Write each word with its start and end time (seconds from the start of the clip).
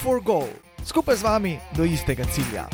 for 0.00 0.16
Goal, 0.24 0.48
skupaj 0.80 1.16
z 1.16 1.22
vami 1.22 1.58
do 1.76 1.84
istega 1.84 2.24
cilja. 2.24 2.64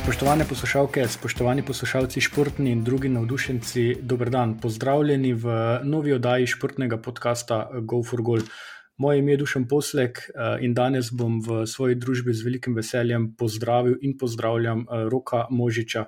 Spoštovane 0.00 0.48
poslušalke, 0.48 1.04
spoštovani 1.08 1.60
poslušalci, 1.60 2.20
športni 2.20 2.72
in 2.72 2.84
drugi 2.84 3.08
navdušenci, 3.08 4.00
dober 4.00 4.32
dan, 4.32 4.56
pozdravljeni 4.60 5.34
v 5.36 5.44
novi 5.84 6.16
oddaji 6.16 6.46
športnega 6.56 6.96
podcasta 6.96 7.68
Go 7.84 8.00
for 8.00 8.22
Goal. 8.22 8.48
Moje 8.96 9.18
ime 9.18 9.32
je 9.32 9.36
Dušan 9.36 9.68
Poslek 9.68 10.18
eh, 10.18 10.64
in 10.64 10.74
danes 10.74 11.12
bom 11.12 11.40
v 11.42 11.66
svoji 11.66 11.98
družbi 12.00 12.32
z 12.32 12.44
velikim 12.46 12.74
veseljem 12.74 13.34
pozdravil 13.36 13.98
in 14.00 14.16
pozdravljam 14.18 14.86
eh, 14.86 15.04
Roka 15.10 15.46
Možiča. 15.50 16.06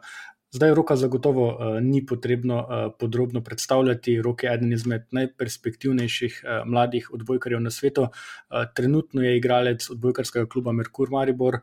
Zdaj, 0.56 0.74
roka 0.74 0.96
zagotovo 0.96 1.46
uh, 1.52 1.80
ni 1.84 2.00
potrebno 2.06 2.56
uh, 2.58 2.92
podrobno 2.98 3.42
predstavljati. 3.44 4.22
Rok 4.22 4.42
je 4.42 4.52
eden 4.54 4.72
izmed 4.72 5.02
najperspektivnejših 5.12 6.38
uh, 6.44 6.62
mladih 6.64 7.10
odbojkarjev 7.12 7.60
na 7.60 7.70
svetu. 7.70 8.02
Uh, 8.02 8.64
trenutno 8.74 9.22
je 9.22 9.36
igralec 9.36 9.90
odbojkarskega 9.90 10.48
kluba 10.48 10.72
Merkur 10.72 11.10
Maribor. 11.12 11.58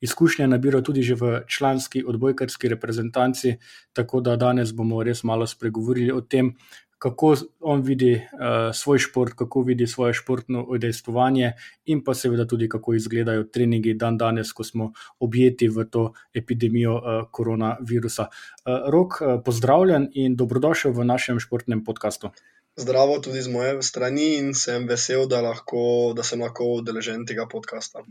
Izkušnje 0.00 0.46
nabiral 0.48 0.82
tudi 0.82 1.02
že 1.02 1.14
v 1.14 1.42
članski 1.46 2.04
odbojkarski 2.06 2.68
reprezentanci, 2.68 3.56
tako 3.92 4.20
da 4.20 4.36
danes 4.36 4.72
bomo 4.72 5.02
res 5.02 5.24
malo 5.24 5.46
spregovorili 5.46 6.12
o 6.12 6.20
tem, 6.20 6.54
kako 6.98 7.36
on 7.60 7.82
vidi 7.82 8.14
uh, 8.14 8.74
svoj 8.74 8.98
šport, 8.98 9.32
kako 9.38 9.62
vidi 9.62 9.86
svoje 9.86 10.14
športno 10.14 10.64
udejstvovanje, 10.68 11.52
in 11.86 12.04
pa 12.04 12.14
seveda 12.14 12.46
tudi, 12.46 12.68
kako 12.68 12.94
izgledajo 12.94 13.44
treningi 13.44 13.94
dan 13.94 14.18
danes, 14.18 14.52
ko 14.52 14.64
smo 14.64 14.92
objeti 15.18 15.68
v 15.68 15.84
to 15.84 16.12
epidemijo 16.34 16.94
uh, 16.96 17.24
koronavirusa. 17.30 18.28
Uh, 18.28 18.90
Rok, 18.90 19.20
uh, 19.20 19.40
pozdravljen 19.44 20.10
in 20.14 20.36
dobrodošel 20.36 20.92
v 20.92 21.04
našem 21.04 21.40
športnem 21.40 21.84
podkastu. 21.84 22.30
Zdravo 22.78 23.18
tudi 23.18 23.42
z 23.42 23.50
moje 23.50 23.82
strani 23.82 24.36
in 24.38 24.52
sem 24.54 24.86
vesel, 24.86 25.26
da, 25.26 25.40
lahko, 25.42 26.14
da 26.14 26.22
sem 26.22 26.38
lahko 26.38 26.68
udeležen 26.78 27.24
tega 27.26 27.48
podcasta. 27.50 28.04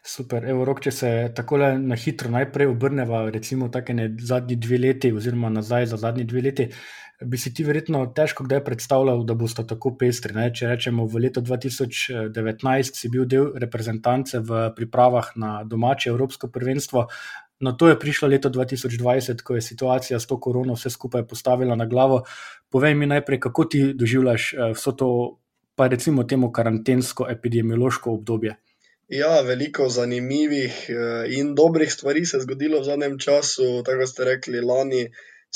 Super, 0.00 0.46
evo, 0.48 0.64
rok, 0.64 0.80
če 0.80 0.92
se 0.92 1.10
tako 1.36 1.58
na 1.60 1.98
hitro 2.00 2.32
najprej 2.32 2.70
obrneva, 2.72 3.26
recimo, 3.30 3.68
tako 3.68 3.98
ne 3.98 4.08
zadnji 4.16 4.56
dve 4.56 4.78
leti, 4.80 5.12
oziroma 5.12 5.52
nazaj 5.52 5.90
za 5.92 6.00
zadnji 6.00 6.24
dve 6.24 6.46
leti. 6.48 6.70
Bi 7.16 7.38
si 7.40 7.52
ti 7.56 7.64
verjetno 7.64 8.02
težko 8.16 8.44
kdaj 8.44 8.60
predstavljal, 8.64 9.22
da 9.28 9.36
boste 9.36 9.64
tako 9.68 9.94
pestri. 10.00 10.32
Ne? 10.36 10.50
Če 10.52 10.68
rečemo, 10.72 11.04
v 11.08 11.26
letu 11.26 11.40
2019 11.44 12.96
si 12.96 13.12
bil 13.12 13.24
del 13.28 13.52
reprezentance 13.56 14.40
v 14.40 14.66
pripravah 14.76 15.30
na 15.40 15.52
domače 15.64 16.10
Evropsko 16.12 16.48
prvenstvo. 16.52 17.06
Na 17.60 17.72
to 17.72 17.88
je 17.88 17.98
prišlo 17.98 18.28
leto 18.28 18.48
2020, 18.48 19.42
ko 19.42 19.54
je 19.54 19.62
situacija 19.62 20.20
s 20.20 20.26
to 20.26 20.40
korono 20.40 20.74
vse 20.76 20.90
skupaj 20.90 21.26
postavila 21.26 21.76
na 21.76 21.86
glavo. 21.86 22.22
Povej 22.68 22.94
mi 22.94 23.06
najprej, 23.06 23.40
kako 23.40 23.64
ti 23.64 23.82
doživljaš 23.94 24.52
eh, 24.52 24.72
vso 24.74 24.92
to, 24.92 25.10
pa 25.74 25.88
recimo 25.88 26.24
temu 26.24 26.52
karantensko 26.52 27.26
epidemiološko 27.30 28.12
obdobje. 28.12 28.56
Ja, 29.08 29.40
veliko 29.40 29.88
zanimivih 29.88 30.84
eh, 30.90 31.38
in 31.38 31.54
dobrih 31.54 31.92
stvari 31.92 32.26
se 32.26 32.36
je 32.36 32.42
zgodilo 32.42 32.80
v 32.80 32.84
zadnjem 32.84 33.18
času, 33.18 33.82
tako 33.86 34.06
ste 34.06 34.24
rekli, 34.24 34.60
lani 34.60 35.06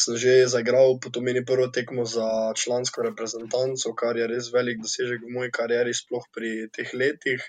sem 0.01 0.17
že 0.17 0.35
zaigral, 0.49 0.97
potem 1.03 1.25
meni 1.27 1.45
prvo 1.45 1.67
tekmo 1.69 2.05
za 2.05 2.55
člansko 2.57 3.03
reprezentanco, 3.03 3.93
kar 3.95 4.17
je 4.17 4.29
res 4.31 4.53
velik 4.55 4.79
dosežek 4.81 5.27
v 5.27 5.35
moji 5.35 5.51
karieri, 5.51 5.93
sploh 5.95 6.25
pri 6.33 6.71
teh 6.73 6.95
letih. 6.95 7.43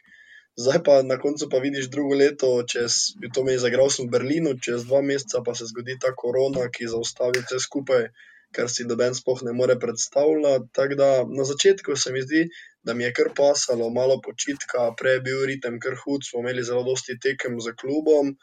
Zdaj 0.60 0.84
pa 0.84 1.02
na 1.04 1.16
koncu 1.20 1.48
pa 1.50 1.58
vidiš 1.64 1.88
drugo 1.90 2.16
leto, 2.16 2.50
čez 2.68 2.96
to 3.34 3.44
meni 3.48 3.62
zaigral 3.62 3.90
sem 3.90 4.08
v 4.08 4.12
Berlinu, 4.18 4.58
čez 4.60 4.84
dva 4.84 5.00
meseca 5.02 5.40
pa 5.46 5.56
se 5.56 5.68
zgodi 5.70 5.96
ta 6.00 6.12
korona, 6.12 6.68
ki 6.68 6.90
zaustavi 6.92 7.44
vse 7.46 7.60
skupaj, 7.66 8.10
kar 8.52 8.68
si 8.68 8.84
doben 8.84 9.16
sploh 9.16 9.44
ne 9.48 9.54
more 9.56 9.78
predstavljati. 9.80 10.68
Tako 10.76 10.98
da 11.00 11.10
na 11.38 11.46
začetku 11.48 11.96
se 11.96 12.12
mi 12.12 12.24
zdi, 12.26 12.42
da 12.84 12.94
mi 12.94 13.08
je 13.08 13.14
kar 13.14 13.32
pasalo, 13.38 13.90
malo 13.90 14.20
počitka, 14.26 14.90
prej 15.00 15.16
je 15.18 15.22
bil 15.30 15.46
ritem 15.54 15.80
kar 15.80 15.96
hud, 16.04 16.28
smo 16.28 16.44
imeli 16.44 16.68
zelo 16.68 16.84
dosti 16.84 17.16
tekem 17.28 17.56
za 17.62 17.72
klubom. 17.72 18.36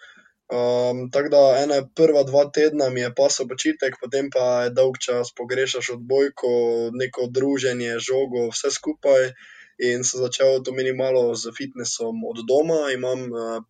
Um, 0.48 1.10
tako 1.12 1.28
da 1.28 1.42
ena 1.60 1.82
prva 1.96 2.22
dva 2.24 2.46
tedna 2.48 2.88
mi 2.88 3.04
je 3.04 3.12
pasal 3.12 3.50
počitek, 3.52 4.00
potem 4.00 4.30
pa 4.32 4.64
je 4.64 4.72
dolg 4.80 4.96
čas 4.96 5.34
pogrešaš 5.36 5.90
odbojko, 5.98 6.48
neko 6.96 7.28
druženje, 7.28 7.98
žogo, 8.00 8.48
vse 8.54 8.72
skupaj. 8.72 9.28
In 9.78 10.04
se 10.04 10.18
začel 10.18 10.62
to 10.66 10.72
meni 10.74 10.92
malo 10.92 11.34
z 11.38 11.52
fitnessom 11.54 12.24
od 12.26 12.42
doma, 12.48 12.88
imam, 12.90 13.28
uh, 13.30 13.62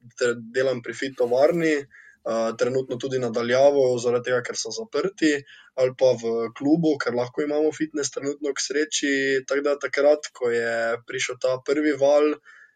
delam 0.54 0.80
pri 0.82 0.94
fitovarni, 0.96 1.74
uh, 1.84 2.56
trenutno 2.56 2.96
tudi 2.96 3.20
nadaljavo, 3.20 3.84
zaradi 4.00 4.30
tega, 4.30 4.40
ker 4.46 4.56
so 4.56 4.72
zaprti, 4.72 5.34
ali 5.76 5.92
pa 5.98 6.14
v 6.16 6.48
klubu, 6.56 6.96
ker 7.02 7.16
lahko 7.18 7.44
imamo 7.44 7.74
fitness, 7.76 8.14
trenutno 8.14 8.54
k 8.56 8.64
sreči. 8.64 9.12
Tako 9.44 9.66
da 9.66 9.76
takrat, 9.76 10.32
ko 10.32 10.48
je 10.52 10.96
prišel 11.06 11.36
ta 11.42 11.58
prvi 11.64 11.92
val, 12.00 12.32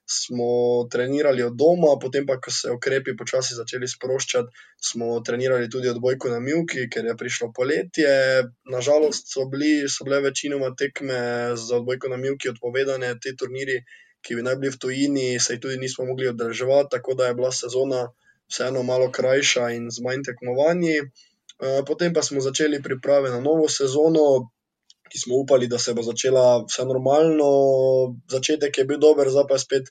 smo 0.07 0.89
trenirali 0.91 1.43
od 1.43 1.57
doma, 1.57 1.97
potem 2.01 2.27
pa, 2.27 2.39
ko 2.41 2.51
se 2.51 2.71
ukrepi 2.71 3.15
počasi 3.17 3.55
začeli 3.55 3.89
sproščati, 3.89 4.63
smo 4.91 5.21
trenirali 5.27 5.71
tudi 5.71 5.89
odbojko 5.89 6.33
na 6.33 6.41
Milki, 6.41 6.89
ker 6.91 7.07
je 7.07 7.17
prišlo 7.17 7.53
poletje. 7.57 8.15
Nažalost, 8.71 9.31
so, 9.33 9.47
bili, 9.53 9.89
so 9.89 10.05
bile 10.09 10.21
večinoma 10.27 10.73
tekme 10.79 11.21
za 11.57 11.79
odbojko 11.79 12.13
na 12.13 12.21
Milki 12.21 12.51
odpovedane, 12.53 13.15
te 13.23 13.37
turniri, 13.39 13.83
ki 14.23 14.39
bi 14.39 14.47
naj 14.47 14.59
bili 14.63 14.73
v 14.75 14.81
tujini, 14.85 15.29
se 15.41 15.57
jih 15.57 15.63
tudi 15.63 15.79
nismo 15.83 16.07
mogli 16.07 16.29
održavati, 16.31 16.93
tako 16.97 17.15
da 17.19 17.31
je 17.31 17.39
bila 17.39 17.53
sezona 17.53 18.07
vseeno 18.51 18.83
malo 18.83 19.11
krajša 19.11 19.71
in 19.77 19.91
z 19.91 20.05
manj 20.05 20.27
tekmovanji. 20.29 20.99
Eh, 21.63 21.83
potem 21.87 22.13
pa 22.13 22.23
smo 22.23 22.41
začeli 22.41 22.83
priprave 22.83 23.31
na 23.31 23.41
novo 23.41 23.69
sezono, 23.69 24.51
ki 25.13 25.21
smo 25.21 25.43
upali, 25.43 25.69
da 25.69 25.79
se 25.79 25.93
bo 25.95 26.03
začela 26.03 26.65
vse 26.65 26.87
normalno. 26.89 27.49
Začetek 28.33 28.79
je 28.79 28.89
bil 28.89 29.01
dober, 29.03 29.29
zdaj 29.29 29.47
pa 29.49 29.61
je 29.61 29.65
spet 29.67 29.91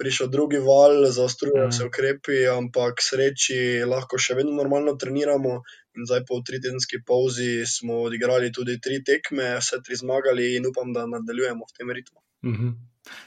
prišel 0.00 0.30
drugi 0.32 0.58
val, 0.64 1.04
zaostrujejo 1.12 1.66
mm. 1.66 1.72
se 1.76 1.84
ukrepi, 1.84 2.38
ampak 2.48 3.02
sreči 3.04 3.84
lahko 3.88 4.18
še 4.18 4.38
vedno 4.38 4.56
normalno 4.56 4.96
treniramo. 4.96 5.58
In 5.98 6.08
zdaj 6.08 6.24
po 6.28 6.40
tritedenski 6.40 7.02
pauzi 7.04 7.66
smo 7.68 8.00
odigrali 8.06 8.48
tudi 8.56 8.78
tri 8.80 9.02
tekme, 9.04 9.50
vse 9.60 9.82
tri 9.84 9.98
zmagali 10.00 10.54
in 10.56 10.70
upam, 10.70 10.94
da 10.96 11.04
nadaljujemo 11.10 11.68
v 11.68 11.78
tem 11.78 11.92
ritmu. 11.98 12.18
Mm 12.48 12.56
-hmm. 12.56 12.72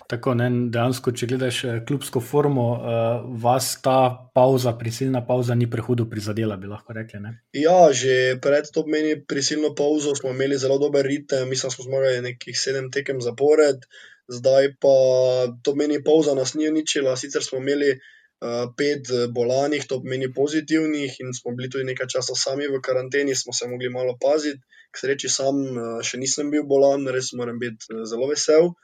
Tako, 0.08 0.36
ne, 0.40 0.48
dejansko, 0.72 1.12
če 1.18 1.28
gledaš 1.32 1.60
eh, 1.66 1.78
klubsko 1.88 2.22
formo, 2.24 2.66
uh, 2.76 3.26
vas 3.44 3.72
ta 3.84 3.98
pauza, 4.38 4.76
prisilna 4.80 5.24
pauza, 5.28 5.58
ni 5.60 5.68
prehudo 5.72 6.06
prizadela, 6.12 6.58
bi 6.62 6.70
lahko 6.72 6.96
rekli. 6.96 7.22
Ne? 7.24 7.34
Ja, 7.58 7.90
že 7.92 8.38
pred 8.42 8.70
to 8.76 8.86
meni 8.88 9.18
prisilno 9.34 9.74
pauzo 9.78 10.16
smo 10.16 10.32
imeli 10.36 10.62
zelo 10.62 10.78
dober 10.80 11.06
ritem, 11.10 11.50
mislim, 11.52 11.74
smo 11.74 11.88
zmagali 11.90 12.24
nekih 12.30 12.60
sedem 12.60 12.92
tekem 12.94 13.22
zapored, 13.26 13.88
zdaj 14.32 14.76
pa 14.82 14.96
to 15.66 15.76
meni 15.76 16.00
pauza 16.06 16.38
nas 16.38 16.56
ni 16.56 16.70
uničila, 16.72 17.18
sicer 17.20 17.44
smo 17.44 17.64
imeli. 17.64 17.96
Uh, 18.46 18.66
pet 18.78 19.08
bolanih, 19.32 19.86
to 19.88 20.02
pomeni 20.04 20.28
pozitivnih, 20.36 21.14
in 21.24 21.30
smo 21.34 21.54
bili 21.56 21.70
tudi 21.72 21.86
nekaj 21.88 22.10
časa 22.18 22.36
sami 22.36 22.68
v 22.68 22.82
karanteni, 22.84 23.32
smo 23.34 23.56
se 23.56 23.66
mogli 23.72 23.88
malo 23.90 24.18
paziti. 24.22 24.60
K 24.92 25.02
sreči, 25.02 25.32
sam 25.32 25.62
uh, 25.64 25.86
še 26.04 26.20
nisem 26.20 26.52
bil 26.52 26.68
bolan, 26.68 27.08
res 27.16 27.32
moram 27.40 27.56
biti 27.64 27.88
uh, 27.96 28.04
zelo 28.04 28.28
vesel. 28.30 28.76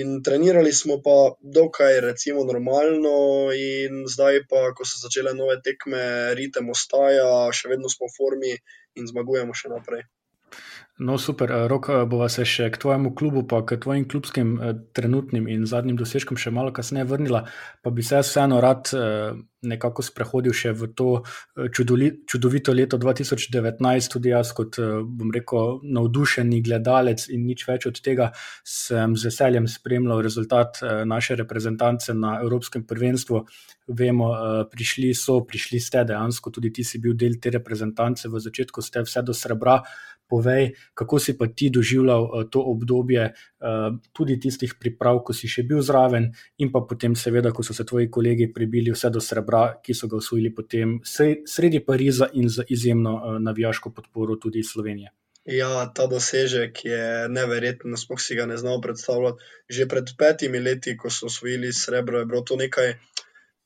In 0.00 0.22
trenirali 0.24 0.72
smo 0.72 0.98
pa 1.04 1.16
dokaj, 1.40 2.00
recimo, 2.00 2.44
normalno, 2.44 3.52
in 3.52 4.04
zdaj 4.08 4.44
pa, 4.48 4.70
ko 4.76 4.86
so 4.88 5.00
začele 5.02 5.34
nove 5.36 5.58
tekme, 5.64 6.34
ritem 6.38 6.70
ostaja, 6.72 7.28
še 7.52 7.68
vedno 7.68 7.92
smo 7.92 8.08
v 8.08 8.16
formi 8.16 8.54
in 8.96 9.10
zmagujemo 9.10 9.52
še 9.52 9.72
naprej. 9.74 10.06
No, 10.98 11.18
super, 11.18 11.50
eh, 11.50 11.68
rok 11.68 11.88
eh, 11.88 12.04
bova 12.06 12.28
se 12.28 12.44
še 12.46 12.68
k 12.70 12.78
tvojemu 12.78 13.14
klubu, 13.18 13.42
pa 13.50 13.64
k 13.66 13.80
tvojim 13.82 14.06
klubskim 14.08 14.54
trenutnim 14.94 15.48
in 15.50 15.66
zadnjim 15.66 15.98
dosežkom 15.98 16.38
še 16.38 16.52
malo 16.54 16.70
kasneje 16.72 17.08
vrnila, 17.10 17.44
pa 17.82 17.90
bi 17.90 18.02
se 18.02 18.22
vseeno 18.22 18.60
rad 18.62 18.92
nekako 19.68 20.04
sprehodil 20.04 20.54
še 20.54 20.72
v 20.76 20.90
to 20.96 21.08
eh, 21.20 21.68
čudovito 21.72 22.74
leto 22.76 22.98
2019, 23.00 24.10
tudi 24.12 24.32
jaz, 24.32 24.52
kot 24.56 24.78
eh, 24.78 25.00
bom 25.02 25.32
rekel, 25.34 25.80
navdušeni 25.82 26.60
gledalec 26.64 27.26
in 27.32 27.46
nič 27.48 27.66
več 27.68 27.88
od 27.90 28.00
tega, 28.04 28.30
sem 28.62 29.16
z 29.16 29.30
veseljem 29.30 29.68
spremljal 29.70 30.22
rezultat 30.24 30.82
eh, 30.82 31.04
naše 31.08 31.38
reprezentance 31.40 32.14
na 32.14 32.38
Evropskem 32.44 32.86
prvenstvu. 32.88 33.44
Vemo, 33.84 34.30
prišli 34.72 35.10
so, 35.12 35.42
prišli 35.44 35.76
ste 35.76 36.06
dejansko, 36.08 36.48
tudi 36.48 36.70
ti 36.72 36.80
si 36.88 36.96
bil 37.04 37.12
del 37.20 37.36
te 37.36 37.50
reprezentance, 37.52 38.30
v 38.32 38.40
začetku 38.40 38.80
ste 38.80 39.02
vse 39.04 39.20
do 39.20 39.36
srebra 39.36 39.82
povej, 40.28 40.74
kako 40.94 41.18
si 41.18 41.36
pa 41.38 41.46
ti 41.46 41.70
doživljal 41.70 42.22
uh, 42.24 42.44
to 42.50 42.62
obdobje, 42.62 43.30
uh, 43.32 43.96
tudi 44.12 44.38
tistih 44.40 44.74
priprav, 44.80 45.22
ko 45.24 45.36
si 45.36 45.50
še 45.50 45.66
bil 45.68 45.82
zraven, 45.82 46.30
in 46.58 46.72
pa 46.72 46.84
potem, 46.88 47.16
seveda, 47.16 47.52
ko 47.52 47.62
so 47.62 47.76
se 47.76 47.86
tvoji 47.86 48.10
kolegi 48.10 48.50
prebili 48.52 48.94
vse 48.94 49.10
do 49.10 49.20
srebra, 49.20 49.66
ki 49.82 49.94
so 49.94 50.08
ga 50.08 50.20
usvojili 50.20 50.54
potem 50.54 50.98
sredi 51.04 51.84
Pariza 51.84 52.30
in 52.32 52.48
z 52.48 52.66
izjemno 52.68 53.18
uh, 53.18 53.36
navijaško 53.42 53.94
podporo 53.94 54.36
tudi 54.36 54.62
Slovenije. 54.62 55.12
Ja, 55.44 55.92
ta 55.92 56.06
dosežek 56.08 56.78
je 56.88 57.28
neverjeten, 57.28 57.92
sploh 58.00 58.20
si 58.20 58.36
ga 58.36 58.46
ne 58.48 58.56
znamo 58.56 58.80
predstavljati. 58.80 59.44
Že 59.68 59.86
pred 59.88 60.12
petimi 60.16 60.60
leti, 60.60 60.96
ko 60.96 61.10
so 61.12 61.28
osvojili 61.28 61.72
srebro, 61.72 62.22
je 62.22 62.28
bilo 62.30 62.40
to 62.40 62.56
nekaj 62.56 62.94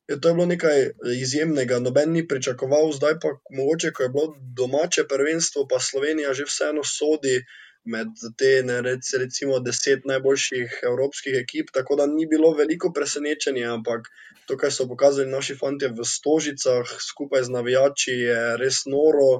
je 0.08 0.20
to 0.20 0.34
bilo 0.34 0.46
nekaj 0.46 0.90
izjemnega, 1.20 1.78
noben 1.84 2.12
ni 2.12 2.24
pričakoval, 2.28 2.92
zdaj 2.96 3.18
pa 3.22 3.34
mogoče, 3.52 3.92
ko 3.92 4.02
je 4.02 4.12
bilo 4.14 4.34
domače 4.56 5.04
prvenstvo, 5.08 5.66
pa 5.68 5.80
Slovenija 5.80 6.32
že 6.34 6.48
vseeno 6.48 6.84
sodi 6.84 7.42
med 7.84 8.08
te, 8.38 8.62
ne, 8.64 8.80
recimo, 9.20 9.60
deset 9.64 10.04
najboljših 10.08 10.80
evropskih 10.90 11.36
ekip, 11.40 11.70
tako 11.72 11.96
da 11.96 12.06
ni 12.06 12.26
bilo 12.26 12.50
veliko 12.56 12.90
presenečenja, 12.92 13.72
ampak 13.74 14.08
to, 14.46 14.56
kar 14.56 14.72
so 14.72 14.88
pokazali 14.88 15.30
naši 15.30 15.56
fanti 15.56 15.88
v 15.88 16.04
Stožicah, 16.04 16.88
skupaj 17.08 17.46
z 17.48 17.54
navijači, 17.54 18.16
je 18.26 18.42
res 18.60 18.82
noro. 18.88 19.30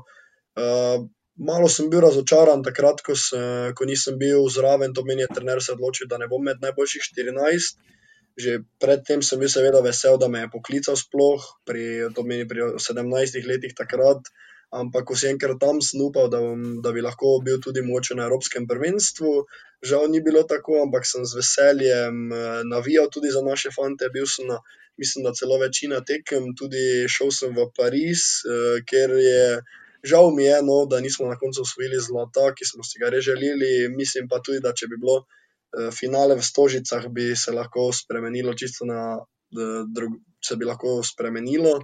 Uh, 0.59 1.05
malo 1.37 1.69
sem 1.69 1.91
bil 1.91 2.01
razočaran 2.05 2.65
takrat, 2.65 3.03
ko, 3.05 3.17
se, 3.17 3.41
ko 3.77 3.89
nisem 3.89 4.19
bil 4.21 4.49
zraven, 4.53 4.95
to 4.95 5.05
meni 5.05 5.27
je 5.27 5.33
trener 5.35 5.63
se 5.65 5.73
odločil, 5.77 6.09
da 6.09 6.19
ne 6.19 6.29
bom 6.29 6.45
med 6.45 6.65
najboljših 6.65 7.09
14. 7.13 7.97
Že 8.39 8.63
predtem 8.79 9.23
sem 9.27 9.41
bil 9.43 9.51
seveda 9.51 9.83
vesel, 9.83 10.19
da 10.19 10.29
me 10.31 10.45
je 10.45 10.53
poklical 10.53 10.95
sploh, 10.97 11.43
pri, 11.67 12.13
to 12.15 12.23
meni 12.23 12.47
pri 12.47 12.79
17 12.79 13.43
letih 13.51 13.75
takrat. 13.75 14.23
Ampak, 14.69 15.09
ko 15.09 15.17
si 15.17 15.27
enkrat 15.33 15.57
tam 15.59 15.81
snupal, 15.81 16.29
da, 16.29 16.39
bom, 16.45 16.79
da 16.85 16.93
bi 16.93 17.01
lahko 17.01 17.39
bil 17.41 17.57
tudi 17.57 17.81
moče 17.81 18.15
na 18.15 18.29
Evropskem 18.29 18.69
prvenstvu, 18.69 19.49
žal 19.81 20.13
ni 20.13 20.21
bilo 20.21 20.45
tako, 20.45 20.83
ampak 20.85 21.09
sem 21.09 21.25
z 21.25 21.41
veseljem 21.41 22.29
eh, 22.29 22.61
navijal 22.69 23.09
tudi 23.09 23.33
za 23.33 23.41
naše 23.41 23.73
fante. 23.73 24.13
Bil 24.13 24.29
sem 24.29 24.47
na 24.47 24.61
mislim, 24.99 25.25
da 25.25 25.33
celo 25.33 25.59
večina 25.59 26.05
tekem, 26.05 26.55
tudi 26.59 27.09
šel 27.09 27.31
sem 27.31 27.55
v 27.57 27.69
Pariz, 27.77 28.23
uh, 28.45 28.79
ker 28.91 29.15
je 29.15 29.43
žal 30.05 30.31
mi 30.35 30.45
je, 30.45 30.63
no, 30.63 30.87
da 30.91 31.01
nismo 31.01 31.29
na 31.29 31.39
koncu 31.39 31.63
osvojili 31.63 31.99
zlata, 32.01 32.53
ki 32.55 32.65
smo 32.65 32.85
si 32.87 33.01
ga 33.03 33.11
res 33.11 33.25
želeli. 33.25 33.89
Mislim 33.95 34.29
pa 34.31 34.41
tudi, 34.45 34.61
da 34.63 34.73
če 34.73 34.87
bi 34.91 34.99
bilo 35.01 35.25
finale 35.93 36.37
v 36.37 36.45
Stožicah, 36.45 37.09
bi 37.09 37.37
se 37.37 37.53
lahko 37.53 37.91
spremenilo 37.93 38.55
čisto 38.55 38.85
na. 38.89 39.19
Drug, 39.49 40.19
se 40.45 40.57
bi 40.61 40.67
lahko 40.69 40.99
spremenilo, 41.01 41.79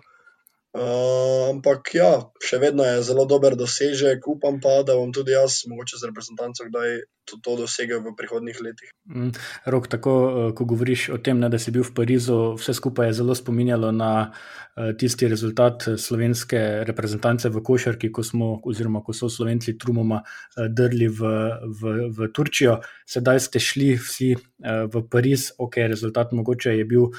ampak 0.74 1.94
ja, 1.94 2.10
še 2.42 2.58
vedno 2.58 2.82
je 2.82 3.02
zelo 3.06 3.28
dober 3.30 3.54
dosežek, 3.54 4.26
upam 4.26 4.58
pa, 4.58 4.82
da 4.82 4.96
bom 4.98 5.12
tudi 5.14 5.30
jaz, 5.30 5.62
mogoče 5.70 6.00
z 6.00 6.10
reprezentanco, 6.10 6.66
kdaj 6.66 6.96
to, 7.24 7.38
to 7.38 7.54
dosegel 7.62 8.02
v 8.02 8.12
prihodnih 8.18 8.58
letih. 8.58 8.90
Mm, 9.06 9.30
Rok, 9.70 9.86
tako, 9.86 10.12
eh, 10.26 10.50
ko 10.56 10.66
govoriš 10.66 11.08
o 11.14 11.18
tem, 11.22 11.38
ne, 11.38 11.48
da 11.48 11.60
si 11.62 11.70
bil 11.70 11.86
v 11.86 11.94
Parizu, 11.94 12.38
vse 12.58 12.74
skupaj 12.74 13.12
je 13.12 13.18
zelo 13.20 13.36
spominjalo 13.38 13.92
na 13.94 14.10
uh, 14.34 14.90
tisti 14.98 15.30
rezultat 15.30 15.86
slovenske 15.94 16.82
reprezentance 16.88 17.48
v 17.48 17.62
Košarki, 17.62 18.10
ko 18.10 18.26
smo, 18.26 18.58
oziroma 18.66 19.04
ko 19.06 19.14
so 19.14 19.30
Slovenci 19.30 19.76
trumoma 19.78 20.24
drli 20.58 21.06
v, 21.06 21.30
v, 21.70 21.94
v 22.10 22.30
Turčijo. 22.34 22.80
Sedaj 23.06 23.46
ste 23.46 23.62
šli 23.62 23.94
vsi 23.94 24.34
v 24.64 25.06
Pariz, 25.06 25.52
ok, 25.54 25.86
rezultat 25.86 26.34
mogoče 26.34 26.74
je 26.74 26.84
bil 26.88 27.14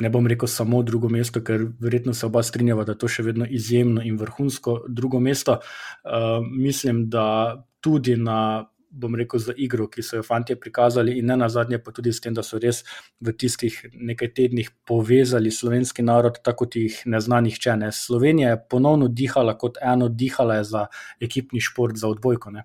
ne 0.00 0.10
bom 0.10 0.26
rekel 0.26 0.48
samo 0.48 0.82
drugo 0.82 1.08
mesto, 1.08 1.40
ker 1.44 1.66
verjetno 1.80 2.14
se 2.14 2.26
oba 2.26 2.42
strinjava, 2.42 2.84
da 2.84 2.92
je 2.92 2.98
to 2.98 3.08
še 3.08 3.22
vedno 3.22 3.46
izjemno 3.46 4.02
in 4.02 4.18
vrhunsko 4.18 4.84
drugo 4.88 5.20
mesto. 5.20 5.60
Uh, 6.04 6.44
mislim, 6.50 7.08
da 7.10 7.64
tudi 7.80 8.16
na. 8.16 8.68
Bom 8.94 9.16
rekel 9.18 9.40
za 9.42 9.50
igro, 9.58 9.88
ki 9.90 10.04
so 10.06 10.20
jo 10.20 10.22
fanti 10.22 10.54
prikazali, 10.54 11.16
in 11.18 11.26
ne 11.26 11.34
na 11.34 11.48
zadnje, 11.50 11.80
pa 11.82 11.90
tudi 11.90 12.12
s 12.14 12.22
tem, 12.22 12.30
da 12.30 12.44
so 12.46 12.60
res 12.62 12.84
v 13.18 13.32
tistih 13.34 13.80
nekaj 13.90 14.28
tednih 14.36 14.68
povezali 14.86 15.50
slovenski 15.50 16.04
narod, 16.06 16.38
tako 16.46 16.62
kot 16.62 16.76
jih 16.78 17.00
ne 17.10 17.18
zna 17.18 17.40
nihče. 17.42 17.74
Ne. 17.80 17.88
Slovenija 17.90 18.52
je 18.52 18.60
ponovno 18.70 19.08
dihala 19.10 19.56
kot 19.58 19.82
eno, 19.82 20.06
dihala 20.06 20.60
je 20.60 20.68
za 20.70 20.84
ekipni 21.18 21.58
šport, 21.58 21.98
za 21.98 22.06
odbojko. 22.06 22.54
Ne. 22.54 22.62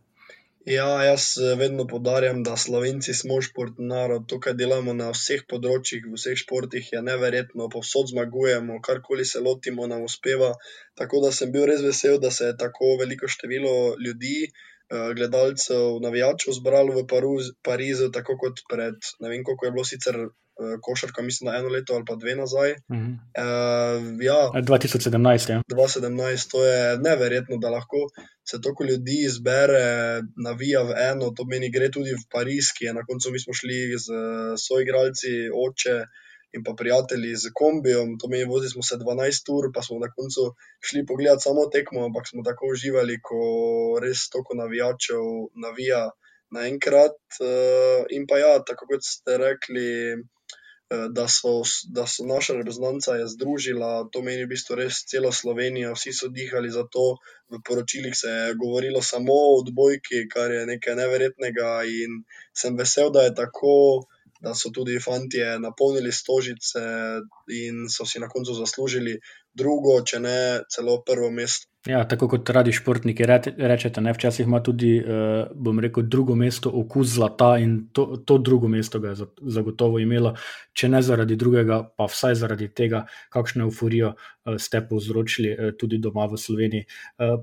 Ja, 0.66 1.04
jaz 1.04 1.38
eh, 1.38 1.56
vedno 1.56 1.88
podarjam, 1.88 2.44
da 2.44 2.58
Slovenci 2.58 3.14
smo 3.14 3.42
športni 3.42 3.86
narod. 3.88 4.26
To, 4.28 4.40
kar 4.44 4.58
delamo 4.60 4.94
na 4.94 5.12
vseh 5.14 5.46
področjih, 5.48 6.04
v 6.04 6.20
vseh 6.20 6.36
športih, 6.42 6.90
je 6.94 7.02
neverjetno. 7.02 7.70
Povsod 7.72 8.12
zmagujemo, 8.12 8.82
karkoli 8.84 9.26
se 9.26 9.40
lotimo, 9.40 9.88
nam 9.88 10.04
uspeva. 10.04 10.52
Tako 11.00 11.22
da 11.24 11.32
sem 11.32 11.54
bil 11.56 11.64
res 11.72 11.80
vesel, 11.86 12.20
da 12.20 12.32
se 12.32 12.52
je 12.52 12.58
tako 12.60 12.98
veliko 13.00 13.32
število 13.32 13.96
ljudi, 14.04 14.52
eh, 14.52 15.14
gledalcev, 15.16 16.02
navijačev 16.04 16.60
zbralo 16.60 17.00
v 17.00 17.08
Parizu, 17.64 18.12
tako 18.12 18.36
kot 18.44 18.60
pred 18.70 19.00
ne 19.24 19.32
vem, 19.32 19.48
koliko 19.48 19.66
je 19.66 19.76
bilo 19.78 19.88
sicer 19.94 20.20
košarka, 20.82 21.22
mislim, 21.22 21.52
da 21.52 21.58
eno 21.58 21.70
leto 21.70 21.94
ali 21.94 22.06
pa 22.08 22.16
dve 22.16 22.36
nazaj. 22.36 22.72
Uh 22.72 22.98
-huh. 22.98 23.14
uh, 23.44 24.24
ja, 24.30 24.40
2017. 24.54 25.52
Ja. 25.52 25.62
2017, 25.72 26.52
to 26.52 26.66
je 26.66 26.98
neverjetno, 26.98 27.58
da 27.58 27.70
lahko 27.70 27.98
se 28.50 28.62
toliko 28.62 28.84
ljudi 28.84 29.18
izbere, 29.26 29.88
navija 30.46 30.82
v 30.82 30.94
eno. 31.12 31.32
To 31.38 31.46
meni 31.46 31.72
gre 31.72 31.92
tudi 31.92 32.12
v 32.12 32.24
Pariz, 32.34 32.72
ki 32.78 32.86
je 32.86 32.94
na 32.94 33.04
koncu 33.08 33.32
mi 33.32 33.40
smo 33.40 33.54
šli 33.54 33.80
z 34.06 34.08
soigralci, 34.68 35.34
oče. 35.66 35.98
In 36.58 36.64
pa 36.66 36.74
prijatelji 36.74 37.36
z 37.36 37.52
kombijem, 37.54 38.18
to 38.18 38.28
meni 38.28 38.46
vozili 38.50 38.72
smo 38.72 38.84
se 38.84 38.96
12 38.98 39.52
ur, 39.56 39.66
pa 39.74 39.82
smo 39.86 40.00
na 40.00 40.10
koncu 40.16 40.42
šli 40.88 41.06
pogledati 41.06 41.46
samo 41.46 41.66
tekmo, 41.76 42.06
ampak 42.06 42.26
smo 42.28 42.42
tako 42.44 42.72
uživali, 42.74 43.20
ko 43.22 43.42
res 44.02 44.30
toliko 44.34 44.58
navijačev 44.58 45.22
navija 45.66 46.02
naenkrat. 46.58 47.22
Uh, 47.38 48.02
in 48.10 48.26
pa 48.30 48.42
ja, 48.42 48.54
tako 48.66 48.90
kot 48.90 49.06
ste 49.06 49.38
rekli, 49.38 49.88
Eh, 50.10 50.39
da 50.90 51.28
so, 51.28 51.62
da 51.94 52.08
so 52.08 52.26
naša 52.26 52.54
reprezentanca 52.54 53.14
združila, 53.28 54.10
to 54.12 54.22
meni 54.26 54.46
v 54.46 54.50
bistvu 54.54 54.78
res 54.80 55.04
celo 55.06 55.32
Slovenijo, 55.32 55.94
vsi 55.94 56.14
so 56.18 56.30
dihali 56.34 56.72
za 56.74 56.84
to. 56.90 57.18
V 57.54 57.62
poročilih 57.66 58.16
se 58.18 58.30
je 58.30 58.56
govorilo 58.58 59.02
samo 59.02 59.34
o 59.34 59.60
odbojki, 59.60 60.26
kar 60.34 60.52
je 60.52 60.66
nekaj 60.66 60.96
neverjetnega, 60.98 61.74
in 61.86 62.24
sem 62.54 62.78
vesel, 62.78 63.12
da 63.14 63.28
je 63.28 63.36
tako, 63.38 63.76
da 64.42 64.56
so 64.56 64.72
tudi 64.74 64.98
fanti 65.00 65.44
napolnili 65.62 66.12
stožice 66.12 66.82
in 67.54 67.86
so 67.90 68.06
si 68.06 68.20
na 68.20 68.30
koncu 68.30 68.58
zaslužili 68.58 69.20
drugo, 69.54 70.00
če 70.02 70.20
ne 70.26 70.40
celo 70.74 71.02
prvo 71.06 71.30
mesto. 71.30 71.69
Ja, 71.88 72.02
tako 72.04 72.28
kot 72.28 72.50
radi 72.52 72.74
športniki 72.76 73.24
rečete, 73.24 74.02
ne, 74.04 74.12
včasih 74.14 74.48
ima 74.48 74.60
tudi, 74.60 74.98
eh, 74.98 75.46
bom 75.56 75.80
rekel, 75.80 76.04
drugo 76.04 76.36
mesto 76.36 76.70
okus 76.76 77.08
zlata 77.08 77.54
in 77.58 77.88
to, 77.94 78.18
to 78.26 78.38
drugo 78.38 78.68
mesto 78.68 79.00
ga 79.00 79.14
je 79.14 79.28
zagotovo 79.42 80.00
imelo, 80.00 80.34
če 80.74 80.90
ne 80.90 81.02
zaradi 81.02 81.38
drugega, 81.40 81.80
pa 81.98 82.10
vsaj 82.12 82.36
zaradi 82.36 82.68
tega, 82.76 83.06
kakšno 83.32 83.64
euforijo 83.64 84.12
eh, 84.12 84.58
ste 84.60 84.82
povzročili 84.90 85.54
eh, 85.54 85.72
tudi 85.80 86.02
doma 86.04 86.26
v 86.28 86.38
Sloveniji. 86.38 86.86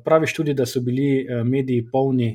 Praviš 0.04 0.34
tudi, 0.36 0.54
da 0.54 0.66
so 0.66 0.80
bili 0.84 1.24
mediji 1.44 1.86
polni, 1.92 2.28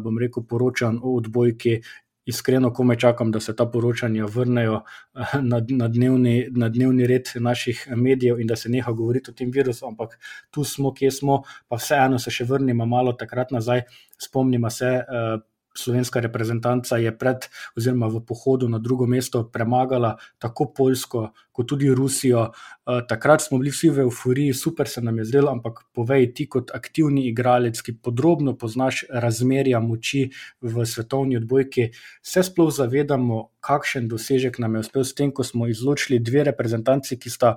bom 0.00 0.18
rekel, 0.18 0.44
poročan 0.48 0.98
o 1.02 1.16
odbojki 1.16 1.80
iskreno 2.26 2.72
komaj 2.74 2.96
čakam, 2.96 3.30
da 3.32 3.40
se 3.40 3.56
ta 3.56 3.66
poročanja 3.66 4.26
vrnejo 4.26 4.80
eh, 4.82 5.38
na, 5.42 5.62
na, 5.68 5.88
dnevni, 5.88 6.36
na 6.50 6.68
dnevni 6.68 7.06
red 7.06 7.30
naših 7.34 7.86
medijev 7.96 8.40
in 8.40 8.46
da 8.46 8.56
se 8.56 8.68
neha 8.68 8.92
govoriti 8.92 9.30
o 9.30 9.34
tem 9.34 9.50
virusu, 9.50 9.86
ampak 9.86 10.18
tu 10.50 10.64
smo, 10.64 10.94
kje 10.94 11.10
smo, 11.10 11.42
pa 11.68 11.78
vseeno 11.80 12.18
se 12.18 12.30
še 12.30 12.44
vrnimo 12.44 12.86
malo 12.86 13.12
takrat 13.12 13.54
nazaj, 13.54 13.86
spomnimo 14.18 14.70
se. 14.70 14.96
Uh, 15.06 15.42
slovenska 15.78 16.20
reprezentanca 16.20 16.96
je 16.96 17.12
pred, 17.18 17.48
oziroma 17.76 18.08
v 18.08 18.20
pohodu 18.26 18.68
na 18.68 18.78
drugo 18.78 19.06
mesto, 19.06 19.44
premagala 19.44 20.16
tako 20.38 20.72
Poljsko, 20.76 21.30
kot 21.52 21.68
tudi 21.68 21.90
Rusijo. 21.94 22.50
Eh, 22.50 23.02
takrat 23.08 23.42
smo 23.42 23.58
bili 23.58 23.70
vsi 23.70 23.90
v 23.90 24.04
euforiji, 24.06 24.54
super 24.54 24.88
se 24.88 25.00
nam 25.00 25.18
je 25.18 25.24
zdelo, 25.24 25.50
ampak 25.52 25.84
povej 25.92 26.32
ti, 26.34 26.48
kot 26.48 26.70
aktivni 26.74 27.26
igralec, 27.28 27.80
ki 27.82 27.96
podrobno 28.02 28.56
poznaš 28.56 29.04
razmerja 29.10 29.80
moči 29.80 30.30
v 30.60 30.86
svetovni 30.86 31.36
odbojki, 31.36 31.90
se 32.22 32.42
sploh 32.42 32.72
zavedamo, 32.72 33.48
kakšen 33.60 34.08
dosežek 34.08 34.58
nam 34.58 34.74
je 34.74 34.86
uspel 34.86 35.04
s 35.04 35.14
tem, 35.14 35.32
ko 35.32 35.44
smo 35.44 35.66
izločili 35.66 36.18
dve 36.18 36.44
reprezentanci, 36.52 37.18
ki 37.18 37.30
sta. 37.30 37.56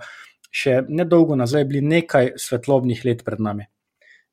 Še 0.50 0.80
nedolgo 0.90 1.36
nazaj 1.38 1.68
bili 1.70 1.84
nekaj 1.86 2.34
svetlobnih 2.42 3.04
let 3.06 3.22
pred 3.22 3.38
nami. 3.38 3.68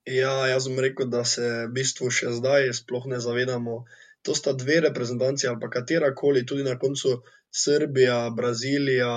Ja, 0.06 0.46
jaz 0.46 0.68
bom 0.68 0.78
rekel, 0.78 1.08
da 1.10 1.24
se 1.26 1.46
v 1.66 1.70
bistvu 1.74 2.12
še 2.14 2.30
zdaj 2.38 2.68
sploh 2.78 3.08
ne 3.10 3.18
zavedamo. 3.22 3.80
To 4.26 4.34
sta 4.38 4.52
dve 4.54 4.76
reprezentanci 4.84 5.48
ali 5.50 5.58
pa 5.62 5.70
katera 5.70 6.12
koli, 6.14 6.44
tudi 6.46 6.62
na 6.66 6.76
koncu 6.78 7.16
Srbija, 7.62 8.18
Brazilija, 8.36 9.10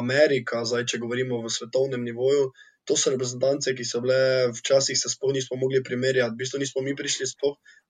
Amerika, 0.00 0.62
zdaj 0.64 0.86
če 0.92 1.00
govorimo 1.02 1.42
v 1.44 1.52
svetovnem 1.52 2.06
nivoju. 2.08 2.46
To 2.88 2.96
so 3.00 3.12
reprezentance, 3.12 3.72
ki 3.76 3.84
so 3.88 4.00
bile 4.04 4.48
včasih, 4.56 4.96
se 5.00 5.12
sploh 5.12 5.32
nismo 5.36 5.56
mogli 5.60 5.80
primerjati. 5.84 6.34
V 6.34 6.40
bistvu 6.40 6.60
nismo 6.60 6.82
mi 6.84 6.96
prišli 6.96 7.28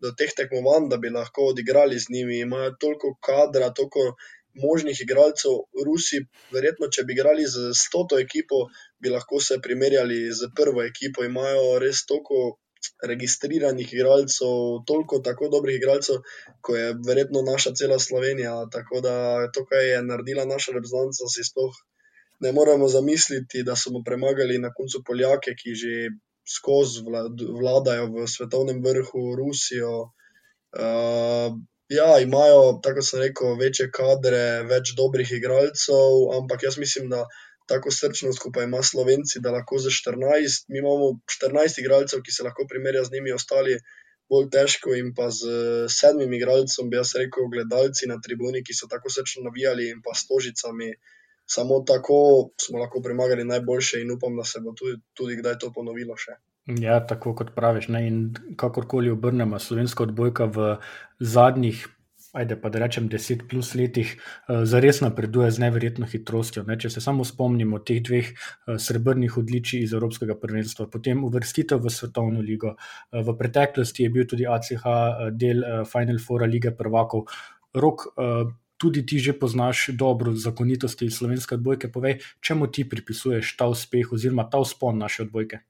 do 0.03 0.13
teh 0.19 0.35
tekmovanj, 0.35 0.91
da 0.91 0.99
bi 1.03 1.11
lahko 1.11 1.51
odigrali 1.51 1.99
z 1.99 2.15
njimi. 2.15 2.39
Imajo 2.47 2.77
toliko 2.83 3.15
kadra, 3.29 3.71
toliko 3.75 4.15
možnih 4.55 5.01
igralcev. 5.01 5.57
Rusi, 5.87 6.21
verjetno, 6.55 6.89
če 6.89 7.05
bi 7.05 7.17
igrali 7.17 7.47
z 7.47 7.71
100 7.81 8.21
ekipo, 8.23 8.67
bi 9.03 9.13
lahko 9.13 9.41
se 9.41 9.61
primerjali 9.63 10.21
z 10.33 10.51
prvo 10.57 10.85
ekipo. 10.85 11.25
Imajo 11.25 11.79
res 11.83 12.05
toliko 12.07 12.59
registriranih 13.09 13.93
igralcev, 13.93 14.85
toliko 14.87 15.21
tako 15.25 15.49
dobrih 15.53 15.79
igralcev, 15.81 16.21
kot 16.61 16.79
je 16.79 16.93
verjetno 17.07 17.43
naša 17.43 17.75
cela 17.81 17.99
Slovenija. 17.99 18.55
Tako 18.73 19.01
da 19.01 19.17
to, 19.53 19.65
kar 19.71 19.83
je 19.83 20.03
naredila 20.03 20.45
naša 20.45 20.77
reprezentanca, 20.77 21.31
si 21.33 21.45
sploh 21.51 21.75
ne 22.45 22.53
moremo 22.53 22.89
zamisliti, 22.89 23.63
da 23.63 23.77
smo 23.77 24.03
premagali 24.07 24.59
na 24.59 24.73
koncu 24.75 25.03
Poljake, 25.07 25.55
ki 25.61 25.75
že 25.83 25.95
skozi 26.57 27.01
vladajo 27.61 28.11
v 28.13 28.27
svetovnem 28.29 28.83
vrhu 28.85 29.23
Rusijo. 29.39 29.95
Uh, 30.75 31.55
Ja, 31.89 32.19
imajo, 32.21 32.81
tako 32.83 33.03
sem 33.05 33.21
rekel, 33.21 33.59
večje 33.61 33.91
kadre, 33.93 34.45
več 34.69 34.95
dobrih 34.97 35.33
igralcev, 35.37 36.31
ampak 36.39 36.63
jaz 36.65 36.79
mislim, 36.81 37.11
da 37.13 37.27
tako 37.69 37.91
srčnost, 37.93 38.41
kot 38.41 38.57
ima 38.63 38.81
Slovenci, 38.83 39.43
da 39.45 39.53
lahko 39.53 39.79
za 39.79 39.93
14, 39.93 40.65
mi 40.73 40.81
imamo 40.81 41.11
14 41.35 41.83
igralcev, 41.83 42.23
ki 42.25 42.33
se 42.33 42.47
lahko 42.47 42.65
primerja 42.71 43.05
z 43.05 43.13
njimi, 43.17 43.35
ostali 43.37 43.77
bolj 44.33 44.49
težko. 44.57 44.95
In 44.97 45.13
pa 45.19 45.29
z 45.29 45.59
sedmim 45.99 46.33
igralcem, 46.39 46.89
bi 46.89 46.97
jaz 46.97 47.13
rekel, 47.21 47.51
gledalci 47.53 48.09
na 48.09 48.17
tribuni, 48.27 48.65
ki 48.65 48.77
so 48.81 48.89
tako 48.89 49.13
srčno 49.13 49.45
navijali, 49.51 49.91
in 49.93 50.01
pa 50.01 50.17
s 50.17 50.25
tožicami. 50.31 50.89
Samo 51.45 51.83
tako 51.85 52.19
smo 52.65 52.81
lahko 52.81 53.05
premagali 53.05 53.45
najboljše, 53.45 54.01
in 54.01 54.17
upam, 54.17 54.41
da 54.41 54.49
se 54.49 54.65
bo 54.65 54.73
tudi, 54.73 54.97
tudi 55.13 55.37
kdaj 55.43 55.61
to 55.61 55.73
ponovilo 55.77 56.17
še. 56.17 56.41
Ja, 56.67 57.01
tako 57.07 57.35
kot 57.37 57.53
praviš. 57.55 57.89
Ne? 57.93 58.07
In 58.09 58.21
kakorkoli 58.57 59.11
obrnemo, 59.11 59.59
slovenska 59.59 60.03
odbojka 60.03 60.45
v 60.45 60.77
zadnjih 61.21 61.89
ajde 62.35 62.57
pa 62.61 62.69
da 62.69 62.81
rečem, 62.83 63.07
deset 63.09 63.45
plus 63.49 63.75
letih, 63.79 64.11
uh, 64.17 64.65
zares 64.67 65.01
napreduje 65.05 65.51
z 65.55 65.63
neverjetno 65.63 66.07
hitrostjo. 66.11 66.65
Ne? 66.67 66.77
Če 66.81 66.91
se 66.91 67.03
samo 67.05 67.25
spomnimo 67.27 67.79
teh 67.87 68.01
dveh 68.05 68.31
uh, 68.35 68.75
srebrnih 68.81 69.37
odličij 69.39 69.85
iz 69.87 69.95
Evropskega 69.95 70.35
prvenstva, 70.41 70.89
potem 70.91 71.23
uvrstitev 71.25 71.83
v 71.85 71.93
Svetovno 71.95 72.43
ligo. 72.43 72.75
Uh, 72.75 73.23
v 73.23 73.37
preteklosti 73.39 74.09
je 74.09 74.15
bil 74.17 74.27
tudi 74.31 74.49
ACH 74.51 74.89
del 75.39 75.63
Final 75.91 76.19
Four 76.19 76.49
lige 76.51 76.75
prvakov. 76.75 77.31
Rok, 77.75 78.05
tudi 78.79 79.03
ti 79.03 79.19
že 79.19 79.33
poznaš 79.35 79.89
dobro 79.99 80.35
zakonitosti 80.39 81.11
slovenske 81.11 81.59
odbojke. 81.59 81.91
Povej, 81.91 82.21
čemu 82.39 82.71
ti 82.71 82.87
pripisuješ 82.87 83.57
ta 83.59 83.67
uspeh 83.67 84.13
oziroma 84.15 84.47
ta 84.47 84.63
vzpon 84.63 84.99
naše 84.99 85.27
odbojke? 85.27 85.63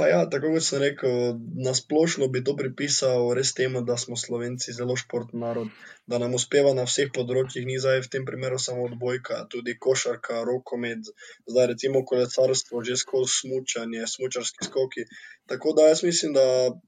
Pa 0.00 0.06
ja, 0.08 0.20
tako 0.32 0.54
kot 0.54 0.64
sem 0.64 0.80
rekel, 0.80 1.16
na 1.64 1.74
splošno 1.76 2.26
bi 2.32 2.40
to 2.44 2.54
pripisal 2.56 3.26
res 3.36 3.50
temu, 3.56 3.82
da 3.88 3.98
smo 4.00 4.16
Slovenci 4.16 4.72
zelo 4.72 4.94
športni 4.96 5.40
narod, 5.42 5.74
da 6.08 6.16
nam 6.22 6.36
uspeva 6.38 6.70
na 6.78 6.86
vseh 6.86 7.10
področjih, 7.16 7.66
ni 7.68 7.76
zdaj 7.84 8.00
v 8.06 8.08
tem 8.14 8.24
primeru 8.30 8.56
samo 8.66 8.86
odbojka, 8.88 9.42
tudi 9.54 9.74
košarka, 9.86 10.38
rokomet, 10.48 11.10
zdaj 11.52 11.68
recimo 11.72 12.00
kolesarstvo, 12.12 12.80
že 12.88 12.96
skozi 13.02 13.34
smučanje, 13.42 14.06
smučarski 14.14 14.70
skoki. 14.70 15.04
Tako 15.52 15.74
da 15.76 15.90
jaz 15.90 16.00
mislim, 16.06 16.32
da 16.38 16.46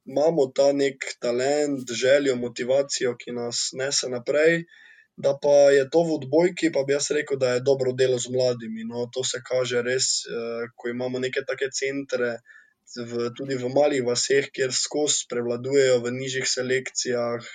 imamo 0.08 0.48
ta 0.60 0.70
nek 0.72 1.04
talent, 1.20 1.92
željo, 2.04 2.38
motivacijo, 2.46 3.12
ki 3.20 3.36
nas 3.42 3.60
nese 3.82 4.08
naprej. 4.08 4.64
Da 5.20 5.34
pa 5.36 5.68
je 5.76 5.84
to 5.92 6.00
v 6.08 6.16
odbojki, 6.16 6.72
pa 6.72 6.86
bi 6.88 6.96
jaz 6.96 7.10
rekel, 7.12 7.36
da 7.36 7.52
je 7.52 7.66
dobro 7.68 7.92
delo 7.92 8.16
z 8.16 8.32
mladimi. 8.32 8.88
No, 8.88 9.04
to 9.12 9.20
se 9.20 9.44
kaže 9.44 9.84
res, 9.84 10.10
eh, 10.24 10.66
ko 10.72 10.88
imamo 10.88 11.20
neke 11.20 11.44
take 11.44 11.68
centre, 11.76 12.38
v, 12.96 13.30
tudi 13.36 13.56
v 13.56 13.72
malih 13.72 14.04
vaseh, 14.04 14.50
kjer 14.52 14.72
skozi 14.74 15.26
prevladujejo 15.30 16.00
v 16.04 16.16
nižjih 16.20 16.48
selekcijah. 16.48 17.52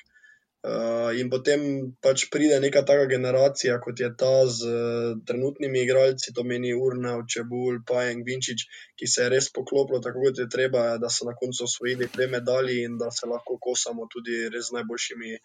Uh, 0.67 1.13
in 1.15 1.29
potem 1.29 1.61
pač 2.01 2.25
pride 2.33 2.57
neka 2.59 2.81
taka 2.83 3.05
generacija, 3.07 3.77
kot 3.79 4.01
je 4.01 4.09
ta 4.19 4.41
z 4.49 4.67
uh, 4.67 5.19
trenutnimi 5.23 5.85
igralci, 5.85 6.33
to 6.35 6.43
meni 6.43 6.73
Urna, 6.73 7.13
Čebul, 7.29 7.85
Pajen, 7.87 8.25
Vinčič, 8.25 8.65
ki 8.97 9.07
se 9.07 9.21
je 9.21 9.29
res 9.31 9.47
poklopilo 9.53 10.01
tako, 10.03 10.25
kot 10.25 10.41
je 10.41 10.49
treba, 10.49 10.97
da 10.97 11.13
so 11.13 11.29
na 11.29 11.37
koncu 11.37 11.63
osvojili 11.69 12.09
dve 12.09 12.27
medalji 12.33 12.81
in 12.83 12.97
da 12.97 13.13
se 13.13 13.29
lahko 13.29 13.55
kosamo 13.61 14.09
tudi 14.11 14.49
z 14.49 14.73
najboljšimi 14.75 15.37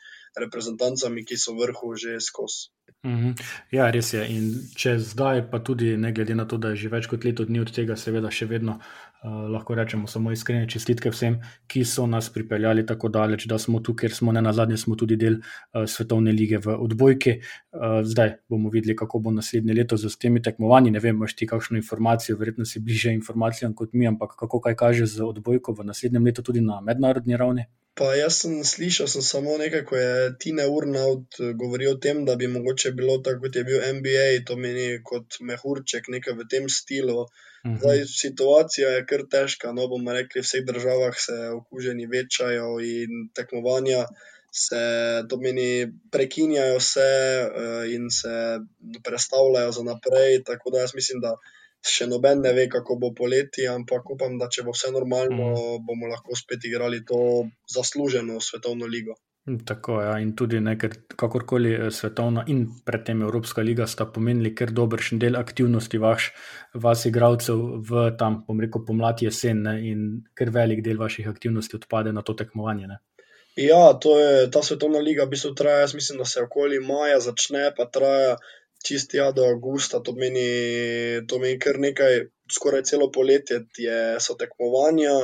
reprezentancami, 0.43 1.27
ki 1.29 1.39
so 1.39 1.55
vrhu 1.61 1.95
že 1.95 2.19
skozi. 2.19 2.73
Mm 3.05 3.19
-hmm. 3.19 3.43
Ja, 3.71 3.91
res 3.91 4.13
je. 4.15 4.27
In 4.27 4.75
če 4.75 4.99
zdaj, 4.99 5.51
pa 5.51 5.59
tudi 5.59 5.97
ne 5.97 6.13
glede 6.13 6.35
na 6.35 6.49
to, 6.49 6.57
da 6.57 6.69
je 6.73 6.77
že 6.77 6.89
več 6.89 7.07
kot 7.07 7.25
leto 7.25 7.45
dni 7.45 7.61
od 7.61 7.71
tega, 7.71 7.97
seveda 7.97 8.31
še 8.31 8.47
vedno 8.47 8.81
uh, 8.81 9.12
lahko 9.25 9.75
rečemo 9.75 10.07
samo 10.07 10.33
iskrene 10.33 10.69
čestitke 10.69 11.11
vsem, 11.11 11.39
ki 11.67 11.85
so 11.85 12.07
nas 12.07 12.31
pripeljali 12.33 12.87
tako 12.87 13.09
daleč, 13.09 13.47
da 13.47 13.59
smo 13.59 13.81
tu, 13.81 13.95
ker 13.95 14.15
smo 14.15 14.33
ne 14.33 14.43
na 14.43 14.53
zadnje, 14.53 14.77
smo 14.77 14.97
tudi 14.97 15.17
del 15.17 15.39
uh, 15.39 15.85
svetovne 15.87 16.33
lige 16.33 16.59
v 16.59 16.75
odbojki. 16.79 17.37
Uh, 17.73 18.01
zdaj 18.03 18.35
bomo 18.49 18.71
videli, 18.71 18.97
kako 18.97 19.19
bo 19.19 19.31
naslednje 19.31 19.75
leto 19.75 19.97
z 19.97 20.11
temi 20.19 20.43
tekmovanji. 20.43 20.91
Ne 20.91 21.01
vem, 21.01 21.17
imaš 21.17 21.37
ti 21.37 21.47
kakšno 21.47 21.77
informacijo, 21.79 22.37
verjetno 22.37 22.65
si 22.65 22.81
bliže 22.81 23.13
informacijam 23.15 23.75
kot 23.75 23.93
mi, 23.93 24.07
ampak 24.07 24.35
kako 24.39 24.61
kaj 24.61 24.77
kaže 24.77 25.07
z 25.07 25.23
odbojko 25.23 25.73
v 25.79 25.87
naslednjem 25.93 26.25
letu 26.25 26.43
tudi 26.43 26.61
na 26.61 26.81
mednarodni 26.81 27.37
ravni. 27.37 27.67
Pa 27.95 28.15
jaz 28.17 28.39
sem 28.41 28.55
slišal 28.65 29.09
sem 29.13 29.25
samo 29.25 29.59
nekaj, 29.61 29.83
ko 29.89 29.97
je 30.01 30.13
Tina 30.41 30.65
Urnaut 30.73 31.37
govoril 31.61 31.93
o 31.93 32.01
tem, 32.01 32.25
da 32.25 32.37
bi 32.41 32.49
mogoče 32.49 32.95
bilo 32.97 33.19
tako, 33.21 33.45
kot 33.45 33.59
je 33.61 33.65
bil 33.69 33.85
NBA, 33.99 34.29
to 34.49 34.57
meni 34.57 34.87
kot 35.05 35.37
mehurček, 35.41 36.09
nekaj 36.09 36.39
v 36.41 36.49
tem 36.49 36.69
stilu. 36.73 37.27
Mhm. 37.67 37.79
Zdaj, 37.83 38.05
situacija 38.09 38.97
je 38.97 39.07
kar 39.07 39.27
težka. 39.31 39.73
No, 39.77 39.87
bomo 39.93 40.17
rekli, 40.17 40.41
v 40.41 40.47
vseh 40.47 40.65
državah 40.67 41.19
se 41.27 41.37
okuženi 41.55 42.09
večajo 42.11 42.79
in 42.81 43.29
tekmovanja 43.37 44.07
se, 44.53 44.83
to 45.29 45.37
meni, 45.41 45.89
prekinjajo 46.13 46.81
se 46.81 47.09
uh, 47.45 47.93
in 47.93 48.11
se 48.11 48.61
prestavljajo 49.05 49.73
za 49.73 49.83
naprej. 49.83 50.43
Tako 50.45 50.71
da 50.71 50.85
jaz 50.85 50.95
mislim, 50.95 51.21
da 51.21 51.37
še 51.83 52.07
noben 52.07 52.41
ne 52.47 52.53
ve, 52.55 52.69
kako 52.71 52.97
bo 53.03 53.11
poleti, 53.17 53.67
ampak 53.67 54.15
upam, 54.15 54.39
da 54.39 54.49
če 54.49 54.65
bo 54.67 54.75
vse 54.77 54.93
normalno, 54.95 55.51
mm. 55.51 55.85
bomo 55.87 56.09
lahko 56.13 56.39
spet 56.39 56.65
igrali 56.71 57.03
to 57.05 57.19
zasluženo 57.75 58.41
svetovno 58.41 58.87
ligo. 58.87 59.19
Tako 59.67 60.01
je, 60.01 60.07
ja. 60.07 60.19
in 60.23 60.37
tudi 60.39 60.61
nekaj, 60.63 60.91
kakorkoli 61.19 61.73
eh, 61.75 61.89
svetovna 61.91 62.45
in 62.47 62.61
predtem 62.87 63.23
Evropska 63.27 63.63
liga 63.63 63.89
sta 63.91 64.07
pomenili 64.07 64.55
kar 64.55 64.71
dobršen 64.71 65.19
del 65.19 65.37
aktivnosti 65.37 65.99
vaš, 65.99 66.29
vas, 66.75 67.03
igralcev, 67.11 67.65
v 67.89 68.05
tam, 68.19 68.45
bom 68.47 68.63
rekel, 68.63 68.85
pomlad 68.87 69.25
jesen 69.27 69.65
ne, 69.67 69.75
in 69.91 70.05
kar 70.39 70.55
velik 70.55 70.85
del 70.87 71.03
vaših 71.03 71.27
aktivnosti 71.29 71.81
odpade 71.81 72.13
na 72.15 72.23
to 72.23 72.37
tekmovanje. 72.39 72.87
Ne. 72.93 73.01
Ja, 73.59 73.99
to 74.01 74.15
je 74.21 74.47
ta 74.51 74.63
svetovna 74.63 75.03
liga, 75.03 75.27
v 75.27 75.35
bistvu 75.35 75.57
traja, 75.59 75.83
jaz 75.89 75.95
mislim, 75.99 76.23
da 76.23 76.25
se 76.25 76.47
okoli 76.47 76.79
maja 76.81 77.19
začne, 77.21 77.73
pa 77.77 77.91
traja 77.91 78.37
čist 78.87 79.15
ja 79.15 79.31
do 79.33 79.47
avgusta, 79.49 80.03
to 80.05 80.15
meni, 80.19 80.47
to 81.29 81.39
meni 81.43 81.59
kar 81.63 81.79
nekaj, 81.83 82.27
skoraj 82.53 82.85
celo 82.91 83.09
poletje 83.15 83.63
je, 83.79 83.99
so 84.21 84.37
tekmovanja, 84.39 85.15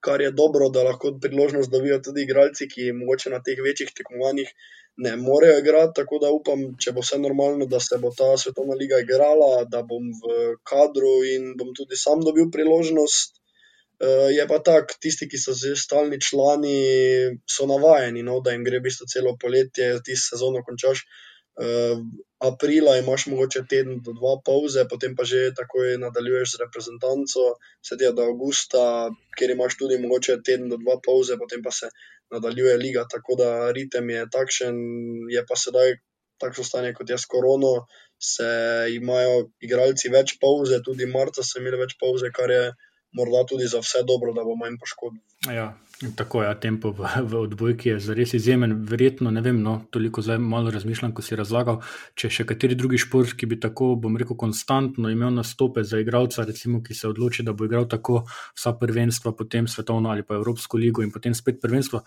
kar 0.00 0.22
je 0.22 0.30
dobro, 0.30 0.68
da 0.70 0.84
lahko 0.86 1.16
priložnost 1.22 1.70
dobijo 1.70 1.98
tudi 2.04 2.26
igralci, 2.26 2.68
ki 2.70 2.92
mogoče 3.00 3.32
na 3.32 3.42
teh 3.42 3.62
večjih 3.64 3.92
tekmovanjih 3.96 4.52
ne 4.96 5.16
morejo 5.16 5.58
igrati. 5.58 5.96
Tako 6.00 6.20
da 6.22 6.30
upam, 6.32 6.62
če 6.82 6.92
bo 6.96 7.04
vse 7.04 7.18
normalno, 7.20 7.66
da 7.66 7.80
se 7.80 7.98
bo 8.02 8.12
ta 8.16 8.28
svetovna 8.40 8.76
liga 8.80 9.00
igrala, 9.02 9.64
da 9.72 9.82
bom 9.82 10.12
v 10.22 10.54
kadru 10.70 11.16
in 11.32 11.52
bom 11.58 11.74
tudi 11.76 11.98
sam 12.00 12.22
dobil 12.24 12.50
priložnost. 12.52 13.40
Uh, 13.96 14.28
je 14.28 14.44
pa 14.48 14.58
tako, 14.60 14.98
tisti, 15.00 15.24
ki 15.24 15.38
so 15.40 15.54
zdaj 15.56 15.78
stalni 15.80 16.18
člani, 16.20 16.80
so 17.48 17.64
navajeni, 17.68 18.22
no, 18.26 18.42
da 18.44 18.52
jim 18.52 18.64
gre 18.66 18.82
v 18.82 18.90
bistvu 18.90 19.08
celo 19.08 19.32
poletje, 19.40 19.94
ti 20.04 20.16
sezono 20.20 20.60
končaš. 20.66 21.00
Uh, 21.56 22.00
aprila 22.38 22.98
imaš 23.00 23.26
mogoče 23.32 23.62
teden 23.68 24.00
do 24.04 24.12
dva 24.12 24.34
pauze, 24.44 24.84
potem 24.90 25.14
pa 25.16 25.24
že 25.24 25.54
takoj 25.56 25.96
nadaljuješ 26.02 26.52
z 26.52 26.60
reprezentanco, 26.64 27.44
sedaj 27.80 28.12
do 28.18 28.26
avgusta, 28.28 28.82
kjer 29.38 29.54
imaš 29.54 29.78
tudi 29.80 29.96
mogoče 30.02 30.42
teden 30.44 30.68
do 30.68 30.76
dva 30.76 30.98
pauze, 31.06 31.38
potem 31.40 31.62
pa 31.64 31.72
se 31.72 31.88
nadaljuje 32.30 32.76
liga. 32.76 33.06
Tako 33.08 33.38
da 33.40 33.50
ritem 33.72 34.10
je 34.10 34.26
takšen, 34.32 34.76
je 35.32 35.44
pa 35.48 35.56
sedaj 35.56 35.96
takšno 36.42 36.64
stanje 36.64 36.92
kot 36.92 37.10
je 37.10 37.18
s 37.18 37.24
korono, 37.24 37.86
se 38.20 38.48
imajo 38.92 39.48
igralci 39.60 40.12
več 40.12 40.36
pauze, 40.40 40.82
tudi 40.84 41.08
marca 41.08 41.44
so 41.44 41.60
imeli 41.60 41.80
več 41.80 41.96
pauze, 42.00 42.28
kar 42.36 42.52
je 42.52 42.64
morda 43.16 43.44
tudi 43.48 43.68
za 43.68 43.80
vse 43.80 44.02
dobro, 44.04 44.32
da 44.36 44.44
bo 44.44 44.56
manj 44.60 44.76
poškodb. 44.80 45.16
Ja, 45.44 45.74
tako 46.16 46.42
je, 46.42 46.48
ja, 46.48 46.54
tempo 46.60 46.90
v, 46.90 47.08
v 47.22 47.40
odbojki 47.40 47.88
je 47.88 48.14
res 48.16 48.34
izjemen. 48.34 48.72
Verjetno 48.88 49.30
ne 49.30 49.40
vem, 49.44 49.60
no, 49.62 49.78
toliko 49.92 50.22
zdaj 50.24 50.38
malo 50.42 50.72
razmišljam, 50.72 51.12
ko 51.16 51.22
si 51.22 51.36
razlagal, 51.36 51.82
če 52.18 52.30
še 52.32 52.46
kateri 52.48 52.76
drugi 52.78 52.98
šport, 53.00 53.36
ki 53.36 53.48
bi 53.50 53.60
tako, 53.60 53.94
bom 54.00 54.16
rekel, 54.16 54.36
konstantno 54.40 55.12
imel 55.12 55.34
nastope 55.36 55.84
za 55.84 56.00
igralca, 56.02 56.44
recimo, 56.48 56.82
ki 56.84 56.96
se 56.96 57.08
odloči, 57.08 57.44
da 57.46 57.52
bo 57.52 57.68
igral 57.68 57.88
tako 57.88 58.24
vsa 58.28 58.74
prvenstva, 58.80 59.36
potem 59.36 59.68
svetovno 59.68 60.10
ali 60.12 60.26
pa 60.26 60.40
Evropsko 60.40 60.80
ligo 60.80 61.04
in 61.04 61.12
potem 61.14 61.36
spet 61.36 61.60
prvenstvo 61.62 62.02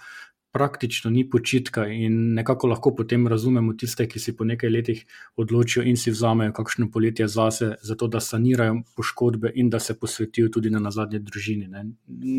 praktično 0.52 1.12
ni 1.12 1.30
počitka 1.30 1.88
in 1.88 2.34
nekako 2.34 2.68
lahko 2.68 2.96
potem 2.96 3.28
razumemo 3.28 3.74
tiste, 3.74 4.08
ki 4.08 4.20
si 4.20 4.36
po 4.38 4.46
nekaj 4.46 4.70
letih 4.70 5.06
odločijo 5.38 5.84
in 5.86 5.98
si 5.98 6.12
vzamejo 6.12 6.54
kakšno 6.54 6.90
poletje 6.92 7.28
zase, 7.28 7.76
zato 7.82 8.08
da 8.08 8.20
sanirajo 8.20 8.82
poškodbe 8.96 9.52
in 9.56 9.70
da 9.70 9.80
se 9.80 10.00
posvetijo 10.00 10.50
tudi 10.50 10.70
na 10.70 10.80
nazadnje 10.80 11.20
družini. 11.20 11.68
Ne, 11.68 11.86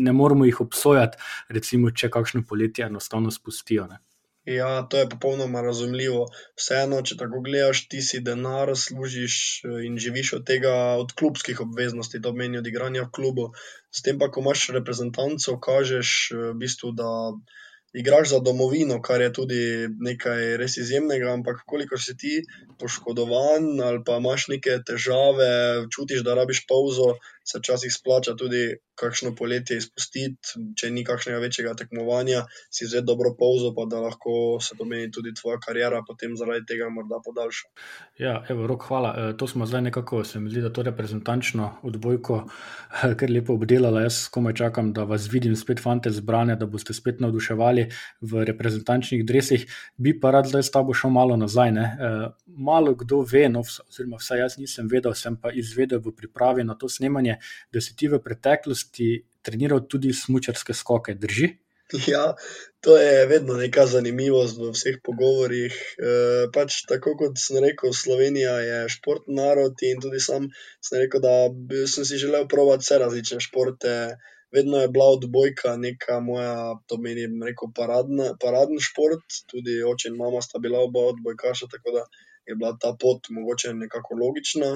ne 0.05 0.11
moramo 0.11 0.45
jih 0.45 0.61
obsojati, 0.81 1.17
recimo, 1.49 1.91
če 1.91 2.09
kakšno 2.09 2.41
poletje 2.49 2.85
enostavno 2.85 3.31
spustijo. 3.31 3.87
Ne. 3.87 4.01
Ja, 4.49 4.87
to 4.89 4.97
je 4.97 5.09
popolnoma 5.09 5.61
razumljivo. 5.61 6.23
Vseeno, 6.57 7.03
če 7.05 7.17
tako 7.19 7.43
gledaš, 7.45 7.83
ti 7.91 8.01
si 8.01 8.23
denar, 8.25 8.73
služiš 8.73 9.35
eh, 9.63 9.83
in 9.85 9.99
živiš 10.01 10.33
od 10.39 10.47
tega, 10.47 10.73
od 10.97 11.13
klubskih 11.13 11.61
obveznosti, 11.61 12.21
to 12.21 12.33
meni 12.33 12.57
od 12.57 12.67
igranja 12.67 13.05
v 13.05 13.11
klubu. 13.13 13.51
S 13.93 14.01
tem 14.01 14.17
pa, 14.17 14.31
ko 14.33 14.41
imaš 14.41 14.71
reprezentanco, 14.73 15.59
kažeš 15.61 16.15
eh, 16.31 16.45
v 16.49 16.55
bistvu, 16.65 16.95
da 16.97 17.11
igraš 17.93 18.29
za 18.29 18.39
domovino, 18.39 19.01
kar 19.01 19.21
je 19.21 19.33
tudi 19.33 19.61
nekaj 19.99 20.57
res 20.57 20.77
izjemnega, 20.79 21.33
ampak 21.33 21.63
koliko 21.67 21.97
si 21.99 22.15
ti 22.17 22.37
poškodovan 22.79 23.81
ali 23.83 23.99
pa 24.07 24.17
imaš 24.17 24.47
neke 24.47 24.77
težave, 24.87 25.51
čutiš, 25.91 26.23
da 26.23 26.37
rabiš 26.39 26.65
pauzo, 26.69 27.13
se 27.43 27.59
včasih 27.59 27.93
splača 27.93 28.35
tudi 28.35 28.75
kakšno 29.01 29.33
poletje 29.35 29.77
izpustiti, 29.81 30.61
če 30.77 30.91
ni 30.93 31.03
kakšnega 31.05 31.39
večjega 31.41 31.73
tekmovanja, 31.79 32.43
si 32.69 32.85
vzeti 32.85 33.07
dobro 33.07 33.33
pauzo, 33.39 33.71
pa 33.77 33.87
da 33.89 34.01
lahko 34.03 34.59
se 34.61 34.75
pomeni 34.77 35.09
tudi 35.11 35.33
tvoja 35.33 35.57
karijera 35.63 36.03
potem 36.07 36.35
zaradi 36.37 36.67
tega 36.69 36.89
morda 36.93 37.17
podaljša. 37.25 37.69
Ja, 38.21 38.35
evo, 38.49 38.67
rok, 38.69 38.85
hvala. 38.89 39.13
E, 39.17 39.37
to 39.37 39.47
smo 39.47 39.65
zdaj 39.65 39.81
nekako, 39.89 40.23
se 40.27 40.39
mi 40.39 40.51
zdi, 40.53 40.61
da 40.61 40.69
to 40.73 40.85
reprezentančno 40.85 41.71
odbojko 41.87 42.43
kar 43.19 43.33
lepo 43.33 43.55
obdelala. 43.57 44.05
Jaz 44.05 44.27
komaj 44.33 44.53
čakam, 44.61 44.93
da 44.93 45.07
vas 45.09 45.25
vidim 45.31 45.55
spet, 45.57 45.81
fante, 45.81 46.11
zbrane, 46.13 46.55
da 46.59 46.69
boste 46.69 46.93
spet 46.93 47.23
navduševali 47.23 47.87
v 48.21 48.45
reprezentančnih 48.51 49.25
dresih. 49.25 49.65
Bi 49.97 50.13
pa 50.19 50.31
rad 50.35 50.51
zdaj 50.51 50.67
s 50.67 50.75
tabo 50.75 50.93
šel 50.93 51.13
malo 51.15 51.37
nazaj. 51.41 51.73
Ne? 51.73 51.87
E, 51.89 52.11
malo 52.45 52.93
kdo 52.95 53.23
ve, 53.25 53.47
no, 53.49 53.63
oziroma 53.65 54.21
vsaj 54.21 54.45
jaz 54.45 54.59
nisem 54.61 54.89
vedel, 54.91 55.15
sem 55.17 55.37
pa 55.41 55.53
izvedel 55.55 56.03
v 56.03 56.13
pripravi 56.15 56.67
na 56.67 56.75
to 56.75 56.89
snemanje, 56.89 57.30
da 57.73 57.81
si 57.81 57.95
ti 57.95 58.09
v 58.11 58.21
preteklosti 58.23 59.11
treniral 59.41 59.85
tudi 59.89 60.13
smočarske 60.13 60.73
skoke, 60.77 61.15
drži? 61.17 61.51
Ja, 62.07 62.35
to 62.79 62.97
je 62.97 63.25
vedno 63.27 63.57
neka 63.59 63.85
zanimivost 63.85 64.57
v 64.57 64.71
vseh 64.71 64.99
pogovorih. 65.03 65.75
E, 65.75 66.11
pač 66.55 66.83
tako 66.87 67.15
kot 67.19 67.39
sem 67.41 67.59
rekel, 67.63 67.91
Slovenija 67.93 68.53
je 68.63 68.77
športni 68.95 69.35
narod 69.35 69.83
in 69.83 69.99
tudi 70.03 70.21
sam 70.23 70.47
sem 70.79 71.01
rekel, 71.03 71.23
da 71.25 71.35
sem 71.91 72.07
si 72.07 72.21
želel 72.21 72.47
provati 72.47 72.87
vse 72.87 73.01
različne 73.03 73.39
športe. 73.43 73.95
Vedno 74.55 74.81
je 74.81 74.87
bila 74.91 75.07
odbojka 75.15 75.77
neka 75.79 76.19
moja, 76.19 76.55
to 76.87 76.97
meni, 76.99 77.27
rekel, 77.47 77.71
paradna, 77.75 78.33
paradni 78.39 78.81
šport, 78.83 79.23
tudi 79.51 79.77
oče 79.83 80.11
in 80.11 80.17
mama 80.19 80.41
sta 80.43 80.59
bila 80.59 80.81
oba 80.83 81.05
odbojkaša, 81.13 81.69
tako 81.71 81.95
da 81.95 82.03
je 82.47 82.55
bila 82.55 82.77
ta 82.81 82.93
pot 82.99 83.29
mogoče 83.29 83.73
nekako 83.73 84.15
logična, 84.21 84.71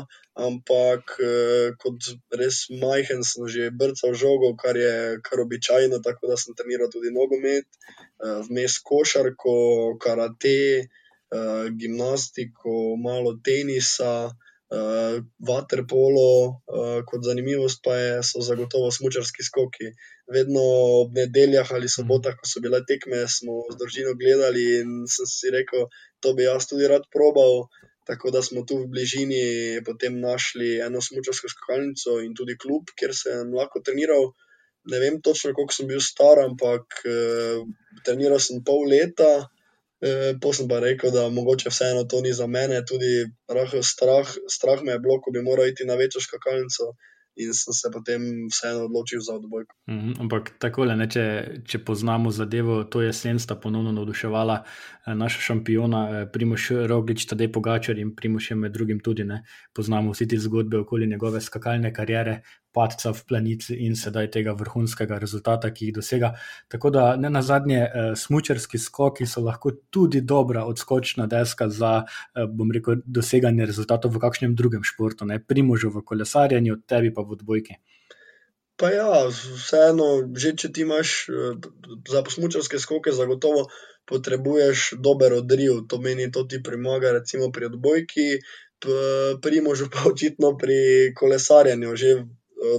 ampak 0.48 1.15
eh, 1.24 1.74
kot 1.81 2.10
res 2.39 2.65
majhen 2.81 3.24
sem 3.29 3.48
že 3.55 3.72
brcal 3.79 4.13
žogo, 4.13 4.53
kar 4.62 4.77
je 4.77 4.95
kar 5.25 5.41
običajno, 5.45 6.01
tako 6.05 6.31
da 6.31 6.38
sem 6.38 6.55
treniral 6.57 6.91
tudi 6.93 7.13
nogomet, 7.15 7.67
eh, 7.67 8.39
vmes 8.50 8.79
košarko, 8.89 9.57
karate, 10.01 10.57
eh, 10.86 11.65
gimnastiko, 11.79 12.95
malo 13.10 13.38
tenisa. 13.43 14.15
Vaterpolo, 15.48 16.57
kot 17.07 17.22
zanimivost, 17.24 17.79
pa 17.86 17.93
je, 17.95 18.15
so 18.25 18.41
zagotovo 18.43 18.89
smočarski 18.91 19.45
skoki. 19.45 19.91
Vedno 20.32 20.62
ob 21.01 21.13
nedeljah 21.13 21.72
ali 21.77 21.89
sobotah, 21.91 22.34
ko 22.39 22.48
so 22.50 22.62
bile 22.63 22.79
tekme, 22.89 23.25
smo 23.29 23.60
z 23.70 23.77
družino 23.82 24.15
gledali 24.17 24.63
in 24.79 24.94
sem 25.15 25.27
si 25.29 25.51
rekel, 25.53 25.86
to 26.22 26.34
bi 26.34 26.48
jaz 26.48 26.65
tudi 26.72 26.89
rad 26.89 27.05
probal. 27.13 27.67
Tako 28.05 28.29
da 28.34 28.41
smo 28.46 28.62
tu 28.70 28.77
v 28.84 28.89
bližini 28.94 29.82
potem 29.86 30.20
našli 30.22 30.75
eno 30.88 31.01
smočarsko 31.01 31.50
skakalnico 31.50 32.20
in 32.22 32.36
tudi 32.38 32.58
klub, 32.58 32.91
kjer 32.98 33.13
sem 33.17 33.53
lahko 33.53 33.82
treniral. 33.82 34.29
Ne 34.94 35.00
vem 35.01 35.17
točno, 35.25 35.53
koliko 35.58 35.74
sem 35.74 35.89
bil 35.89 36.01
star, 36.05 36.44
ampak 36.44 37.00
uh, 37.10 37.63
treniral 38.05 38.41
sem 38.41 38.62
pol 38.65 38.86
leta. 38.91 39.32
Eh, 40.05 40.36
pa 40.41 40.51
sem 40.53 40.67
pa 40.67 40.82
rekel, 40.84 41.12
da 41.15 41.29
mogoče 41.32 41.72
vseeno 41.72 42.03
to 42.12 42.20
ni 42.22 42.34
za 42.36 42.48
mene, 42.48 42.82
tudi 42.86 43.25
strah, 43.82 44.27
strah 44.55 44.84
me 44.84 44.91
je 44.91 45.00
bilo, 45.00 45.22
ko 45.22 45.32
bi 45.32 45.41
moral 45.41 45.72
iti 45.72 45.88
na 45.88 45.96
večjo 45.96 46.22
skakalnico. 46.22 46.91
In 47.36 47.54
sem 47.54 47.74
se 47.74 47.89
potem 47.92 48.22
vseeno 48.48 48.86
odločil 48.86 49.20
za 49.22 49.34
odbojko. 49.36 49.75
Mm 49.88 50.00
-hmm, 50.00 50.22
ampak 50.22 50.51
tako 50.60 50.86
le, 50.86 51.08
če, 51.08 51.24
če 51.65 51.80
poznamo 51.80 52.32
zadevo, 52.32 52.84
to 52.84 53.01
jesen 53.01 53.39
sta 53.39 53.56
ponovno 53.56 53.92
navduševala 53.92 54.63
eh, 54.63 55.15
naša 55.15 55.39
šampiona, 55.39 56.01
eh, 56.10 56.30
Primoš 56.34 56.70
Roglič, 56.88 57.25
Tadej 57.25 57.51
Pogačar 57.51 58.00
in 58.00 58.15
Primoš 58.15 58.51
je 58.51 58.56
med 58.56 58.72
drugim 58.72 59.00
tudi. 59.00 59.24
Ne, 59.24 59.44
poznamo 59.74 60.12
vsi 60.12 60.27
te 60.27 60.38
zgodbe 60.38 60.77
okoli 60.77 61.08
njegove 61.08 61.42
skakalne 61.42 61.94
kariere, 61.94 62.42
padca 62.75 63.13
v 63.15 63.24
planici 63.29 63.77
in 63.88 63.96
sedaj 63.96 64.29
tega 64.36 64.53
vrhunskega 64.60 65.20
rezultata, 65.22 65.72
ki 65.72 65.89
jih 65.89 65.96
dosega. 66.00 66.34
Tako 66.72 66.91
da 66.91 67.05
ne 67.15 67.29
na 67.29 67.41
zadnje, 67.41 67.82
eh, 67.82 68.12
smočarski 68.15 68.77
skoki 68.77 69.25
so 69.25 69.41
lahko 69.41 69.72
tudi 69.89 70.22
dobra 70.22 70.65
odskočna 70.65 71.27
deska 71.32 71.70
za, 71.70 72.03
eh, 72.05 72.46
bom 72.48 72.72
rekel, 72.72 73.01
doseganje 73.05 73.65
rezultatov 73.65 74.12
v 74.12 74.20
kakšnem 74.20 74.55
drugem 74.55 74.84
športu, 74.84 75.25
ne 75.25 75.39
primožu 75.39 75.89
v 75.89 76.03
kolesarjenju, 76.03 76.82
tebi 76.88 77.13
pa 77.13 77.22
v 77.22 77.38
odbojki. 77.39 77.80
Pa 78.76 78.91
ja, 78.91 79.28
vseeno, 79.32 80.36
že 80.36 80.52
če 80.52 80.71
ti 80.76 80.84
imaš 80.84 81.30
eh, 81.30 81.67
za 82.12 82.23
smočarske 82.28 82.80
skoke, 82.80 83.12
zagotovo 83.12 83.69
potrebuješ 84.06 84.93
dober 85.02 85.34
odriv, 85.34 85.88
to 85.89 85.97
meni, 85.97 86.32
to 86.32 86.43
ti 86.43 86.62
pomaga, 86.63 87.12
recimo 87.12 87.52
pri 87.52 87.71
odbojki. 87.71 88.30
Pri 89.41 89.62
možu 89.65 89.88
pa 89.89 90.04
očitno 90.10 90.58
pri 90.62 91.13
kolesarjenju, 91.15 91.95
že 91.95 92.10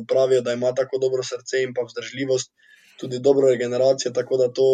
pravijo, 0.09 0.41
da 0.41 0.53
ima 0.53 0.75
tako 0.75 0.99
dobro 0.99 1.23
srce 1.23 1.62
in 1.62 1.75
pa 1.75 1.83
vzdržljivost, 1.87 2.53
tudi 3.01 3.19
dobro 3.19 3.49
regeneracijo, 3.49 4.12
tako 4.12 4.37
da 4.37 4.53
to 4.53 4.69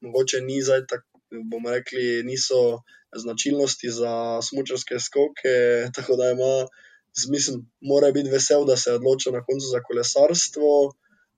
mogoče 0.00 0.40
ni 0.40 0.62
zdaj, 0.62 0.86
tako 0.86 1.20
bomo 1.50 1.70
rekli, 1.70 2.22
niso 2.22 2.80
značilnosti 3.16 3.90
za 3.90 4.42
smočarske 4.42 4.98
skoke. 4.98 5.54
Tako 5.96 6.16
da 6.16 6.30
ima, 6.30 6.66
mislim, 7.30 7.62
mora 7.80 8.10
biti 8.12 8.30
vesel, 8.30 8.64
da 8.64 8.76
se 8.76 8.90
je 8.90 8.98
odločil 9.00 9.32
na 9.32 9.44
koncu 9.44 9.66
za 9.66 9.80
kolesarstvo, 9.82 10.70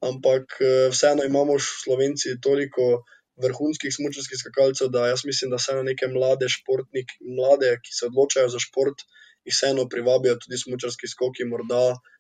ampak 0.00 0.58
vseeno 0.92 1.24
imamo 1.24 1.58
v 1.58 1.68
Slovenci 1.84 2.40
toliko. 2.40 3.04
Vrhunskih 3.44 3.92
smočarskih 3.92 4.38
skakalcev, 4.40 4.88
da 4.88 5.10
jaz 5.10 5.26
mislim, 5.28 5.50
da 5.52 5.58
se 5.60 5.74
na 5.76 5.82
neke 5.84 6.06
mlade 6.08 6.46
športnike, 6.48 7.18
mlade, 7.20 7.74
ki 7.84 7.90
se 7.92 8.06
odločajo 8.06 8.48
za 8.48 8.62
šport, 8.64 9.02
jih 9.44 9.52
vseeno 9.52 9.84
privabijo 9.92 10.38
tudi 10.40 10.56
smočarski 10.56 11.10
skoki, 11.12 11.44
morda 11.44 11.82
uh, 11.90 12.15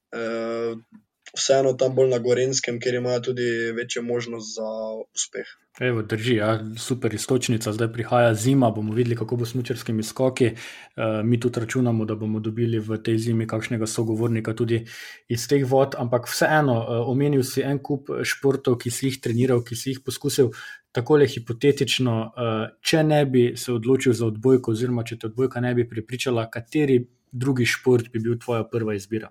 vseeno 1.36 1.72
tam 1.72 1.94
bolj 1.94 2.10
na 2.10 2.18
Gorenskem, 2.18 2.80
ker 2.80 2.94
imajo 2.94 3.20
tudi 3.30 3.46
večjo 3.76 4.02
možnost 4.02 4.54
za 4.56 4.68
uspeh. 5.14 5.46
Evo, 5.80 6.02
drži, 6.02 6.34
ja, 6.34 6.60
super 6.78 7.14
istočnica, 7.14 7.72
zdaj 7.72 7.90
prihaja 7.92 8.34
zima, 8.34 8.70
bomo 8.70 8.94
videli, 8.94 9.16
kako 9.16 9.36
bo 9.36 9.46
s 9.46 9.54
mučarskimi 9.54 10.02
skoki. 10.02 10.46
Uh, 10.46 11.20
mi 11.24 11.40
tudi 11.40 11.60
računamo, 11.60 12.04
da 12.04 12.14
bomo 12.14 12.40
dobili 12.40 12.78
v 12.78 12.96
tej 13.02 13.18
zimi 13.18 13.46
kakšnega 13.46 13.86
sogovornika 13.86 14.54
tudi 14.54 14.86
iz 15.28 15.48
teh 15.48 15.66
vod, 15.68 15.98
ampak 15.98 16.30
vseeno, 16.32 16.78
uh, 16.80 17.10
omenil 17.10 17.44
si 17.44 17.60
en 17.60 17.78
kup 17.78 18.08
športov, 18.22 18.78
ki 18.80 18.90
si 18.90 19.10
jih 19.10 19.20
treniral, 19.20 19.64
ki 19.64 19.76
si 19.76 19.92
jih 19.92 20.00
poskusil. 20.04 20.52
Tako 20.96 21.20
le 21.20 21.28
hipotetično, 21.28 22.20
uh, 22.24 22.68
če 22.80 23.02
ne 23.04 23.24
bi 23.28 23.50
se 23.56 23.72
odločil 23.72 24.16
za 24.16 24.30
odbojko, 24.32 24.72
oziroma 24.72 25.04
če 25.04 25.18
te 25.20 25.28
odbojka 25.28 25.60
ne 25.60 25.74
bi 25.76 25.84
pripričala, 25.88 26.48
kateri 26.48 27.02
drugi 27.32 27.66
šport 27.68 28.08
bi 28.12 28.22
bil 28.24 28.40
tvoja 28.40 28.64
prva 28.64 28.96
izbira? 28.96 29.28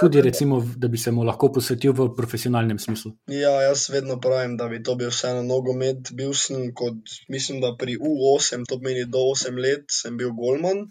Tudi, 0.00 0.20
recimo, 0.20 0.60
da 0.76 0.88
bi 0.88 0.98
se 1.00 1.10
mu 1.10 1.24
lahko 1.24 1.48
posvetil 1.52 1.94
v 1.96 2.10
profesionalnem 2.16 2.78
smislu. 2.78 3.14
Ja, 3.32 3.54
jaz 3.64 3.88
vedno 3.90 4.18
pravim, 4.20 4.56
da 4.60 4.68
bi 4.68 4.82
to 4.84 4.94
bil 5.00 5.10
vseeno 5.10 5.42
nogomet. 5.46 6.12
Bil 6.18 6.34
sem 6.36 6.68
kot, 6.76 7.00
mislim, 7.32 7.62
da 7.64 7.72
pri 7.80 7.96
U8, 7.96 8.68
to 8.68 8.78
pomeni 8.78 9.06
do 9.08 9.24
8 9.32 9.58
let, 9.64 9.88
sem 10.00 10.20
bil 10.20 10.34
Golman. 10.36 10.86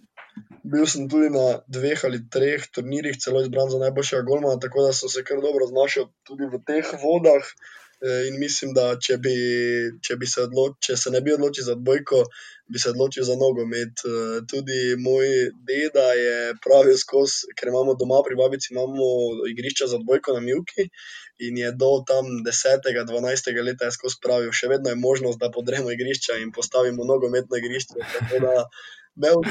Bil 0.67 0.85
sem 0.89 1.07
tudi 1.09 1.29
na 1.33 1.45
dveh 1.71 2.03
ali 2.09 2.19
treh 2.33 2.65
turnirjih, 2.73 3.17
celo 3.23 3.41
izbran 3.45 3.69
za 3.71 3.79
najboljšega 3.85 4.25
Golmana, 4.27 4.59
tako 4.65 4.83
da 4.87 4.93
sem 4.93 5.09
se 5.13 5.23
kar 5.27 5.39
dobro 5.45 5.69
znašel 5.69 6.09
tudi 6.27 6.49
v 6.51 6.59
teh 6.67 6.89
vodah. 7.03 7.53
Eh, 7.97 8.27
in 8.29 8.35
mislim, 8.39 8.75
da 8.77 8.91
če, 9.01 9.15
bi, 9.17 9.33
če, 10.05 10.19
bi 10.21 10.27
se 10.29 10.43
odloč, 10.45 10.75
če 10.85 10.97
se 11.01 11.11
ne 11.13 11.21
bi 11.25 11.33
odločil 11.33 11.65
za 11.65 11.73
bojko, 11.89 12.19
bi 12.69 12.81
se 12.81 12.91
odločil 12.91 13.25
za 13.25 13.33
nogomet. 13.41 14.03
Eh, 14.05 14.35
tudi 14.51 14.81
moj 15.01 15.31
deda 15.65 16.11
je 16.19 16.35
pravil 16.61 16.99
skozi, 17.01 17.49
ker 17.57 17.71
imamo 17.71 17.95
doma 17.97 18.19
pri 18.27 18.37
babici, 18.37 18.75
igrišča 19.53 19.87
za 19.95 19.97
bojko 20.09 20.37
na 20.37 20.43
Mjuki. 20.45 20.85
In 21.47 21.57
je 21.57 21.71
do 21.77 21.89
tam 22.05 22.29
10-12 22.45 23.49
leta 23.65 23.89
skozi 23.93 24.21
pravil, 24.21 24.53
še 24.53 24.69
vedno 24.69 24.93
je 24.93 25.01
možnost, 25.01 25.41
da 25.41 25.49
podremo 25.53 25.89
igrišča 25.93 26.37
in 26.43 26.53
postavimo 26.53 27.05
nogometno 27.05 27.57
igrišče. 27.57 28.05
Tako 28.13 28.43
da 28.45 28.53
imel 29.17 29.41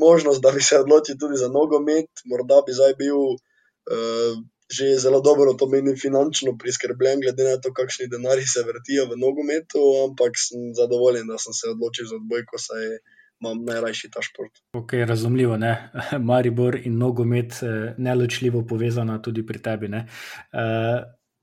možnost, 0.00 0.40
da 0.40 0.52
bi 0.56 0.64
se 0.64 0.80
odločil 0.80 1.20
tudi 1.20 1.40
za 1.40 1.52
nogomet, 1.52 2.24
morda 2.24 2.64
bi 2.64 2.72
zdaj 2.72 2.96
bil. 3.00 3.36
Uh, 3.82 4.40
že 4.72 4.96
zelo 4.96 5.20
dobro 5.20 5.52
to 5.58 5.68
meni 5.68 5.92
finančno 5.96 6.56
priskrbljen, 6.58 7.20
glede 7.20 7.44
na 7.44 7.56
to, 7.60 7.72
kakšni 7.76 8.08
denari 8.08 8.46
se 8.48 8.64
vrtijo 8.66 9.06
v 9.10 9.18
nogometu, 9.20 9.82
ampak 10.08 10.38
sem 10.40 10.72
zadovoljen, 10.78 11.26
da 11.28 11.38
sem 11.38 11.52
se 11.52 11.68
odločil 11.74 12.08
za 12.08 12.16
odbojko, 12.16 12.58
saj 12.58 12.96
imam 13.42 13.64
najrajši 13.66 14.10
ta 14.10 14.22
šport. 14.22 14.62
Ok, 14.72 14.92
razumljivo, 15.06 15.56
ne? 15.56 15.90
Maribor 16.30 16.78
in 16.84 16.98
nogomet 16.98 17.58
eh, 17.62 17.94
neločljivo 17.98 18.64
povezana 18.66 19.18
tudi 19.22 19.46
pri 19.46 19.62
tebi. 19.62 19.90
E, 19.92 20.02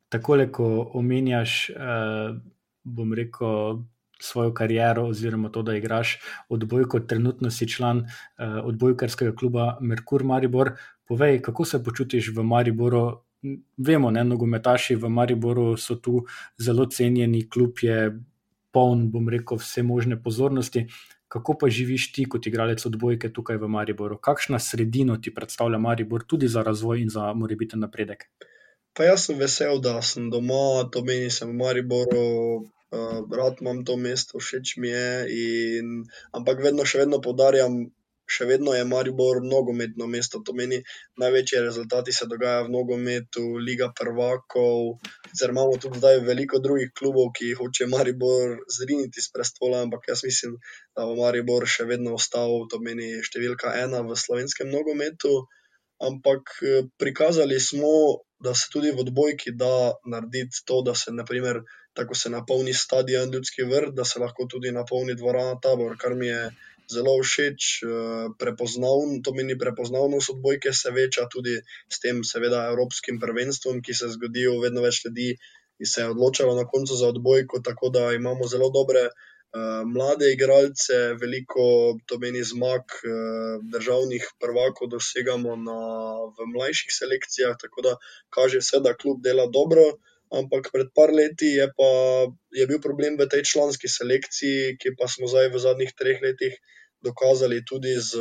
takole, 0.09 0.51
ko 0.51 0.91
omenjaš, 0.93 1.69
e, 1.69 1.73
bom 2.83 3.13
rekel. 3.13 3.81
Svojo 4.21 4.51
kariero, 4.51 5.05
oziroma 5.07 5.47
to, 5.47 5.61
da 5.63 5.77
igraš 5.79 6.17
odbojko, 6.51 6.99
trenutno 7.07 7.47
si 7.51 7.69
član 7.71 8.01
uh, 8.01 8.57
odbojkarskega 8.67 9.31
kluba 9.31 9.77
Merkur 9.79 10.25
Maribor. 10.27 10.73
Povej, 11.09 11.41
kako 11.41 11.65
se 11.65 11.83
počutiš 11.83 12.29
v 12.35 12.43
Mariboru? 12.45 13.23
Vemo, 13.77 14.11
da 14.11 14.23
nogometaši 14.23 14.95
v 14.95 15.09
Mariboru 15.09 15.77
so 15.77 15.95
tu 15.95 16.25
zelo 16.57 16.85
cenjeni, 16.85 17.47
kljub 17.49 17.81
je 17.81 18.11
poln, 18.71 19.07
bom 19.09 19.29
rekel, 19.29 19.57
vse 19.57 19.81
možne 19.83 20.19
pozornosti. 20.21 20.85
Kako 21.27 21.57
pa 21.57 21.69
živiš 21.69 22.11
ti 22.13 22.25
kot 22.29 22.45
igralec 22.45 22.85
odbojke 22.85 23.33
tukaj 23.33 23.57
v 23.57 23.69
Mariboru? 23.69 24.19
Kakšna 24.21 24.59
sredina 24.59 25.17
ti 25.21 25.33
predstavlja 25.33 25.81
Maribor 25.81 26.23
tudi 26.29 26.47
za 26.47 26.61
razvoj 26.61 27.01
in 27.01 27.09
za 27.09 27.33
morebiten 27.33 27.81
napredek? 27.81 28.29
Pa 28.93 29.09
jaz 29.09 29.25
sem 29.25 29.37
vesel, 29.37 29.81
da 29.81 30.01
sem 30.05 30.29
doma, 30.29 30.89
to 30.93 31.01
meni, 31.05 31.29
sem 31.33 31.49
v 31.49 31.57
Mariboru, 31.57 32.25
uh, 32.93 33.19
rad 33.33 33.61
imam 33.61 33.81
to 33.85 33.97
mesto, 33.97 34.37
všeč 34.37 34.77
mi 34.77 34.93
je. 34.93 35.09
In, 35.41 36.03
ampak 36.37 36.61
vedno 36.65 36.85
še 36.85 37.05
vedno 37.05 37.21
podarjam, 37.21 37.87
še 38.29 38.45
vedno 38.49 38.73
je 38.77 38.85
Maribor 38.85 39.41
nogometno 39.43 40.07
mesto. 40.07 40.41
To 40.45 40.53
meni, 40.53 40.79
največji 41.21 41.63
rezultati 41.65 42.15
se 42.15 42.27
dogajajo 42.29 42.67
v 42.67 42.73
nogometu, 42.75 43.43
Liga 43.67 43.89
prvakov. 43.99 44.99
Sicer 45.31 45.53
imamo 45.55 45.77
tudi 45.81 46.01
zdaj 46.01 46.21
veliko 46.29 46.61
drugih 46.63 46.93
klubov, 46.95 47.31
ki 47.37 47.53
hoče 47.59 47.89
Maribor 47.91 48.59
zriniti 48.77 49.25
z 49.25 49.33
prestola, 49.35 49.83
ampak 49.85 50.09
jaz 50.11 50.23
mislim, 50.27 50.57
da 50.95 51.09
bo 51.09 51.17
Maribor 51.19 51.67
še 51.67 51.89
vedno 51.89 52.15
ostal, 52.19 52.55
to 52.71 52.81
meni, 52.83 53.15
številka 53.25 53.75
ena 53.83 54.03
v 54.05 54.17
slovenskem 54.17 54.71
nogometu. 54.73 55.35
Ampak 55.99 56.55
eh, 56.63 56.87
prikazali 56.97 57.59
smo, 57.59 58.23
da 58.39 58.53
se 58.55 58.69
tudi 58.71 58.91
v 58.95 59.03
odbojki 59.03 59.51
da 59.51 59.91
narediti 60.07 60.63
to, 60.65 60.79
da 60.81 60.95
se, 60.95 61.11
naprimer, 61.11 61.59
tako 61.93 62.15
se 62.15 62.29
napolni 62.31 62.73
stadion 62.73 63.33
Ljudski 63.33 63.65
vrt, 63.67 63.91
da 63.95 64.05
se 64.05 64.19
lahko 64.23 64.47
tudi 64.47 64.71
napolni 64.71 65.15
dvorana 65.19 65.59
Tabor, 65.59 65.97
kar 65.99 66.15
mi 66.15 66.27
je 66.27 66.45
zelo 66.89 67.13
všeč, 67.21 67.61
eh, 67.85 68.27
prepoznavn, 68.41 69.21
to 69.23 69.33
meni 69.37 69.57
prepoznavnost 69.57 70.33
odbojke 70.35 70.73
se 70.73 70.91
veča 70.91 71.27
tudi 71.31 71.55
s 71.89 71.99
tem, 71.99 72.23
seveda, 72.23 72.65
evropskim 72.73 73.19
prvenstvom, 73.21 73.81
ki 73.85 73.93
se 73.93 74.11
zgodijo, 74.15 74.59
vedno 74.63 74.81
več 74.81 75.05
ljudi 75.05 75.35
se 75.85 76.01
je 76.01 76.11
odločalo 76.11 76.55
na 76.55 76.65
koncu 76.67 76.95
za 76.95 77.07
odbojko, 77.07 77.61
tako 77.63 77.89
da 77.89 78.11
imamo 78.13 78.47
zelo 78.47 78.69
dobre. 78.69 79.09
Uh, 79.49 79.81
mlade 79.89 80.27
igralce, 80.29 80.97
veliko 81.17 81.63
to 82.05 82.19
meni 82.21 82.43
zmag, 82.45 82.83
uh, 83.01 83.63
državnih 83.73 84.27
prvakov 84.37 84.91
dosegamo 84.91 85.55
na, 85.57 85.77
v 86.37 86.45
mlajših 86.53 86.93
selekcijah, 86.93 87.55
tako 87.57 87.81
da 87.81 87.95
kaže 88.29 88.61
se, 88.61 88.77
da 88.77 88.93
klub 88.93 89.23
dela 89.25 89.47
dobro. 89.49 89.87
Ampak 90.29 90.69
pred 90.69 90.93
par 90.93 91.09
leti 91.09 91.55
je, 91.57 91.65
pa, 91.73 91.89
je 92.53 92.67
bil 92.69 92.77
problem 92.77 93.17
v 93.17 93.25
tej 93.25 93.41
članski 93.49 93.89
selekciji, 93.89 94.75
ki 94.77 94.93
pa 94.93 95.09
smo 95.09 95.25
zdaj 95.25 95.49
v 95.49 95.61
zadnjih 95.65 95.97
treh 95.97 96.21
letih 96.21 96.53
dokazali 97.01 97.65
tudi 97.65 97.95
z, 97.99 98.17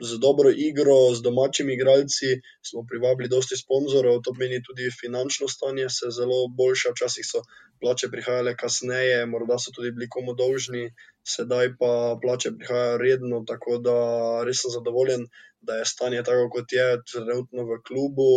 z 0.00 0.18
dobro 0.18 0.50
igro, 0.50 1.14
z 1.14 1.22
domačimi 1.22 1.74
igralci. 1.74 2.40
Smo 2.62 2.84
privabili 2.88 3.28
dosti 3.28 3.56
sponzorjev, 3.56 4.20
to 4.24 4.32
pomeni 4.32 4.62
tudi 4.62 4.90
finančno 5.00 5.48
stanje 5.48 5.88
se 5.88 6.10
zelo 6.10 6.48
boljša. 6.48 6.94
Včasih 6.94 7.26
so 7.26 7.42
plače 7.80 8.10
prihajale 8.10 8.56
kasneje, 8.56 9.26
morda 9.26 9.58
so 9.58 9.74
tudi 9.74 9.90
bili 9.90 10.08
komu 10.10 10.34
dolžni, 10.34 10.90
sedaj 11.34 11.74
pa 11.78 12.18
plače 12.22 12.54
prihajajo 12.58 12.98
redno, 12.98 13.44
tako 13.46 13.78
da 13.78 13.98
res 14.46 14.64
sem 14.64 14.74
zadovoljen. 14.74 15.28
Da 15.60 15.74
je 15.74 15.84
stanje 15.90 16.22
tako, 16.22 16.50
kot 16.54 16.72
je 16.72 17.00
trenutno 17.12 17.64
v 17.66 17.80
klubu. 17.86 18.28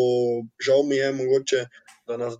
Žal 0.65 0.81
mi 0.89 0.95
je, 0.97 1.11
mogoče, 1.13 1.59
da 2.07 2.17
na 2.17 2.31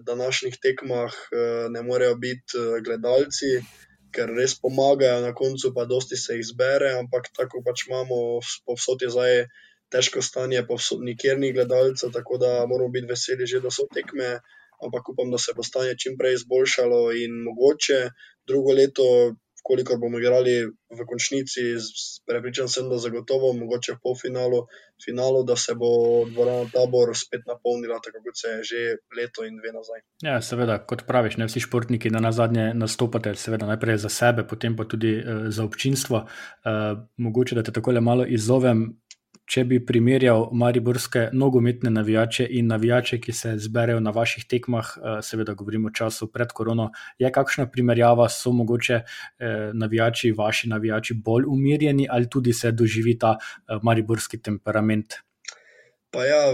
današnjih 0.00 0.56
tekmah 0.62 1.12
eh, 1.12 1.68
ne 1.70 1.82
morejo 1.82 2.14
biti 2.14 2.58
eh, 2.58 2.80
gledalci, 2.80 3.50
ker 4.14 4.30
res 4.36 4.54
pomagajo, 4.60 5.22
na 5.24 5.32
koncu 5.36 5.72
pa 5.74 5.84
dosti 5.84 6.16
se 6.16 6.36
jih 6.38 6.46
zbere, 6.52 6.92
ampak 6.98 7.30
tako 7.36 7.62
pač 7.66 7.86
imamo, 7.88 8.40
povsod 8.66 9.04
je 9.04 9.10
zdaj 9.14 9.34
težko 9.92 10.22
stanje, 10.22 10.62
povsod 10.68 11.04
nikjer 11.04 11.38
ni 11.40 11.52
gledalcev, 11.56 12.12
tako 12.12 12.38
da 12.42 12.66
moramo 12.66 12.92
biti 12.92 13.10
veseli 13.10 13.46
že, 13.46 13.60
da 13.64 13.72
so 13.72 13.88
tekme, 13.94 14.38
ampak 14.84 15.12
upam, 15.12 15.30
da 15.32 15.38
se 15.38 15.54
bo 15.56 15.64
stanje 15.66 15.96
čim 15.98 16.16
prej 16.20 16.38
izboljšalo 16.40 17.00
in 17.24 17.42
mogoče 17.48 18.00
drugo 18.46 18.72
leto 18.72 19.08
kolikor 19.68 19.98
bomo 20.00 20.18
igrali 20.18 20.54
v 20.66 21.06
končnici, 21.10 21.60
prepričan 22.26 22.68
sem, 22.72 22.88
da 22.88 22.98
zagotovo, 22.98 23.52
mogoče 23.52 23.92
v 23.92 24.00
polfinalu, 24.02 24.62
finalu, 25.04 25.42
da 25.44 25.56
se 25.56 25.74
bo 25.74 25.90
dvorana 26.30 26.70
tabor 26.72 27.12
spet 27.16 27.44
napolnila, 27.46 28.00
tako 28.04 28.22
kot 28.24 28.40
se 28.40 28.48
je 28.48 28.62
že 28.70 28.80
leto 29.16 29.44
in 29.44 29.58
dve 29.60 29.72
nazaj. 29.76 30.00
Ja, 30.24 30.38
seveda, 30.42 30.78
kot 30.90 31.04
praviš, 31.08 31.36
ne 31.36 31.48
vsi 31.48 31.60
športniki 31.64 32.10
na 32.10 32.32
zadnje 32.32 32.72
nastopate, 32.74 33.34
seveda 33.36 33.68
najprej 33.68 34.00
za 34.06 34.12
sebe, 34.12 34.46
potem 34.48 34.76
pa 34.76 34.88
tudi 34.88 35.18
uh, 35.20 35.48
za 35.52 35.64
občinstvo. 35.64 36.24
Uh, 36.24 37.04
mogoče 37.16 37.60
da 37.60 37.62
te 37.62 37.76
tako 37.76 37.92
le 37.92 38.00
malo 38.00 38.26
izzovem 38.26 38.88
če 39.48 39.64
bi 39.64 39.78
primerjal 39.86 40.48
mariborske 40.52 41.28
nogometne 41.32 41.90
navijače 41.90 42.46
in 42.60 42.68
navijače, 42.68 43.18
ki 43.20 43.32
se 43.32 43.54
zberejo 43.64 44.00
na 44.04 44.12
vaših 44.14 44.44
tekmah, 44.48 44.90
eh, 44.96 45.20
seveda 45.22 45.54
govorimo 45.54 45.88
o 45.88 45.94
času 45.94 46.28
pred 46.32 46.52
korono, 46.52 46.90
je 47.18 47.30
kakšna 47.32 47.68
primerjava, 47.72 48.28
so 48.28 48.52
mogoče 48.52 49.00
eh, 49.00 49.70
navijači, 49.74 50.32
vaši 50.32 50.68
navijači 50.68 51.14
bolj 51.14 51.48
umirjeni 51.48 52.08
ali 52.10 52.28
tudi 52.30 52.52
se 52.52 52.72
doživi 52.72 53.18
ta 53.18 53.36
eh, 53.38 53.78
mariborski 53.82 54.42
temperament? 54.42 55.14
Pa 56.10 56.24
ja, 56.24 56.44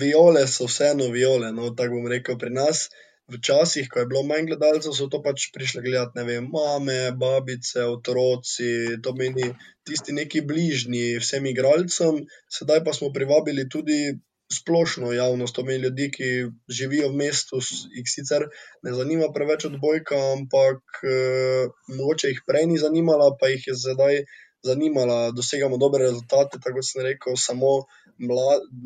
viole 0.00 0.46
so 0.50 0.66
vseeno 0.66 1.06
viole, 1.10 1.52
no, 1.52 1.70
tako 1.70 2.00
bom 2.00 2.08
rekel 2.10 2.38
pri 2.38 2.50
nas 2.50 2.88
včasih, 3.32 3.88
ko 3.88 4.02
je 4.02 4.08
bilo 4.10 4.22
manj 4.28 4.50
gledalcev, 4.50 4.92
so 4.96 5.08
to 5.12 5.20
pač 5.24 5.48
prišle 5.54 5.82
gledati, 5.84 6.18
ne 6.18 6.24
vem, 6.28 6.50
mame, 6.52 6.98
babice, 7.16 7.86
otroci, 7.88 9.00
to 9.04 9.14
meni 9.16 9.48
tisti 9.88 10.12
neki 10.16 10.44
bližnji 10.44 11.16
vsem 11.22 11.48
igralcem, 11.48 12.24
sedaj 12.58 12.84
pa 12.84 12.96
smo 12.96 13.12
privabili 13.12 13.68
tudi. 13.68 14.20
Splošno 14.54 15.08
javnost, 15.16 15.54
to 15.56 15.62
meni 15.64 15.80
ljudi, 15.82 16.10
ki 16.12 16.26
živijo 16.68 17.08
v 17.08 17.16
mestu, 17.16 17.58
jih 17.96 18.04
sicer 18.06 18.44
ne 18.84 18.92
zanima 18.92 19.30
preveč 19.32 19.64
odbojka, 19.70 20.18
ampak 20.34 21.00
eh, 21.00 21.64
mogoče 21.96 22.28
jih 22.28 22.42
prej 22.46 22.68
ni 22.68 22.76
zanimala, 22.78 23.30
pa 23.40 23.48
jih 23.48 23.64
je 23.70 23.74
zdaj 23.80 24.20
zanimala. 24.64 25.30
Dosegamo 25.30 25.76
dobre 25.76 26.04
rezultate, 26.04 26.58
tako 26.64 26.82
sem 26.82 27.04
rekel, 27.06 27.36
samo 27.36 27.84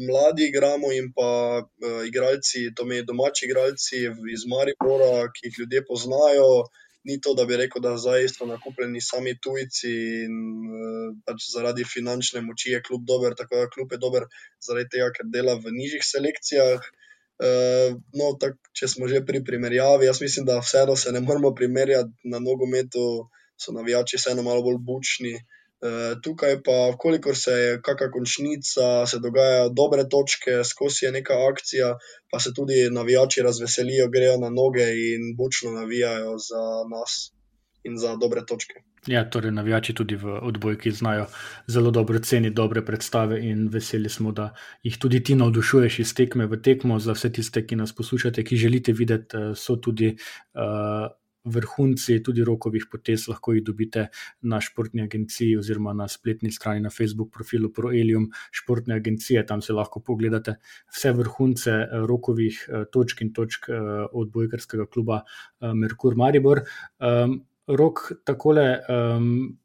mladi 0.08 0.48
igramo 0.48 0.92
in 0.92 1.12
pa 1.12 1.30
uh, 1.60 2.06
igralci, 2.08 2.74
to 2.74 2.84
mi 2.84 3.02
domači 3.02 3.46
igralci 3.46 3.96
iz 4.34 4.44
Maribora, 4.50 5.28
ki 5.32 5.48
jih 5.48 5.58
ljudje 5.58 5.84
poznajo. 5.88 6.50
Ni 7.04 7.20
to, 7.22 7.32
da 7.34 7.44
bi 7.48 7.56
rekel, 7.56 7.80
da 7.82 7.94
so 7.98 8.46
nakupljeni 8.46 9.00
sami 9.00 9.34
tujci 9.40 9.92
in 10.24 10.34
uh, 10.68 11.16
pač 11.24 11.46
zaradi 11.54 11.84
finančne 11.84 12.40
moči 12.40 12.74
je 12.74 12.82
klub 12.82 13.04
dober, 13.06 13.34
tako 13.38 13.62
da 13.62 13.72
klub 13.74 13.92
je 13.92 13.98
dober 13.98 14.26
zaradi 14.60 14.88
tega, 14.96 15.12
ker 15.16 15.26
dela 15.32 15.54
v 15.54 15.72
nižjih 15.72 16.04
selekcijah. 16.04 16.90
Uh, 17.38 17.94
no, 18.18 18.34
tak, 18.40 18.58
če 18.74 18.88
smo 18.90 19.06
že 19.06 19.22
pri 19.24 19.44
primerjavi, 19.46 20.08
jaz 20.10 20.20
mislim, 20.20 20.44
da 20.46 20.58
se 20.62 21.12
ne 21.12 21.20
moramo 21.20 21.54
primerjati 21.54 22.10
na 22.24 22.40
nogometu, 22.42 23.28
so 23.58 23.72
navijači 23.72 24.16
vseeno 24.18 24.42
malo 24.42 24.62
bolj 24.62 24.78
bučni. 24.78 25.38
Eh, 25.78 26.14
tukaj 26.22 26.56
pa, 26.66 26.76
kolikor 26.98 27.36
se 27.38 27.50
je 27.50 27.80
kakšna 27.82 28.10
končnica, 28.10 29.06
se 29.06 29.18
dogajajo 29.22 29.68
dobre 29.68 30.08
točke, 30.10 30.64
skozi 30.66 31.04
je 31.06 31.12
neka 31.12 31.36
akcija, 31.52 31.92
pa 32.30 32.40
se 32.40 32.50
tudi 32.54 32.88
navijači 32.90 33.42
razveselijo, 33.46 34.08
grejo 34.10 34.40
na 34.42 34.50
noge 34.50 34.88
in 35.10 35.36
bučno 35.38 35.70
navijajo 35.70 36.34
za 36.38 36.64
nas 36.90 37.30
in 37.84 37.94
za 37.98 38.16
dobre 38.16 38.42
točke. 38.46 38.82
Ja, 39.06 39.22
torej, 39.30 39.54
navijači 39.54 39.94
tudi 39.94 40.16
v 40.16 40.34
odbojki 40.42 40.90
znajo 40.90 41.26
zelo 41.66 41.90
dobro 41.90 42.18
ceniti 42.18 42.54
dobre 42.54 42.84
predstave, 42.84 43.38
in 43.46 43.68
veseli 43.68 44.08
smo, 44.08 44.32
da 44.32 44.54
jih 44.82 44.98
tudi 44.98 45.22
ti 45.24 45.34
navdušuješ 45.34 45.98
iz 45.98 46.14
tekme 46.14 46.46
v 46.46 46.58
tekmo. 46.62 46.98
Za 46.98 47.14
vse 47.14 47.32
tiste, 47.32 47.66
ki 47.66 47.76
nas 47.76 47.94
poslušate, 47.94 48.44
ki 48.44 48.56
želite 48.56 48.92
videti, 48.92 49.36
eh, 49.36 49.54
so 49.54 49.76
tudi. 49.76 50.16
Uh, 50.54 51.06
vrhunci, 51.54 52.18
tudi 52.24 52.44
rokovih 52.44 52.86
potez, 52.90 53.26
lahko 53.28 53.54
jih 53.56 53.64
dobite 53.64 54.08
na 54.42 54.60
športni 54.60 55.02
agenciji 55.02 55.56
oziroma 55.58 55.94
na 55.96 56.08
spletni 56.08 56.52
strani 56.52 56.84
na 56.84 56.92
Facebook 56.94 57.32
profilu 57.34 57.72
ProElium 57.74 58.28
športne 58.50 58.98
agencije. 59.00 59.44
Tam 59.46 59.62
se 59.62 59.72
lahko 59.72 60.00
pogledate 60.00 60.58
vse 60.94 61.12
vrhunce 61.12 61.70
eh, 61.70 62.06
rokovih 62.08 62.64
eh, 62.68 62.84
točk 62.92 63.22
in 63.22 63.32
točk 63.32 63.68
eh, 63.68 63.80
od 64.12 64.32
bojkarskega 64.32 64.86
kluba 64.86 65.22
Merkur 65.60 66.16
Maribor. 66.16 66.62
Um, 66.98 67.40
rok 67.66 68.12
takole. 68.24 68.78
Um, 68.88 69.58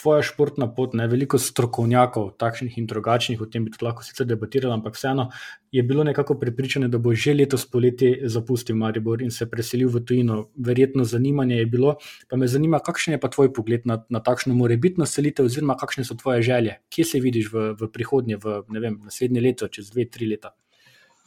tvoja 0.00 0.22
športna 0.24 0.66
pot, 0.74 0.94
ne 0.96 1.04
veliko 1.10 1.38
strokovnjakov, 1.38 2.30
takšnih 2.40 2.78
in 2.80 2.86
drugačnih, 2.88 3.40
o 3.40 3.46
tem 3.52 3.66
bi 3.66 3.72
tudi 3.72 3.84
lahko 3.84 4.04
sicer 4.04 4.26
debatirali, 4.26 4.72
ampak 4.72 4.96
vseeno 4.96 5.28
je 5.72 5.82
bilo 5.84 6.04
nekako 6.08 6.38
prepričano, 6.40 6.88
da 6.88 6.98
bo 6.98 7.12
že 7.14 7.34
letos 7.34 7.66
poleti 7.68 8.14
zapustil 8.24 8.76
Maribor 8.76 9.22
in 9.22 9.30
se 9.30 9.46
preselil 9.50 9.90
v 9.92 10.00
tujino. 10.04 10.38
Verjetno 10.56 11.04
zanimanje 11.04 11.58
je 11.58 11.66
bilo, 11.66 11.96
pa 12.28 12.36
me 12.36 12.48
zanima, 12.48 12.80
kakšen 12.80 13.14
je 13.14 13.20
pa 13.20 13.28
tvoj 13.28 13.52
pogled 13.52 13.84
na, 13.84 13.98
na 14.08 14.22
takšno 14.24 14.54
morebitno 14.54 15.06
selitev, 15.06 15.50
oziroma 15.50 15.76
kakšne 15.76 16.04
so 16.04 16.16
tvoje 16.16 16.42
želje, 16.42 16.78
kje 16.88 17.04
se 17.04 17.20
vidiš 17.20 17.52
v, 17.52 17.66
v 17.80 17.90
prihodnje, 17.92 18.38
v 18.40 18.62
vem, 18.80 18.96
naslednje 19.04 19.44
leto, 19.44 19.68
čez 19.68 19.90
dve, 19.92 20.08
tri 20.08 20.30
leta. 20.32 20.54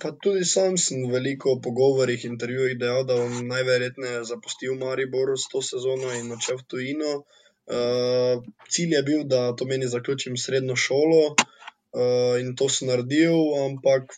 Pa 0.01 0.09
tudi 0.17 0.47
sam 0.49 0.79
sem 0.81 1.05
veliko 1.11 1.59
pogovorih, 1.61 2.25
intervjujih 2.25 2.79
dejal, 2.81 3.05
da 3.05 3.19
bom 3.21 3.45
najverjetneje 3.45 4.23
zapustil 4.25 4.73
Maribor 4.81 5.35
s 5.37 5.45
to 5.53 5.61
sezono 5.61 6.09
in 6.17 6.33
odšel 6.33 6.57
v 6.57 6.67
tujino. 6.73 7.11
Uh, 7.21 7.40
cilj 8.71 8.95
je 8.97 9.03
bil, 9.03 9.23
da 9.23 9.55
to 9.55 9.65
meni 9.65 9.87
zaključim 9.87 10.37
srednjo 10.37 10.75
šolo 10.75 11.23
uh, 11.31 12.35
in 12.41 12.55
to 12.55 12.69
sem 12.69 12.87
naredil, 12.87 13.37
ampak 13.65 14.17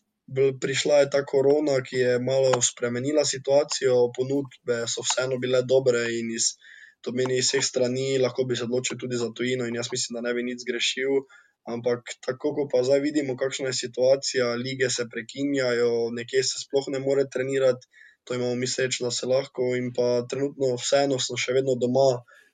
prišla 0.61 0.99
je 0.99 1.09
ta 1.09 1.21
korona, 1.25 1.81
ki 1.83 1.97
je 1.97 2.19
malo 2.19 2.61
spremenila 2.61 3.25
situacijo, 3.25 4.11
ponudbe 4.15 4.85
so 4.87 5.03
vseeno 5.03 5.37
bile 5.37 5.61
dobre 5.61 6.05
in 6.19 6.31
iz, 6.31 6.55
to 7.03 7.11
meni 7.11 7.37
iz 7.37 7.51
vseh 7.51 7.63
strani 7.63 8.17
lahko 8.17 8.45
bi 8.47 8.55
se 8.55 8.63
odločil 8.63 8.97
tudi 8.97 9.19
za 9.19 9.29
tujino 9.35 9.67
in 9.67 9.75
jaz 9.75 9.91
mislim, 9.91 10.15
da 10.15 10.27
ne 10.27 10.33
bi 10.33 10.43
nič 10.43 10.63
zgrešil. 10.63 11.25
Ampak 11.63 12.17
tako, 12.25 12.51
ko 12.55 12.63
pa 12.71 12.83
zdaj 12.83 12.99
vidimo, 12.99 13.37
kakšna 13.39 13.69
je 13.71 13.79
situacija, 13.87 14.55
lige 14.59 14.89
se 14.91 15.05
prekinjajo, 15.11 16.11
nekje 16.11 16.43
se 16.43 16.59
sploh 16.59 16.89
ne 16.91 16.99
more 16.99 17.23
trenirati, 17.31 17.87
to 18.23 18.35
imamo 18.35 18.55
mi 18.55 18.67
srečo, 18.67 19.05
da 19.05 19.11
se 19.11 19.29
lahko, 19.31 19.69
in 19.79 19.93
pa 19.95 20.25
trenutno 20.27 20.73
vseeno 20.75 21.19
smo 21.19 21.39
še 21.39 21.55
vedno 21.55 21.77
doma. 21.79 22.09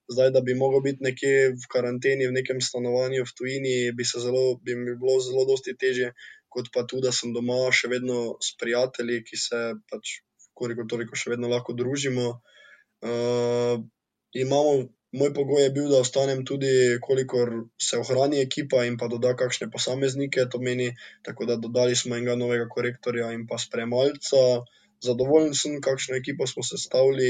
Zdaj, 0.09 0.31
da 0.33 0.41
bi 0.41 0.57
mogel 0.57 0.81
biti 0.85 1.05
nekje 1.05 1.53
v 1.53 1.69
karanteni, 1.71 2.27
v 2.27 2.35
nekem 2.35 2.61
stanovanju 2.61 3.25
v 3.27 3.35
tujini, 3.37 3.75
bi, 3.93 4.07
zelo, 4.09 4.57
bi 4.63 4.75
mi 4.75 4.95
bilo 4.97 5.19
zelo, 5.21 5.45
dosti 5.49 5.75
težje, 5.77 6.13
kot 6.49 6.71
pa 6.73 6.85
tudi, 6.89 7.05
da 7.05 7.13
sem 7.13 7.33
doma 7.35 7.61
še 7.69 7.91
vedno 7.93 8.39
s 8.41 8.55
prijatelji, 8.57 9.21
ki 9.27 9.37
se 9.37 9.59
pač, 9.91 10.19
koliko 10.57 10.87
toliko, 10.89 11.15
še 11.15 11.35
vedno 11.35 11.51
lahko 11.51 11.77
družimo. 11.77 12.31
Uh, 13.05 13.77
imamo 14.35 14.89
Moj 15.11 15.31
pogoj 15.33 15.63
je 15.63 15.69
bil, 15.73 15.87
da 15.89 15.99
ostanem 16.05 16.43
tudi, 16.45 16.71
kolikor 17.01 17.49
se 17.81 17.97
ohrani 17.97 18.41
ekipa 18.45 18.83
in 18.85 18.97
pa 19.01 19.07
doda 19.09 19.31
kakšne 19.33 19.67
posameznike, 19.73 20.45
to 20.53 20.59
meni, 20.61 20.91
tako 21.25 21.47
da 21.49 21.55
dodali 21.57 21.95
smo 21.97 22.17
enega 22.17 22.35
novega 22.37 22.67
korektorja 22.69 23.31
in 23.33 23.47
pa 23.49 23.57
spremalca. 23.57 24.43
Zadovoljen 25.01 25.53
sem, 25.55 25.77
kakšno 25.81 26.15
ekipo 26.15 26.47
smo 26.47 26.63
sestavili, 26.63 27.29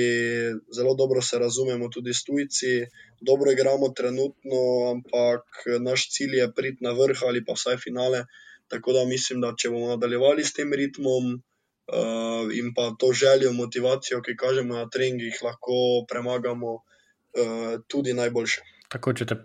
zelo 0.73 0.95
dobro 0.97 1.21
se 1.21 1.39
razumemo 1.39 1.89
tudi 1.93 2.13
s 2.13 2.23
tujci, 2.23 2.87
dobro 3.21 3.51
igramo 3.51 3.89
trenutno, 3.89 4.61
ampak 4.91 5.43
naš 5.79 6.09
cilj 6.09 6.39
je 6.39 6.51
priti 6.55 6.83
na 6.83 6.95
vrh 6.97 7.23
ali 7.27 7.45
pa 7.45 7.53
vsaj 7.53 7.77
finale. 7.77 8.25
Tako 8.67 8.93
da 8.93 9.05
mislim, 9.05 9.41
da 9.41 9.53
če 9.57 9.69
bomo 9.69 9.93
nadaljevali 9.93 10.43
s 10.45 10.53
tem 10.53 10.73
ritmom 10.73 11.33
uh, 11.33 12.49
in 12.53 12.73
pa 12.73 12.91
to 12.99 13.13
željo, 13.13 13.53
motivacijo, 13.53 14.21
ki 14.21 14.37
kažemo 14.37 14.75
na 14.75 14.89
treningih, 14.89 15.37
lahko 15.43 16.05
premagamo. 16.09 16.79
Eh, 17.33 17.77
tudi 17.87 18.13
najboljše. 18.13 18.61
Tako, 18.89 19.13
če 19.13 19.25
te 19.29 19.35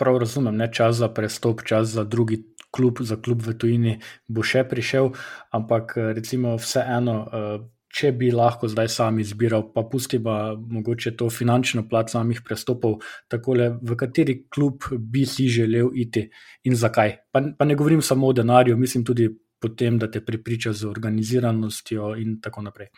prav 0.00 0.16
razumem, 0.22 0.56
ne 0.56 0.70
čas 0.72 0.96
za 0.96 1.08
prestop, 1.12 1.62
čas 1.68 1.92
za 1.92 2.04
drugi 2.04 2.38
klub, 2.70 3.00
za 3.00 3.16
klub 3.16 3.42
v 3.42 3.56
tujini 3.58 3.94
bo 4.28 4.42
še 4.42 4.66
prišel, 4.68 5.12
ampak 5.56 5.96
eh, 5.96 6.12
recimo 6.18 6.58
vseeno. 6.60 7.16
Uh, 7.24 7.64
Če 7.96 8.10
bi 8.12 8.26
lahko 8.28 8.68
zdaj 8.68 8.90
sam 8.92 9.16
izbiral, 9.22 9.62
pa 9.72 9.86
pusti 9.88 10.18
pa 10.20 10.52
mogoče 10.52 11.14
to 11.16 11.30
finančno 11.32 11.86
plat 11.88 12.10
samih 12.12 12.42
prestopov, 12.44 12.98
tako 13.32 13.54
le 13.56 13.68
v 13.80 13.96
kateri 13.96 14.34
klub 14.52 14.84
bi 15.00 15.22
si 15.24 15.46
želel 15.48 15.94
iti 15.96 16.26
in 16.68 16.76
zakaj. 16.76 17.14
Pa, 17.32 17.40
pa 17.56 17.64
ne 17.64 17.78
govorim 17.78 18.02
samo 18.04 18.28
o 18.28 18.34
denarju, 18.36 18.76
mislim 18.76 19.06
tudi 19.06 19.30
o 19.64 19.70
tem, 19.72 19.96
da 20.02 20.10
te 20.12 20.20
pripriča 20.20 20.74
z 20.76 20.90
organiziranostjo 20.90 22.12
in 22.20 22.36
tako 22.42 22.66
naprej. 22.66 22.90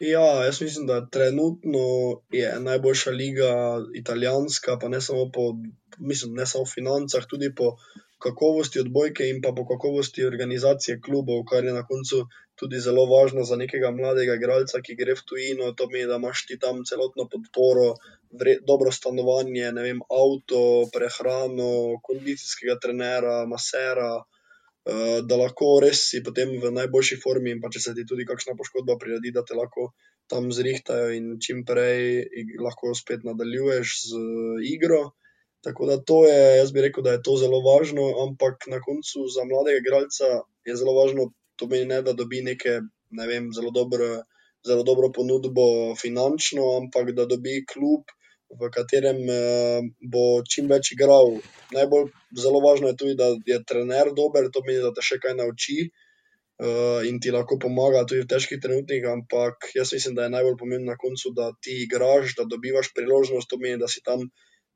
Ja, 0.00 0.44
jaz 0.44 0.60
mislim, 0.62 0.86
da 0.86 1.06
trenutno 1.06 1.78
je 2.30 2.60
najboljša 2.60 3.10
liga 3.10 3.52
italijanska, 3.94 4.78
pa 4.80 4.88
ne 4.88 5.00
samo 5.00 5.30
po, 5.34 5.54
mislim, 5.98 6.34
ne 6.34 6.46
samo 6.46 6.64
v 6.64 6.74
financah, 6.74 7.26
tudi 7.26 7.54
po 7.54 7.76
kakovosti 8.18 8.80
odbojke 8.82 9.28
in 9.30 9.40
pa 9.42 9.52
po 9.56 9.64
kakovosti 9.68 10.26
organizacije 10.26 11.00
klubov, 11.00 11.44
kar 11.50 11.64
je 11.64 11.72
na 11.72 11.84
koncu 11.86 12.24
tudi 12.58 12.80
zelo 12.82 13.04
važno 13.06 13.44
za 13.46 13.56
nekega 13.56 13.90
mladega 13.94 14.34
igralca, 14.34 14.80
ki 14.82 14.96
gre 14.98 15.14
v 15.14 15.24
tujino. 15.30 15.68
To 15.72 15.86
pomeni, 15.86 16.08
da 16.10 16.18
imaš 16.18 16.46
ti 16.46 16.58
tam 16.58 16.82
celotno 16.88 17.28
podporo, 17.30 17.92
vre, 18.40 18.56
dobro 18.66 18.92
stanovanje, 18.94 19.70
ne 19.76 19.84
vem, 19.86 20.02
avto, 20.22 20.62
prehrano, 20.94 21.70
kondicijskega 22.02 22.78
trenera, 22.82 23.38
masera. 23.46 24.10
Eh, 24.88 25.20
da 25.28 25.36
lahko 25.36 25.66
res 25.84 26.00
si 26.10 26.22
potem 26.24 26.54
v 26.62 26.70
najboljši 26.72 27.18
formi, 27.22 27.52
in 27.52 27.58
pa 27.60 27.68
če 27.72 27.82
se 27.84 27.92
ti 27.96 28.06
tudi 28.08 28.24
kakšna 28.28 28.54
poškodba 28.56 28.96
priredi, 29.00 29.34
da 29.36 29.42
te 29.44 29.56
lahko 29.58 29.90
tam 30.32 30.48
zrihtajajo 30.52 31.12
in 31.16 31.26
čim 31.44 31.64
prej 31.68 32.24
lahko 32.64 32.94
spet 32.96 33.26
nadaljuješ 33.28 33.94
z 34.08 34.22
igro. 34.70 35.02
Tako 35.66 35.86
da 35.86 35.96
to 35.98 36.22
je, 36.26 36.58
jaz 36.58 36.72
bi 36.72 36.84
rekel, 36.84 37.02
da 37.02 37.16
je 37.16 37.22
to 37.26 37.34
zelo 37.36 37.58
važno, 37.64 38.04
ampak 38.24 38.68
na 38.70 38.78
koncu 38.80 39.26
za 39.34 39.44
mladega 39.44 39.82
igralca 39.82 40.28
je 40.66 40.76
zelo 40.76 40.94
važno, 40.94 41.32
to 41.58 41.66
meni 41.66 41.88
ne, 41.90 42.02
da 42.06 42.14
dobi 42.14 42.42
neke, 42.46 42.78
ne 43.10 43.26
vem, 43.26 43.50
zelo 43.56 43.72
dobro, 43.74 44.06
zelo 44.66 44.86
dobro 44.86 45.10
ponudbo 45.14 45.96
finančno, 45.98 46.68
ampak 46.82 47.10
da 47.16 47.26
dobi 47.26 47.64
klub, 47.72 48.06
v 48.48 48.70
katerem 48.72 49.18
uh, 49.28 49.84
bo 50.00 50.40
čim 50.48 50.68
več 50.72 50.92
igral. 50.94 51.36
Najbolj 51.74 52.08
zelo 52.40 52.62
važno 52.64 52.92
je 52.92 52.96
tudi, 52.96 53.16
da 53.18 53.34
je 53.46 53.58
trener 53.68 54.12
dober, 54.16 54.48
to 54.52 54.62
pomeni, 54.62 54.80
da 54.84 54.92
te 54.96 55.04
še 55.04 55.18
kaj 55.20 55.36
nauči 55.36 55.88
uh, 55.88 57.04
in 57.08 57.20
ti 57.20 57.34
lahko 57.34 57.58
pomaga 57.60 58.06
tudi 58.08 58.24
v 58.24 58.30
težkih 58.30 58.62
trenutkih. 58.62 59.04
Ampak 59.12 59.72
jaz 59.76 59.92
mislim, 59.92 60.16
da 60.16 60.26
je 60.26 60.34
najbolj 60.36 60.56
pomembno 60.62 60.94
na 60.94 61.00
koncu, 61.00 61.34
da 61.36 61.50
ti 61.60 61.82
igraš, 61.84 62.38
da 62.38 62.48
dobivaš 62.48 62.94
priložnost, 62.96 63.50
to 63.50 63.60
pomeni, 63.60 63.82
da 63.82 63.90
si 63.90 64.04
tam. 64.06 64.24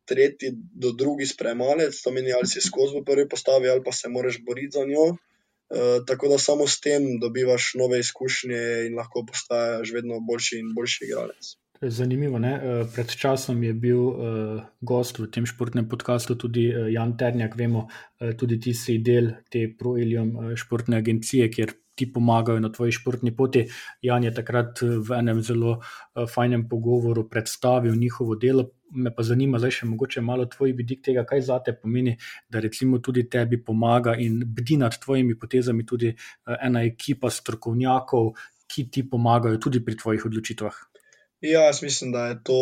Tretji 0.09 0.51
do 0.55 0.93
drugi 0.93 1.27
spremalec, 1.27 1.99
to 2.03 2.11
meni 2.11 2.33
ali 2.33 2.49
si 2.51 2.61
skozi 2.61 2.99
v 2.99 3.05
prvi 3.07 3.29
postavi, 3.29 3.71
ali 3.71 3.85
pa 3.85 3.93
se 3.93 4.09
moraš 4.09 4.41
boriti 4.47 4.79
za 4.79 4.85
njo. 4.85 5.12
Uh, 5.73 6.05
tako 6.07 6.29
da 6.29 6.38
samo 6.38 6.67
s 6.69 6.81
tem 6.81 7.07
dobivaš 7.21 7.73
nove 7.81 8.01
izkušnje 8.01 8.62
in 8.87 8.99
lahko 8.99 9.25
postaješ 9.29 9.93
vedno 9.95 10.21
boljši 10.21 10.59
in 10.59 10.75
boljši 10.77 11.05
igralec. 11.05 11.55
Zanimivo. 11.83 12.38
Ne? 12.38 12.55
Eh, 12.55 12.87
pred 12.95 13.11
časom 13.11 13.62
je 13.62 13.75
bil 13.75 13.99
uh, 13.99 14.62
gost 14.81 15.18
v 15.18 15.27
tem 15.27 15.47
športnem 15.47 15.88
podkastu 15.90 16.38
tudi 16.38 16.71
uh, 16.71 16.87
Jan 16.87 17.16
Ternjak. 17.18 17.57
Vemo, 17.59 17.88
uh, 17.90 18.35
tudi 18.38 18.59
ti 18.62 18.75
si 18.75 19.03
del 19.03 19.33
te 19.51 19.66
ProElium 19.66 20.29
uh, 20.37 20.53
športne 20.55 21.03
agencije, 21.03 21.51
kjer 21.51 21.75
ti 21.99 22.07
pomagajo 22.07 22.61
na 22.62 22.71
tvoji 22.71 22.95
športni 22.95 23.35
poti. 23.35 23.66
Jan 23.99 24.23
je 24.23 24.31
takrat 24.31 24.79
v 24.79 25.18
enem 25.18 25.42
zelo 25.42 25.81
uh, 25.81 26.23
fajnem 26.31 26.68
pogovoru 26.71 27.27
predstavil 27.29 27.99
njihovo 27.99 28.38
delo. 28.38 28.68
Me 28.95 29.11
pa 29.11 29.27
zanima, 29.27 29.59
zdaj 29.59 29.83
še 29.83 29.90
mogoče 29.90 30.23
malo 30.23 30.47
tvoj 30.47 30.77
vidik 30.79 31.03
tega, 31.03 31.27
kaj 31.27 31.42
za 31.49 31.59
te 31.66 31.75
pomeni, 31.75 32.14
da 32.47 32.62
recimo 32.62 33.03
tudi 33.03 33.27
tebi 33.27 33.59
pomaga 33.59 34.14
in 34.21 34.38
bdi 34.47 34.79
nad 34.79 34.95
tvojimi 34.95 35.35
potezami 35.35 35.83
tudi 35.83 36.14
uh, 36.14 36.55
ena 36.62 36.87
ekipa 36.87 37.31
strokovnjakov, 37.31 38.37
ki 38.71 38.87
ti 38.87 39.03
pomagajo 39.03 39.59
tudi 39.59 39.83
pri 39.83 39.99
tvojih 39.99 40.31
odločitvah. 40.31 40.91
Ja, 41.42 41.61
jaz 41.61 41.83
mislim, 41.83 42.12
da 42.12 42.26
je 42.26 42.42
to 42.44 42.59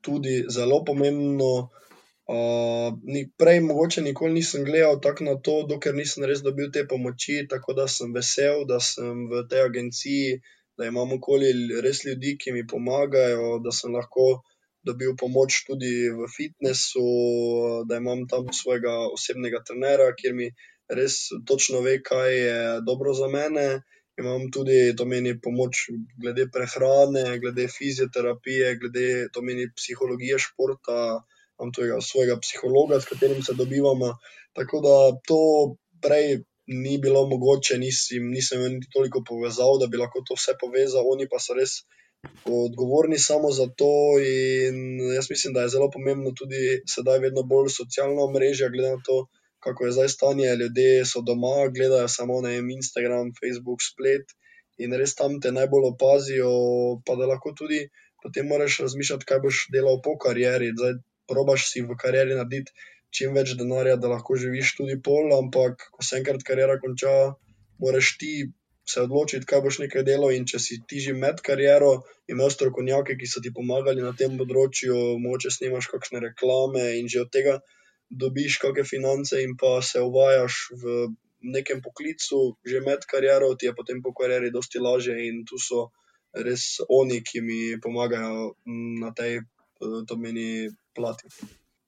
tudi 0.00 0.44
zelo 0.48 0.84
pomembno. 0.84 1.70
Uh, 2.28 2.98
ni, 3.02 3.30
prej, 3.38 3.60
mogoče 3.60 4.02
nikoli 4.02 4.32
nisem 4.32 4.64
gledal 4.64 5.00
tako 5.00 5.24
na 5.24 5.34
to, 5.40 5.52
dokler 5.68 5.94
nisem 5.94 6.24
res 6.26 6.42
dobil 6.42 6.72
te 6.74 6.82
pomoči. 6.88 7.36
Tako 7.48 7.76
da 7.78 7.86
sem 7.88 8.10
vesel, 8.16 8.64
da 8.66 8.80
sem 8.82 9.28
v 9.30 9.44
tej 9.50 9.62
agenciji, 9.68 10.40
da 10.76 10.88
imam 10.90 11.14
okoli 11.14 11.52
res 11.84 12.02
ljudi, 12.08 12.34
ki 12.42 12.56
mi 12.56 12.66
pomagajo, 12.66 13.60
da 13.62 13.70
sem 13.72 13.94
lahko 13.94 14.26
dobil 14.90 15.14
pomoč 15.20 15.62
tudi 15.68 16.10
v 16.18 16.26
fitnessu, 16.34 17.06
da 17.86 18.02
imam 18.02 18.26
tam 18.26 18.50
svojega 18.50 18.96
osebnega 19.14 19.62
trenera, 19.62 20.10
kjer 20.18 20.34
mi 20.34 20.50
res 20.90 21.20
točno 21.46 21.86
ve, 21.86 22.00
kaj 22.02 22.34
je 22.34 22.58
dobro 22.90 23.14
za 23.14 23.30
mene 23.30 23.68
imam 24.18 24.50
tudi, 24.50 24.96
to 24.96 25.04
meni 25.04 25.34
pomoč 25.40 25.86
glede 26.22 26.48
prehrane, 26.52 27.38
glede 27.42 27.68
fizioterapije, 27.68 28.76
glede 28.82 29.28
to 29.32 29.42
meni 29.42 29.68
psihologije 29.76 30.38
športa, 30.38 31.00
imam 31.58 31.72
tudi 31.72 31.90
svojega 32.10 32.38
psihologa, 32.42 33.00
s 33.00 33.10
katerim 33.10 33.42
se 33.42 33.54
dobivamo. 33.54 34.14
Tako 34.58 34.80
da 34.86 34.96
to 35.28 35.40
prej 36.02 36.42
ni 36.68 36.98
bilo 36.98 37.26
mogoče, 37.28 37.78
nisem, 37.78 38.30
nisem 38.30 38.62
niti 38.72 38.90
toliko 38.92 39.22
povezal, 39.28 39.78
da 39.80 39.86
bi 39.86 39.96
lahko 39.96 40.22
to 40.26 40.36
vse 40.36 40.54
povezal, 40.60 41.06
oni 41.12 41.28
pa 41.30 41.40
so 41.40 41.56
res. 41.56 41.80
Odgovorni 42.44 43.18
samo 43.22 43.50
za 43.54 43.68
to, 43.78 44.18
in 44.18 44.98
jaz 45.14 45.28
mislim, 45.30 45.54
da 45.54 45.62
je 45.62 45.72
zelo 45.74 45.86
pomembno 45.94 46.32
tudi 46.36 46.80
sedaj, 46.94 47.20
vedno 47.22 47.44
bolj 47.46 47.70
socialna 47.70 48.26
mreža, 48.34 48.68
glede 48.74 48.96
na 48.96 49.02
to, 49.06 49.20
kako 49.64 49.86
je 49.86 49.94
zdaj 49.96 50.08
stanje, 50.14 50.50
ljudje 50.60 51.04
so 51.12 51.22
doma, 51.26 51.68
gledajo 51.74 52.08
samo 52.08 52.40
na 52.40 52.52
Instagram, 52.58 53.32
Facebook, 53.40 53.82
splet 53.82 54.36
in 54.78 54.94
res 54.94 55.14
tam 55.18 55.40
te 55.42 55.52
najbolj 55.52 55.88
opazijo. 55.92 56.52
Pa 57.06 57.16
da 57.18 57.26
lahko 57.32 57.54
tudi 57.58 57.80
potem 58.22 58.46
moraš 58.46 58.78
razmišljati, 58.84 59.26
kaj 59.26 59.42
boš 59.46 59.64
delal 59.74 59.98
po 60.04 60.14
karieri. 60.18 60.70
Zdaj 60.78 61.00
probaš 61.30 61.70
si 61.72 61.82
v 61.82 61.96
karieri 62.02 62.38
narediti 62.38 62.72
čim 63.14 63.34
več 63.34 63.54
denarja, 63.58 63.96
da 63.96 64.12
lahko 64.12 64.36
živiš 64.36 64.76
tudi 64.78 65.00
pol, 65.04 65.32
ampak 65.38 65.88
ko 65.94 66.04
se 66.04 66.20
enkrat 66.20 66.44
karijera 66.46 66.78
konča, 66.84 67.18
moraš 67.82 68.16
ti. 68.22 68.32
Se 68.88 69.02
odločiti, 69.04 69.44
kaj 69.44 69.60
boš 69.60 69.76
nekaj 69.82 70.00
delal, 70.06 70.30
in 70.32 70.46
če 70.48 70.58
si 70.64 70.78
ti 70.88 70.96
že 71.04 71.12
med 71.12 71.42
kariero, 71.44 71.90
imaš 72.32 72.54
strokovnjake, 72.54 73.18
ki 73.20 73.26
so 73.28 73.42
ti 73.44 73.50
pomagali 73.52 74.00
na 74.00 74.14
tem 74.16 74.38
področju, 74.40 74.94
moče 75.20 75.52
snimaš 75.52 75.90
kakšne 75.92 76.22
reklame, 76.22 76.86
in 76.96 77.10
že 77.12 77.20
od 77.20 77.28
tega 77.34 77.58
dobiš 78.10 78.58
kakšne 78.62 78.84
finance 78.84 79.40
in 79.42 79.56
pa 79.56 79.78
se 79.82 80.00
uvajaš 80.00 80.72
v 80.82 81.08
nekem 81.42 81.82
poklicu, 81.82 82.58
že 82.66 82.80
med 82.80 83.04
kariero, 83.06 83.54
ti 83.54 83.68
je 83.68 83.74
potem 83.74 84.02
po 84.02 84.12
karieri 84.12 84.50
dosti 84.50 84.82
lažje 84.82 85.14
in 85.28 85.44
tu 85.46 85.58
so 85.60 85.90
res 86.34 86.80
oni, 86.88 87.22
ki 87.22 87.40
mi 87.40 87.60
pomagajo 87.80 88.58
na 89.00 89.12
tej, 89.14 89.40
to 89.78 90.16
meni, 90.18 90.68
plati. 90.94 91.30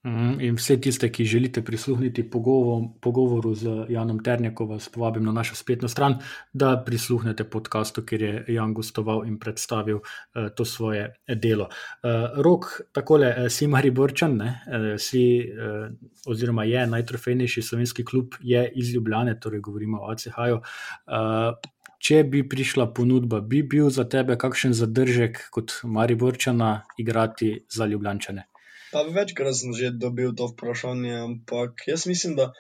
Mhm, 0.05 0.41
in 0.41 0.55
vse 0.57 0.79
tiste, 0.81 1.11
ki 1.13 1.25
želite 1.25 1.61
prisluhniti 1.65 2.23
pogovoru, 2.31 2.89
pogovoru 3.01 3.55
z 3.55 3.69
Janom 3.89 4.23
Ternjakom, 4.25 4.69
vas 4.69 4.89
povabim 4.89 5.25
na 5.25 5.33
našo 5.33 5.55
spletno 5.55 5.89
stran, 5.89 6.15
da 6.53 6.83
prisluhnete 6.87 7.45
podkastu, 7.45 8.03
kjer 8.03 8.23
je 8.23 8.45
Jan 8.49 8.73
gostoval 8.75 9.27
in 9.27 9.39
predstavil 9.39 9.97
uh, 9.97 10.49
to 10.57 10.65
svoje 10.65 11.15
delo. 11.37 11.69
Uh, 11.69 12.41
Rok, 12.43 12.81
takole, 12.93 13.29
uh, 13.29 13.49
si 13.53 13.67
Mari 13.67 13.91
Borčan, 13.91 14.41
uh, 14.41 14.55
si, 14.97 15.45
uh, 15.45 15.93
oziroma 16.27 16.65
je 16.65 16.87
najtrofejnejši 16.87 17.63
slovenski 17.63 18.05
klub, 18.05 18.41
je 18.41 18.73
iz 18.75 18.95
Ljubljane, 18.95 19.37
torej 19.41 19.61
govorimo 19.61 20.01
o 20.01 20.11
ACH-ju. 20.15 20.57
Uh, 20.57 21.71
če 22.01 22.23
bi 22.25 22.41
prišla 22.49 22.89
ponudba, 22.97 23.41
bi 23.41 23.61
bil 23.63 23.91
za 23.93 24.09
tebe 24.09 24.39
kakšen 24.41 24.73
zadržek 24.73 25.51
kot 25.53 25.83
Mari 25.85 26.17
Borčana 26.17 26.79
igrati 26.97 27.67
za 27.69 27.87
Ljubljančane? 27.87 28.50
Pa 28.91 29.03
večkrat 29.07 29.55
sem 29.55 29.73
že 29.79 29.93
dobil 29.95 30.35
to 30.35 30.51
vprašanje, 30.51 31.15
ampak 31.15 31.87
jaz 31.87 32.07
mislim, 32.11 32.37
da, 32.37 32.51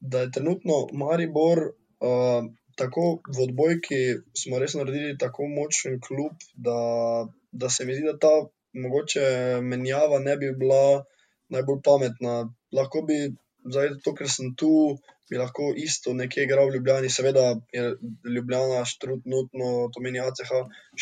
da 0.00 0.24
je 0.24 0.32
trenutno 0.34 0.86
Maribor, 0.92 1.62
uh, 2.02 2.42
tako 2.76 3.04
v 3.36 3.42
odbojki, 3.46 4.00
smo 4.36 4.58
res 4.58 4.74
naredili 4.74 5.16
tako 5.18 5.46
močen 5.48 6.00
klub, 6.02 6.34
da, 6.54 6.78
da 7.52 7.70
se 7.70 7.86
mi 7.86 7.94
zdi, 7.94 8.04
da 8.10 8.18
ta 8.18 8.34
mogoče 8.76 9.26
menjava 9.62 10.18
ne 10.18 10.36
bi 10.36 10.52
bila 10.58 11.04
najbolj 11.54 11.80
pametna. 11.84 12.34
Lahko 12.76 13.02
bi, 13.08 13.20
zaradi 13.72 14.02
tega, 14.02 14.16
ker 14.18 14.32
sem 14.36 14.52
tu, 14.60 14.72
bi 15.30 15.40
lahko 15.40 15.70
isto 15.86 16.12
nekje 16.14 16.44
igral 16.44 16.68
v 16.68 16.76
Ljubljani, 16.76 17.10
seveda 17.10 17.46
je 17.74 17.86
Ljubljana, 18.34 18.84
štrudnutno, 18.90 19.70
to 19.94 20.02
meni 20.04 20.22
ACH, 20.22 20.52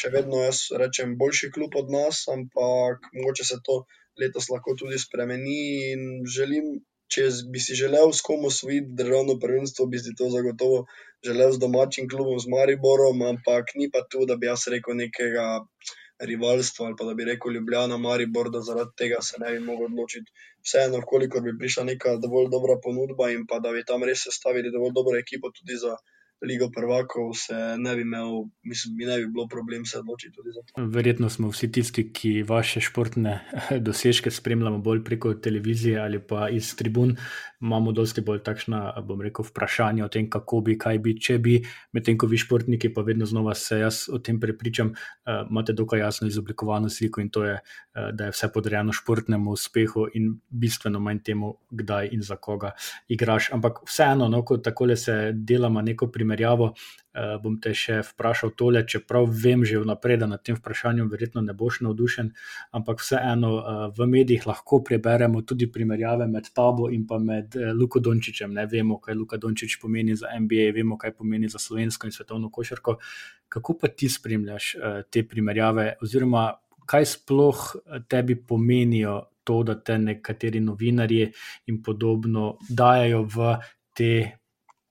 še 0.00 0.12
vedno 0.14 0.44
jaz 0.44 0.68
rečem, 0.80 1.18
boljši 1.20 1.50
klub 1.56 1.76
od 1.80 1.92
nas, 1.92 2.24
ampak 2.36 3.10
mogoče 3.18 3.48
se 3.50 3.60
to 3.66 3.82
letos 4.20 4.50
lahko 4.52 4.74
tudi 4.80 4.98
spremeni. 4.98 5.58
Želim, 6.36 6.70
če 7.14 7.26
bi 7.52 7.60
si 7.62 7.76
želel 7.78 8.12
s 8.12 8.24
kom 8.26 8.46
osvojiti 8.50 8.96
državno 9.00 9.36
prvenstvo, 9.42 9.86
bi 9.92 10.00
si 10.04 10.14
to 10.18 10.30
zagotovo 10.36 10.84
želel 11.26 11.52
z 11.56 11.62
domačim 11.64 12.08
klubom, 12.08 12.38
z 12.40 12.50
Mariborom, 12.54 13.22
ampak 13.32 13.74
ni 13.80 13.90
pa 13.92 14.04
tu, 14.10 14.24
da 14.28 14.36
bi 14.36 14.50
jaz 14.50 14.66
rekel 14.74 14.96
nekega 15.02 15.46
rivalstva 16.30 16.86
ali 16.86 16.96
pa 16.98 17.04
da 17.04 17.14
bi 17.14 17.24
rekel 17.28 17.52
Ljubljana, 17.52 17.96
Maribor, 17.98 18.50
da 18.50 18.60
zaradi 18.60 18.96
tega 19.02 19.20
se 19.28 19.40
ne 19.42 19.52
bi 19.52 19.60
mogel 19.66 19.86
odločiti. 19.90 20.30
Vseeno, 20.64 21.00
koliko 21.12 21.40
bi 21.44 21.56
prišla 21.58 21.84
neka 21.90 22.16
dovolj 22.24 22.50
dobra 22.56 22.76
ponudba 22.84 23.30
in 23.34 23.46
pa 23.50 23.58
da 23.64 23.72
bi 23.72 23.84
tam 23.84 24.04
res 24.08 24.24
sestavili 24.28 24.72
dovolj 24.76 24.94
dobro 24.98 25.18
ekipo 25.18 25.50
tudi 25.58 25.76
za. 25.84 25.96
Ligo 26.44 26.68
prvakov, 26.74 27.32
se 27.34 27.54
ne 27.78 27.94
bi 27.96 28.02
imel, 28.02 28.44
mislim, 28.62 28.96
mi 28.96 29.06
ne 29.08 29.18
bi 29.18 29.26
bilo 29.32 29.46
problem 29.48 29.86
se 29.86 29.98
odločiti 29.98 30.34
tudi 30.34 30.50
za 30.52 30.60
to. 30.66 30.86
Verjetno 30.86 31.30
smo 31.30 31.48
vsi 31.48 31.72
tisti, 31.72 32.06
ki 32.12 32.42
vaše 32.42 32.80
športne 32.80 33.40
dosežke 33.86 34.30
spremljamo 34.30 34.78
bolj 34.78 35.04
preko 35.04 35.34
televizije 35.34 35.98
ali 36.00 36.20
pa 36.20 36.48
iz 36.48 36.76
tribun, 36.76 37.16
imamo 37.60 37.92
dosti 37.92 38.20
bolj 38.20 38.42
takšna, 38.44 38.80
bom 39.08 39.22
rekel, 39.24 39.44
vprašanja 39.48 40.04
o 40.04 40.08
tem, 40.12 40.28
kako 40.30 40.60
bi, 40.60 40.76
kaj 40.78 40.98
bi, 40.98 41.14
če 41.20 41.38
bi, 41.38 41.54
medtem 41.96 42.18
ko 42.20 42.28
vi 42.28 42.38
športniki, 42.40 42.92
pa 42.94 43.02
vedno 43.06 43.26
znova 43.26 43.54
se 43.56 43.78
jaz 43.80 44.04
o 44.12 44.18
tem 44.18 44.40
prepričam, 44.40 44.92
uh, 44.92 45.46
imate 45.50 45.72
dokaj 45.72 46.00
jasno 46.00 46.28
izoblikovano 46.28 46.90
sliko 46.92 47.22
in 47.24 47.30
to 47.32 47.44
je, 47.44 47.54
uh, 47.54 48.10
da 48.12 48.28
je 48.28 48.34
vse 48.36 48.50
podrejeno 48.52 48.92
športnemu 48.92 49.56
uspehu 49.56 50.06
in 50.14 50.34
bistveno 50.50 51.00
manj 51.00 51.22
temu, 51.24 51.54
kdaj 51.70 52.12
in 52.12 52.22
za 52.22 52.36
koga 52.36 52.74
igraš. 53.08 53.50
Ampak 53.52 53.84
vseeno, 53.88 54.28
no, 54.28 54.42
ko 54.44 54.58
takole 54.58 54.96
se 54.96 55.32
delamo 55.34 55.82
neko 55.82 56.10
primerjavo, 56.12 56.33
uh, 56.42 57.04
uh, 57.14 57.34
bom 57.42 57.56
te 57.62 57.72
še 57.76 58.00
vprašal 58.04 58.52
tole, 58.58 58.82
čeprav 58.88 59.28
vem 59.30 59.64
že 59.66 59.80
vnaprej, 59.82 60.18
da 60.22 60.28
na 60.30 60.38
tem 60.38 60.58
vprašanju 60.58 61.06
verjetno 61.10 61.42
ne 61.44 61.54
boš 61.56 61.80
navdušen, 61.86 62.30
ampak 62.74 63.02
vseeno 63.02 63.52
uh, 63.56 63.84
v 63.94 64.08
medijih 64.10 64.46
lahko 64.50 64.80
preberemo 64.84 65.44
tudi 65.46 65.70
primerjave 65.70 66.26
med 66.30 66.50
tabo 66.54 66.90
in 66.90 67.06
pa 67.06 67.18
med 67.22 67.56
uh, 67.58 67.70
Luko 67.76 68.02
Dončičem. 68.02 68.54
Ne 68.54 68.66
vemo, 68.70 68.98
kaj 69.02 69.18
Luka 69.18 69.38
Dončič 69.38 69.78
pomeni 69.82 70.16
za 70.18 70.32
NBA, 70.34 70.72
vemo, 70.74 70.98
kaj 70.98 71.14
pomeni 71.18 71.48
za 71.48 71.62
slovensko 71.62 72.10
in 72.10 72.16
svetovno 72.16 72.50
košarko. 72.50 72.98
Kako 73.48 73.78
pa 73.78 73.92
ti 73.94 74.08
spremljaš 74.10 74.74
uh, 74.74 75.00
te 75.10 75.22
primerjave, 75.28 75.94
oziroma 76.02 76.50
kaj 76.84 77.06
sploh 77.08 77.60
tebi 78.12 78.36
pomenijo 78.36 79.22
to, 79.44 79.62
da 79.64 79.76
te 79.80 79.96
nekateri 80.00 80.60
novinarji 80.60 81.30
in 81.72 81.78
podobno 81.84 82.56
dajo 82.68 83.22
v 83.28 83.54
te 83.96 84.10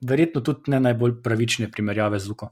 verjetno 0.09 0.41
tudi 0.41 0.73
ne 0.73 0.79
najbolj 0.89 1.21
pravične 1.23 1.71
primerjave 1.71 2.19
z 2.19 2.31
Luko. 2.31 2.51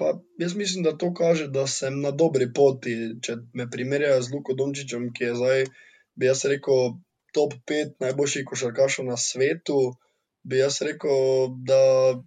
Pa 0.00 0.14
jaz 0.40 0.54
mislim, 0.56 0.84
da 0.84 0.96
to 0.96 1.12
kaže, 1.14 1.48
da 1.52 1.66
sem 1.66 2.00
na 2.00 2.10
dobri 2.10 2.48
poti. 2.56 2.96
Če 3.22 3.36
me 3.54 3.68
primerjajo 3.70 4.22
z 4.22 4.34
Luko 4.34 4.56
Dončičem, 4.56 5.10
ki 5.16 5.24
je 5.24 5.34
zdaj, 5.40 5.64
bi 6.16 6.28
jaz 6.30 6.44
rekel, 6.48 6.94
top 7.36 7.56
5 7.70 7.98
najboljših 8.04 8.46
košarkašov 8.48 9.06
na 9.06 9.16
svetu, 9.20 9.80
bi 10.42 10.62
jaz 10.62 10.80
rekel, 10.86 11.50
da 11.68 11.80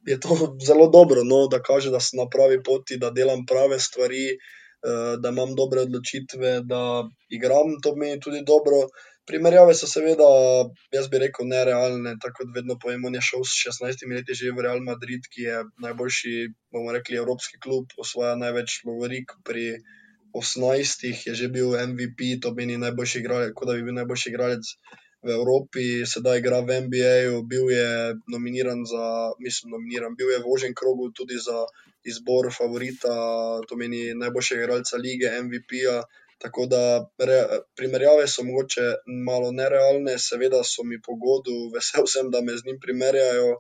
je 0.07 0.19
to 0.19 0.37
zelo 0.67 0.89
dobro, 0.93 1.23
no, 1.23 1.47
da 1.51 1.61
kaže, 1.61 1.91
da 1.91 1.99
sem 1.99 2.21
na 2.21 2.27
pravi 2.29 2.61
poti, 2.63 2.99
da 3.01 3.09
delam 3.11 3.45
prave 3.49 3.79
stvari, 3.79 4.27
eh, 4.35 5.15
da 5.19 5.33
imam 5.33 5.55
dobre 5.55 5.87
odločitve, 5.87 6.59
da 6.69 6.83
igram, 7.29 7.77
to 7.83 7.95
meni 7.95 8.19
tudi 8.19 8.43
dobro. 8.45 8.85
Primerjave 9.29 9.73
so 9.79 9.88
seveda, 9.88 10.25
jaz 10.91 11.05
bi 11.12 11.19
rekel, 11.23 11.47
nerealne. 11.47 12.15
Tako 12.21 12.41
kot 12.41 12.55
vedno 12.55 12.75
povemo, 12.79 13.07
on 13.07 13.15
je 13.15 13.21
šel 13.23 13.45
s 13.47 13.59
16 13.69 14.07
leti 14.12 14.36
že 14.39 14.51
v 14.51 14.65
Real 14.65 14.81
Madrid, 14.83 15.29
ki 15.31 15.45
je 15.47 15.62
najboljši, 15.86 16.33
bomo 16.75 16.91
rekli, 16.95 17.21
evropski 17.21 17.59
klub, 17.63 17.95
osvaja 17.97 18.36
največ 18.39 18.81
lovorik. 18.89 19.31
Pri 19.47 19.79
18 20.33 21.07
je 21.27 21.33
že 21.39 21.47
bil 21.47 21.77
MVP, 21.77 22.41
to 22.41 22.51
meni 22.57 22.77
najboljši 22.77 23.23
igralec, 23.23 23.53
kot 23.55 23.69
da 23.69 23.77
bi 23.77 23.88
bil 23.88 23.95
najboljši 24.01 24.33
igralec 24.33 24.75
v 25.23 25.31
Evropi, 25.31 25.86
sedaj 26.03 26.41
igra 26.41 26.59
v 26.67 26.81
NBA, 26.88 27.15
bil 27.47 27.71
je 27.71 28.19
nominiran 28.27 28.83
za, 28.83 29.31
mislim, 29.39 29.71
nominiran, 29.71 30.17
bil 30.19 30.33
je 30.33 30.41
v 30.43 30.51
ožjem 30.51 30.73
krogu 30.75 31.13
tudi 31.15 31.39
za 31.39 31.63
izbor 32.03 32.51
favorita, 32.51 33.13
to 33.69 33.79
meni 33.79 34.12
najboljšega 34.19 34.65
igralca 34.65 34.99
lige, 34.99 35.31
MVP-ja. 35.47 36.01
Tako 36.43 36.65
da 36.67 36.82
re, 37.29 37.38
primerjave 37.77 38.27
so 38.27 38.43
mogoče 38.43 38.88
malo 39.27 39.51
nerealne, 39.56 40.17
seveda 40.19 40.60
so 40.67 40.84
mi 40.84 40.99
pogodu, 41.08 41.56
vesel 41.75 42.10
sem, 42.15 42.32
da 42.34 42.41
me 42.41 42.58
z 42.58 42.67
njim 42.67 42.82
primerjajo, 42.84 43.56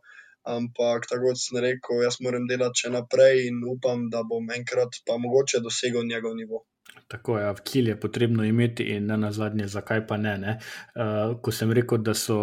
ampak 0.55 1.07
tako 1.09 1.31
kot 1.31 1.39
sem 1.39 1.61
rekel, 1.63 2.03
jaz 2.03 2.19
moram 2.25 2.47
delati 2.49 2.83
še 2.83 2.93
naprej 2.97 3.47
in 3.47 3.63
upam, 3.75 4.09
da 4.11 4.25
bom 4.27 4.51
enkrat 4.57 4.99
pa 5.07 5.17
mogoče 5.17 5.63
dosegel 5.63 6.03
njegov 6.09 6.35
nivo. 6.35 6.65
Tako 7.07 7.37
je, 7.37 7.43
ja, 7.43 7.53
kilj 7.53 7.89
je 7.89 7.99
potrebno 7.99 8.43
imeti, 8.43 8.83
in 8.95 9.07
ne 9.07 9.17
na 9.17 9.31
zadnje, 9.31 9.67
zakaj 9.67 10.07
pa 10.07 10.17
ne. 10.17 10.37
ne? 10.37 10.57
Uh, 10.95 11.35
ko 11.41 11.51
sem 11.51 11.71
rekel, 11.71 12.01
da 12.03 12.13
so 12.17 12.39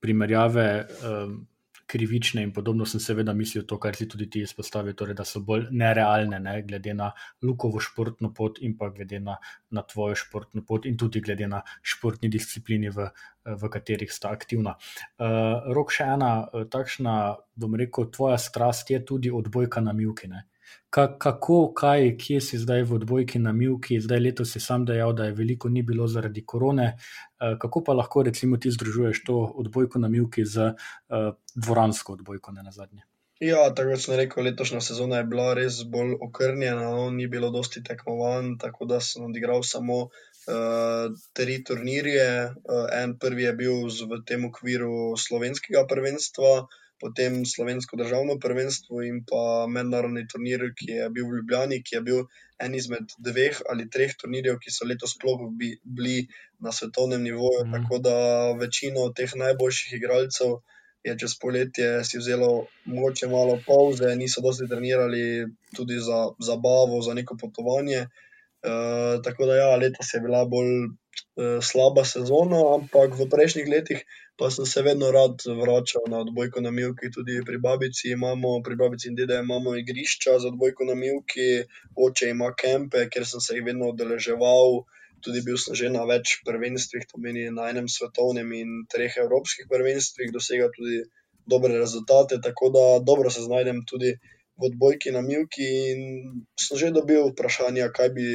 primerjave. 0.00 0.68
Uh, 1.02 1.34
krivične 1.92 2.42
in 2.42 2.52
podobno, 2.56 2.86
sem 2.88 3.00
seveda 3.00 3.34
mislil 3.36 3.66
to, 3.68 3.76
kar 3.80 3.96
si 3.96 4.06
tudi 4.08 4.28
ti 4.30 4.42
izpostavil, 4.46 4.94
torej, 4.96 5.16
da 5.18 5.26
so 5.28 5.42
bolj 5.44 5.66
nerealne, 5.70 6.38
ne, 6.40 6.54
glede 6.68 6.94
na 6.96 7.10
Lukovo 7.44 7.80
športno 7.84 8.32
pot 8.34 8.62
in 8.64 8.76
pa 8.78 8.88
glede 8.94 9.20
na, 9.20 9.36
na 9.70 9.84
tvojo 9.84 10.16
športno 10.16 10.64
pot 10.68 10.88
in 10.88 10.96
tudi 11.00 11.20
glede 11.20 11.48
na 11.52 11.60
športni 11.82 12.30
disciplini, 12.32 12.92
v, 12.92 13.10
v 13.44 13.72
katerih 13.74 14.12
sta 14.12 14.32
aktivna. 14.32 14.76
Uh, 15.18 15.68
rok 15.76 15.92
še 15.92 16.08
ena 16.14 16.32
takšna, 16.72 17.18
bom 17.60 17.76
rekel, 17.76 18.08
tvoja 18.14 18.40
strast 18.40 18.90
je 18.94 19.02
tudi 19.04 19.32
odbojka 19.34 19.84
na 19.84 19.92
Mjukine 19.96 20.46
kako, 21.18 21.72
kaj, 21.72 22.16
kje 22.20 22.40
si 22.40 22.58
zdaj 22.60 22.82
v 22.84 22.98
odbojki 23.00 23.38
na 23.40 23.52
Milki, 23.56 23.96
zdaj 24.00 24.20
letos 24.20 24.50
si 24.52 24.60
sam 24.60 24.84
dejal, 24.84 25.14
da 25.16 25.24
je 25.24 25.32
veliko 25.32 25.68
ni 25.72 25.82
bilo 25.82 26.06
zaradi 26.08 26.44
korone. 26.44 26.88
Eh, 26.92 27.54
kako 27.60 27.80
pa 27.84 27.94
lahko 27.96 28.22
recimo 28.22 28.56
ti 28.56 28.70
združuješ 28.70 29.22
to 29.24 29.38
odbojko 29.64 29.98
na 29.98 30.08
Milki 30.08 30.44
z 30.44 30.74
uh, 30.74 31.32
dvoransko 31.54 32.12
odbojko 32.12 32.52
na 32.52 32.70
zadnje? 32.70 33.02
Ja, 33.40 33.62
tako 33.74 33.96
sem 33.96 34.14
rekel, 34.20 34.44
letošnja 34.44 34.80
sezona 34.84 35.22
je 35.22 35.30
bila 35.32 35.54
res 35.56 35.80
bolj 35.88 36.12
okrnjena, 36.20 36.92
no, 36.92 37.08
ni 37.10 37.26
bilo 37.26 37.50
dosti 37.50 37.82
tekmovanj, 37.82 38.52
tako 38.60 38.86
da 38.86 39.00
sem 39.00 39.24
odigral 39.24 39.64
samo 39.64 39.96
uh, 40.04 41.08
tri 41.32 41.56
turnirje. 41.64 42.28
Uh, 42.52 42.84
en 43.00 43.16
prvi 43.18 43.48
je 43.48 43.56
bil 43.64 43.88
v 43.88 44.20
tem 44.28 44.44
okviru 44.44 45.16
slovenskega 45.18 45.86
prvenstva, 45.88 46.54
uh, 46.60 46.78
potem 47.02 47.42
slovensko 47.46 47.98
državno 47.98 48.38
prvenstvo 48.42 49.02
in 49.02 49.22
pa 49.28 49.66
mednarodni 49.76 50.22
turnir, 50.30 50.68
ki 50.78 50.90
je 50.92 51.08
bil 51.10 51.26
v 51.28 51.40
Ljubljani, 51.40 51.82
ki 51.82 51.96
je 51.98 52.02
bil 52.08 52.20
en 52.62 52.76
izmed 52.78 53.14
dveh 53.28 53.58
ali 53.72 53.88
treh 53.90 54.14
turnirjev, 54.20 54.60
ki 54.62 54.70
so 54.70 54.86
letos 54.86 55.16
sploh 55.16 55.48
bi, 55.58 55.72
bili 55.82 56.28
na 56.62 56.72
svetovnem 56.72 57.24
nivoju. 57.26 57.66
Mm. 57.66 57.72
Tako 57.76 57.98
da 58.06 58.16
večino 58.60 59.08
teh 59.18 59.34
najboljših 59.44 59.98
igralcev 59.98 60.60
je 61.02 61.18
čez 61.18 61.34
poletje 61.42 62.04
si 62.06 62.18
vzelo 62.18 62.66
mogoče 62.84 63.28
malo 63.28 63.58
pauze, 63.66 64.14
niso 64.16 64.40
dosti 64.40 64.68
trenirali 64.70 65.46
tudi 65.76 65.98
za 65.98 66.28
zabavo, 66.38 67.02
za 67.02 67.14
neko 67.18 67.36
potovanje. 67.40 68.06
Uh, 68.62 69.18
tako 69.24 69.46
da, 69.46 69.56
ja, 69.56 69.76
letos 69.76 70.14
je 70.14 70.20
bila 70.22 70.44
bolj 70.46 70.70
uh, 70.86 71.58
slaba 71.58 72.04
sezona, 72.06 72.60
ampak 72.76 73.18
v 73.18 73.26
prejšnjih 73.30 73.66
letih 73.66 74.04
pa 74.38 74.50
sem 74.50 74.66
se 74.66 74.82
vedno 74.82 75.10
rad 75.10 75.44
vračal 75.60 76.08
na 76.08 76.22
odbojko 76.24 76.60
na 76.60 76.70
Milki. 76.70 77.10
Tudi 77.14 77.42
pri 77.46 77.58
babici 77.58 78.10
imamo, 78.16 78.60
pri 78.64 78.76
babici 78.76 79.08
in 79.08 79.14
dede 79.14 79.38
imamo 79.44 79.76
igrišča 79.76 80.38
za 80.38 80.48
odbojko 80.48 80.88
na 80.90 80.94
Milki, 80.94 81.50
oče 81.96 82.30
ima 82.30 82.50
kempe, 82.62 83.06
ker 83.12 83.26
sem 83.26 83.40
se 83.40 83.56
jih 83.56 83.64
vedno 83.70 83.92
odeleževal. 83.94 84.82
tudi 85.22 85.40
bil 85.46 85.56
sem 85.62 85.74
že 85.78 85.88
na 85.94 86.02
več 86.02 86.42
prvenstvih, 86.46 87.06
to 87.06 87.20
meni 87.22 87.46
na 87.54 87.70
enem 87.70 87.86
svetovnem 87.88 88.48
in 88.58 88.70
treh 88.90 89.14
evropskih 89.24 89.68
prvenstvih, 89.70 90.32
dosega 90.34 90.66
tudi 90.74 91.04
dobre 91.46 91.78
rezultate, 91.78 92.40
tako 92.42 92.70
da 92.74 92.84
dobro 93.06 93.30
se 93.30 93.46
znajdem 93.46 93.84
tudi 93.86 94.16
v 94.58 94.68
odbojki 94.70 95.14
na 95.14 95.22
Milki. 95.22 95.68
In 95.92 96.02
sem 96.58 96.78
že 96.78 96.90
dobil 96.90 97.30
vprašanja, 97.30 97.90
kaj, 97.94 98.10
bi, 98.18 98.26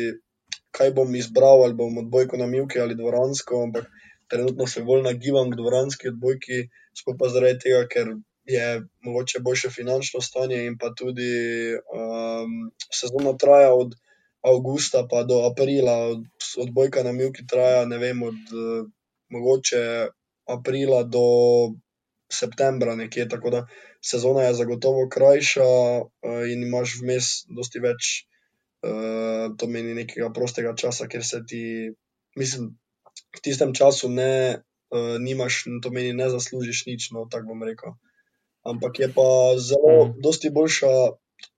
kaj 0.72 0.96
bom 0.96 1.12
izbral, 1.16 1.64
ali 1.68 1.78
bom 1.78 2.00
odbojko 2.06 2.40
na 2.40 2.48
Milki 2.48 2.80
ali 2.80 2.96
dvoransko, 2.96 3.64
ampak 3.68 3.92
trenutno 4.32 4.68
se 4.68 4.84
bolj 4.84 5.04
nagibam 5.06 5.52
k 5.52 5.60
dvoranski 5.60 6.12
odbojki, 6.14 6.68
sploh 6.98 7.16
pa 7.20 7.30
zaradi 7.34 7.60
tega, 7.66 7.86
ker 7.92 8.16
je 8.48 8.68
mogoče 9.04 9.40
boljše 9.44 9.70
finančno 9.70 10.22
stanje 10.22 10.60
in 10.66 10.78
pa 10.80 10.94
tudi 10.96 11.32
um, 11.76 12.54
sezona 12.94 13.34
traja 13.38 13.74
od 13.74 13.96
avgusta 14.48 15.04
pa 15.10 15.24
do 15.24 15.42
aprila, 15.50 15.98
od, 16.14 16.24
odbojka 16.58 17.04
na 17.04 17.12
Milki 17.12 17.48
traja, 17.48 17.86
ne 17.86 17.98
vem, 17.98 18.24
od 18.24 18.56
mogoče 19.30 19.84
aprila 20.48 21.04
do 21.04 21.28
septembra, 22.32 22.96
nekje, 22.96 23.28
tako 23.30 23.50
da 23.50 23.66
sezona 24.04 24.48
je 24.48 24.54
zagotovo 24.54 25.08
krajša 25.10 25.68
uh, 25.68 26.42
in 26.52 26.64
imaš 26.64 26.98
vmes 27.02 27.30
dosti 27.58 27.84
več, 27.84 28.12
uh, 28.88 29.56
to 29.58 29.68
meni 29.68 29.96
nekega 29.96 30.32
prostega 30.36 30.76
časa, 30.76 31.08
ker 31.12 31.24
se 31.26 31.44
ti, 31.48 31.64
mislim, 32.40 32.76
v 33.38 33.44
tistem 33.46 33.72
času 33.78 34.10
ne, 34.10 34.66
uh, 34.90 35.16
nimaš, 35.22 35.64
to 35.84 35.94
meni 35.94 36.14
ne 36.18 36.30
zaslužiš 36.34 36.86
nič, 36.90 37.12
no, 37.14 37.28
tako 37.30 37.54
bom 37.54 37.64
rekel. 37.64 37.94
Ampak 38.68 39.00
je 39.00 39.08
pa 39.14 39.56
zelo, 39.62 40.12
mm. 40.12 40.20
dosti 40.26 40.52
boljša 40.52 40.92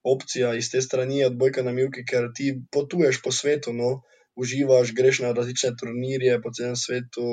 opcija 0.03 0.53
iz 0.59 0.69
te 0.71 0.82
strani 0.82 1.23
odbojka 1.25 1.63
na 1.63 1.71
Milki, 1.71 2.03
ker 2.05 2.30
ti 2.36 2.51
potuješ 2.71 3.21
po 3.23 3.32
svetu, 3.32 3.73
no, 3.73 4.01
uživaš, 4.36 4.93
greš 4.95 5.23
na 5.25 5.34
različne 5.34 5.73
turnirje 5.80 6.41
po 6.43 6.51
celem 6.51 6.75
svetu. 6.75 7.25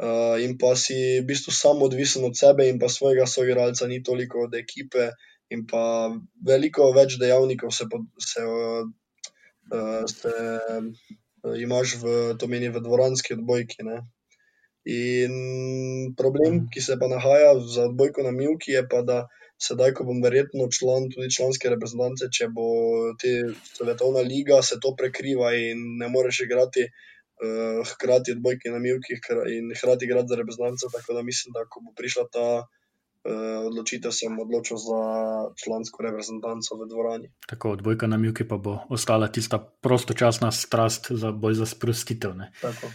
Uh, 0.00 0.40
in 0.40 0.56
pa 0.56 0.72
si 0.80 0.96
v 1.20 1.26
bistvu 1.28 1.52
samo 1.52 1.84
odvisen 1.84 2.24
od 2.24 2.32
sebe 2.32 2.64
in 2.70 2.78
pa 2.80 2.88
svojega 2.88 3.26
soigralca, 3.28 3.84
ni 3.86 4.00
toliko 4.02 4.46
od 4.46 4.54
ekipe, 4.56 5.10
in 5.52 5.66
pa 5.68 6.08
veliko 6.46 6.88
več 6.96 7.18
dejavnikov 7.20 7.74
se, 7.76 7.84
pod, 7.90 8.06
se, 8.16 8.46
uh, 8.48 10.06
se 10.08 10.32
imaš 11.56 11.96
v 12.02 12.16
to 12.38 12.46
meni 12.46 12.68
v 12.68 12.82
dvoranski 12.84 13.34
odbojki. 13.34 13.84
Ne? 13.86 14.00
In 14.90 15.34
problem, 16.16 16.66
ki 16.72 16.80
se 16.80 16.96
pa 17.00 17.08
nahaja 17.08 17.52
za 17.60 17.90
odbojko 17.90 18.24
na 18.24 18.32
Milki, 18.32 18.72
je 18.72 18.86
pa, 18.88 19.02
da 19.02 19.26
sedaj, 19.60 19.92
ko 19.96 20.06
bom 20.08 20.22
verjetno 20.24 20.70
član 20.72 21.10
tudi 21.12 21.28
članske 21.36 21.68
reprezentance, 21.68 22.30
če 22.32 22.48
bo 22.48 22.66
ti 23.20 23.34
svetovna 23.76 24.24
liga, 24.24 24.62
se 24.64 24.80
to 24.80 24.94
prekriva 24.96 25.52
in 25.52 25.84
ne 26.00 26.08
moreš 26.08 26.40
igrati 26.46 26.86
uh, 26.88 27.82
hkrati 27.92 28.36
odbojke 28.38 28.72
na 28.72 28.80
Milki 28.80 29.18
in 29.52 29.68
hkrati 29.76 30.08
igrati 30.08 30.32
za 30.32 30.40
reprezentance. 30.40 30.88
Tako 30.96 31.18
da 31.18 31.26
mislim, 31.28 31.52
da 31.56 31.68
ko 31.68 31.84
bo 31.84 31.92
prišla 31.96 32.24
ta 32.32 32.46
odločitev, 33.66 34.12
sem 34.12 34.32
odločil 34.38 34.76
za 34.80 35.00
člansko 35.64 36.02
reprezentanco 36.02 36.76
v 36.76 36.88
dvorani. 36.88 37.28
Tako 37.46 37.76
odbojka 37.76 38.06
na 38.06 38.16
Milki 38.16 38.48
pa 38.48 38.56
bo 38.56 38.78
ostala 38.88 39.28
tista 39.28 39.58
prostočasna 39.58 40.50
strast 40.52 41.12
za 41.12 41.32
boj 41.32 41.54
za 41.54 41.66
sprostitev. 41.66 42.32
Tako. 42.60 42.88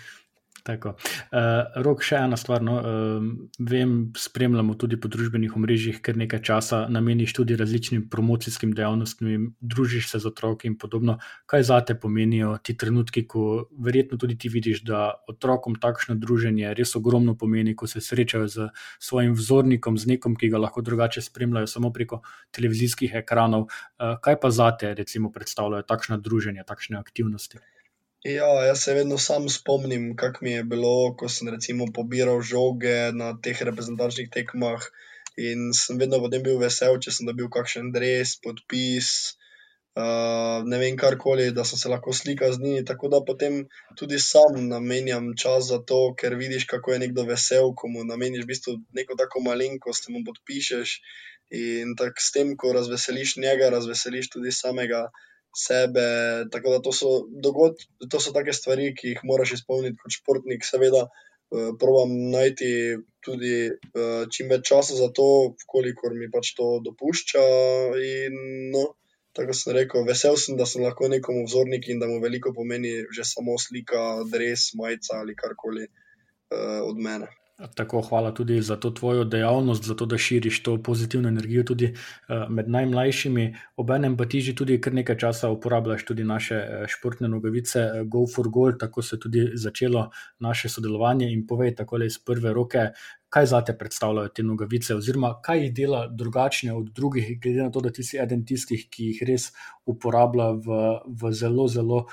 Tako. 0.66 0.96
Uh, 1.30 1.62
rok, 1.86 2.02
še 2.02 2.18
ena 2.26 2.38
stvar. 2.42 2.64
No, 2.66 2.80
uh, 2.82 3.26
vem, 3.62 3.92
spremljamo 4.18 4.74
tudi 4.82 4.98
po 4.98 5.12
družbenih 5.14 5.54
omrežjih, 5.54 6.00
ker 6.02 6.18
nekaj 6.18 6.42
časa 6.48 6.80
nameniš 6.90 7.36
tudi 7.38 7.58
različnim 7.60 8.08
promocijskim 8.10 8.72
dejavnostim, 8.74 9.52
družiš 9.62 10.08
se 10.10 10.22
z 10.24 10.32
otroki 10.32 10.72
in 10.72 10.80
podobno. 10.82 11.20
Kaj 11.46 11.68
za 11.70 11.78
te 11.86 11.94
pomenijo 11.94 12.56
ti 12.66 12.74
trenutki, 12.74 13.28
ko 13.30 13.68
verjetno 13.78 14.18
tudi 14.18 14.40
ti 14.42 14.50
vidiš, 14.50 14.82
da 14.90 15.04
otrokom 15.30 15.78
takšno 15.78 16.18
druženje 16.18 16.74
res 16.74 16.96
ogromno 16.98 17.38
pomeni, 17.38 17.78
ko 17.78 17.86
se 17.86 18.02
srečajo 18.02 18.50
z 18.50 18.68
svojim 18.98 19.38
vzornikom, 19.38 20.02
z 20.02 20.16
nekom, 20.16 20.34
ki 20.34 20.50
ga 20.50 20.66
lahko 20.66 20.82
drugače 20.82 21.22
spremljajo 21.22 21.70
samo 21.70 21.94
preko 21.94 22.24
televizijskih 22.58 23.14
ekranov. 23.22 23.70
Uh, 23.70 24.18
kaj 24.18 24.42
pa 24.42 24.50
za 24.50 24.74
te, 24.74 24.96
recimo, 24.98 25.30
predstavljajo 25.30 25.86
takšna 25.86 26.18
druženja, 26.18 26.66
takšne 26.66 26.98
aktivnosti? 26.98 27.62
Ja, 28.26 28.66
jaz 28.66 28.80
se 28.84 28.94
vedno 28.94 29.18
sam 29.22 29.50
spomnim, 29.50 30.16
kako 30.18 30.40
mi 30.42 30.52
je 30.52 30.64
bilo, 30.64 31.14
ko 31.18 31.28
sem 31.30 31.50
recimo 31.54 31.86
pobiral 31.94 32.40
žoge 32.42 33.12
na 33.14 33.28
teh 33.38 33.60
reprezentančnih 33.68 34.32
tekmah. 34.34 34.88
In 35.38 35.68
sem 35.78 36.00
vedno 36.02 36.18
potem 36.24 36.42
bil 36.48 36.58
vesel, 36.58 36.98
če 37.06 37.14
sem 37.14 37.30
dobil 37.30 37.52
kakšen 37.54 37.92
dres, 37.94 38.32
podpis, 38.42 39.10
uh, 39.94 40.66
ne 40.72 40.80
vem 40.82 40.98
karkoli, 41.04 41.52
da 41.54 41.68
sem 41.70 41.78
se 41.84 41.92
lahko 41.94 42.16
slikal 42.22 42.56
z 42.56 42.64
njimi. 42.64 42.88
Tako 42.90 43.12
da 43.14 43.20
potem 43.28 43.60
tudi 44.02 44.18
sam 44.24 44.58
namenjam 44.72 45.30
čas 45.44 45.70
za 45.70 45.78
to, 45.92 46.02
ker 46.18 46.34
vidiš, 46.42 46.66
kako 46.74 46.96
je 46.96 47.04
nekdo 47.06 47.28
vesel, 47.30 47.76
ko 47.78 47.94
mu 47.94 48.08
nameniš 48.10 48.48
v 48.48 48.52
bistvu 48.56 48.76
neko 49.02 49.20
tako 49.22 49.44
malenkost, 49.52 50.10
mu 50.10 50.24
podpišeš. 50.26 50.98
In 51.62 51.94
tako 51.94 52.26
s 52.26 52.34
tem, 52.34 52.58
ko 52.58 52.74
razveseliš 52.74 53.38
njega, 53.46 53.70
razveseliš 53.78 54.34
tudi 54.34 54.56
samega 54.64 55.06
sebe. 55.56 56.06
Tako 56.52 56.76
da 56.76 56.82
to 56.82 56.92
so, 56.96 57.12
dogod, 57.30 57.80
to 58.10 58.20
so 58.20 58.34
take 58.36 58.54
stvari, 58.54 58.92
ki 58.98 59.14
jih 59.14 59.24
moraš 59.24 59.56
izpolniti 59.60 60.00
kot 60.02 60.18
športnik. 60.18 60.68
Seveda, 60.68 61.06
uh, 61.08 61.72
probujem 61.80 62.16
najti 62.36 62.72
tudi 63.26 63.56
uh, 63.72 64.28
čim 64.32 64.52
več 64.52 64.68
časa 64.72 65.00
za 65.00 65.10
to, 65.16 65.56
kolikor 65.72 66.14
mi 66.18 66.30
pač 66.32 66.54
to 66.60 66.76
dopušča. 66.86 67.46
In, 68.10 68.38
no, 68.76 68.86
tako 69.38 69.56
sem 69.58 69.76
rekel, 69.80 70.06
vesel 70.08 70.38
sem, 70.42 70.60
da 70.60 70.68
sem 70.70 70.84
lahko 70.86 71.10
nekomu 71.12 71.48
vzornik 71.48 71.90
in 71.92 72.04
da 72.04 72.12
mu 72.12 72.20
veliko 72.24 72.54
pomeni 72.56 72.98
že 73.16 73.28
samo 73.28 73.58
slika, 73.62 74.06
dres, 74.32 74.74
majica 74.80 75.22
ali 75.24 75.38
karkoli 75.40 75.88
uh, 75.88 76.84
od 76.84 77.02
mene. 77.02 77.32
Tako, 77.56 78.02
hvala 78.02 78.34
tudi 78.34 78.62
za 78.62 78.76
to 78.76 78.90
tvojo 78.92 79.24
dejavnost, 79.24 79.84
za 79.84 79.96
to, 79.96 80.06
da 80.06 80.18
širiš 80.18 80.64
to 80.64 80.84
pozitivno 80.84 81.30
energijo 81.30 81.64
tudi 81.64 81.86
uh, 81.86 82.50
med 82.50 82.70
najmlajšimi. 82.70 83.56
Obenem 83.76 84.18
pa 84.18 84.26
ti 84.26 84.42
že 84.42 84.54
kar 84.82 84.94
nekaj 84.94 85.18
časa 85.18 85.50
uporabljaš 85.50 86.06
tudi 86.06 86.24
naše 86.24 86.56
uh, 86.56 86.88
športne 86.88 87.28
nogavice, 87.28 87.80
uh, 87.80 88.08
Go 88.08 88.28
for 88.36 88.50
Gold, 88.50 88.80
tako 88.80 89.02
se 89.02 89.16
je 89.16 89.20
tudi 89.20 89.52
začelo 89.54 90.10
naše 90.40 90.70
sodelovanje. 90.70 91.32
In 91.32 91.48
povej 91.48 91.76
tako 91.76 92.04
iz 92.04 92.20
prve 92.20 92.54
roke, 92.54 92.92
kaj 93.30 93.46
za 93.46 93.62
te 93.62 93.78
predstavljajo 93.78 94.28
te 94.28 94.44
nogavice, 94.44 94.96
oziroma 94.96 95.34
kaj 95.42 95.64
jih 95.64 95.74
dela 95.74 96.08
drugačne 96.08 96.74
od 96.74 96.92
drugih, 96.92 97.40
glede 97.42 97.64
na 97.64 97.72
to, 97.72 97.82
da 97.82 97.92
ti 97.92 98.04
si 98.04 98.20
eden 98.20 98.46
tistih, 98.46 98.88
ki 98.92 99.10
jih 99.10 99.24
res 99.28 99.50
uporablja 99.86 100.52
v, 100.52 100.84
v 101.08 101.32
zelo, 101.32 101.68
zelo 101.68 102.06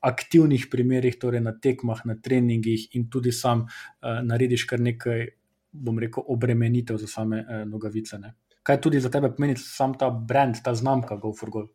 aktivnih 0.00 0.66
primerih, 0.70 1.18
torej 1.18 1.40
na 1.40 1.52
tekmah, 1.52 2.02
na 2.04 2.16
treningih 2.22 2.88
in 2.96 3.08
tudi 3.10 3.32
sam 3.32 3.66
uh, 3.66 4.20
narediš 4.22 4.66
kar 4.70 4.80
nekaj, 4.80 5.26
bom 5.72 5.98
rekel, 5.98 6.24
obremenitev 6.28 6.98
za 7.00 7.08
same 7.10 7.42
uh, 7.42 7.64
nogavice. 7.68 8.18
Ne? 8.18 8.34
Kaj 8.66 8.80
tudi 8.82 9.00
za 9.00 9.10
tebe 9.10 9.30
pomeni 9.34 9.56
sam 9.60 9.94
ta 9.98 10.10
brand, 10.10 10.58
ta 10.64 10.74
znamka 10.74 11.16
GoForGol? 11.22 11.68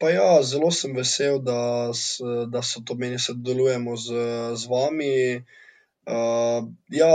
Pa 0.00 0.08
ja, 0.08 0.42
zelo 0.42 0.70
sem 0.72 0.94
vesel, 0.96 1.42
da, 1.44 1.92
da 2.48 2.62
so 2.64 2.80
to 2.80 2.96
meni, 2.96 3.18
da 3.20 3.34
delujemo 3.50 3.96
z, 4.00 4.22
z 4.56 4.70
vami. 4.70 5.16
Uh, 6.08 6.64
ja, 6.88 7.10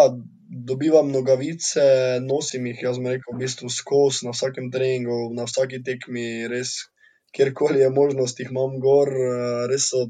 dobivam 0.49 1.10
nogavice, 1.12 1.86
nosim 2.22 2.68
jih, 2.70 2.84
jaz 2.86 2.99
rekel, 3.01 3.34
v 3.34 3.41
bistvu 3.41 3.70
skozi 3.74 4.28
na 4.28 4.36
vsakem 4.36 4.70
treningu, 4.72 5.34
na 5.34 5.47
vsaki 5.49 5.82
tekmi, 5.84 6.45
res 6.51 6.86
kjerkoli 7.36 7.80
je 7.84 7.90
možnost, 7.90 8.40
jih 8.40 8.52
imam 8.52 8.78
gor, 8.84 9.12
eh, 9.12 9.66
res 9.72 9.90
so 9.92 10.06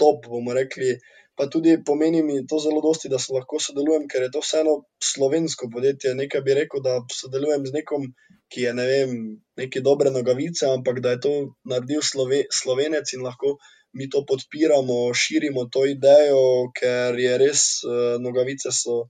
top, 0.00 0.28
bomo 0.28 0.54
rekli. 0.56 0.96
Pa 1.36 1.46
tudi 1.52 1.78
pomeni 1.88 2.20
mi 2.22 2.34
to 2.46 2.58
zelo 2.60 2.80
dosti, 2.84 3.08
da 3.08 3.18
lahko 3.36 3.60
sodelujem, 3.66 4.04
ker 4.08 4.26
je 4.26 4.30
to 4.34 4.42
vseeno 4.44 4.74
slovensko 5.12 5.68
podjetje. 5.72 6.12
Nekaj 6.18 6.42
bi 6.48 6.56
rekel, 6.60 6.82
da 6.84 6.98
sodelujem 7.20 7.64
z 7.66 7.78
nekom, 7.78 8.04
ki 8.52 8.66
je 8.66 8.74
ne 8.76 8.84
vem, 8.90 9.14
neki 9.56 9.80
dobre 9.80 10.12
nogavice, 10.12 10.68
ampak 10.68 11.00
da 11.00 11.14
je 11.14 11.22
to 11.26 11.32
naredil 11.72 12.04
Slove, 12.04 12.42
slovenec 12.60 13.14
in 13.16 13.24
lahko 13.24 13.56
mi 13.96 14.08
to 14.12 14.24
podpiramo, 14.28 14.98
širimo 15.14 15.64
to 15.72 15.86
idejo, 15.88 16.44
ker 16.76 17.16
je 17.20 17.32
res, 17.44 17.64
uh, 17.88 18.20
nogavice 18.20 18.72
so. 18.72 19.02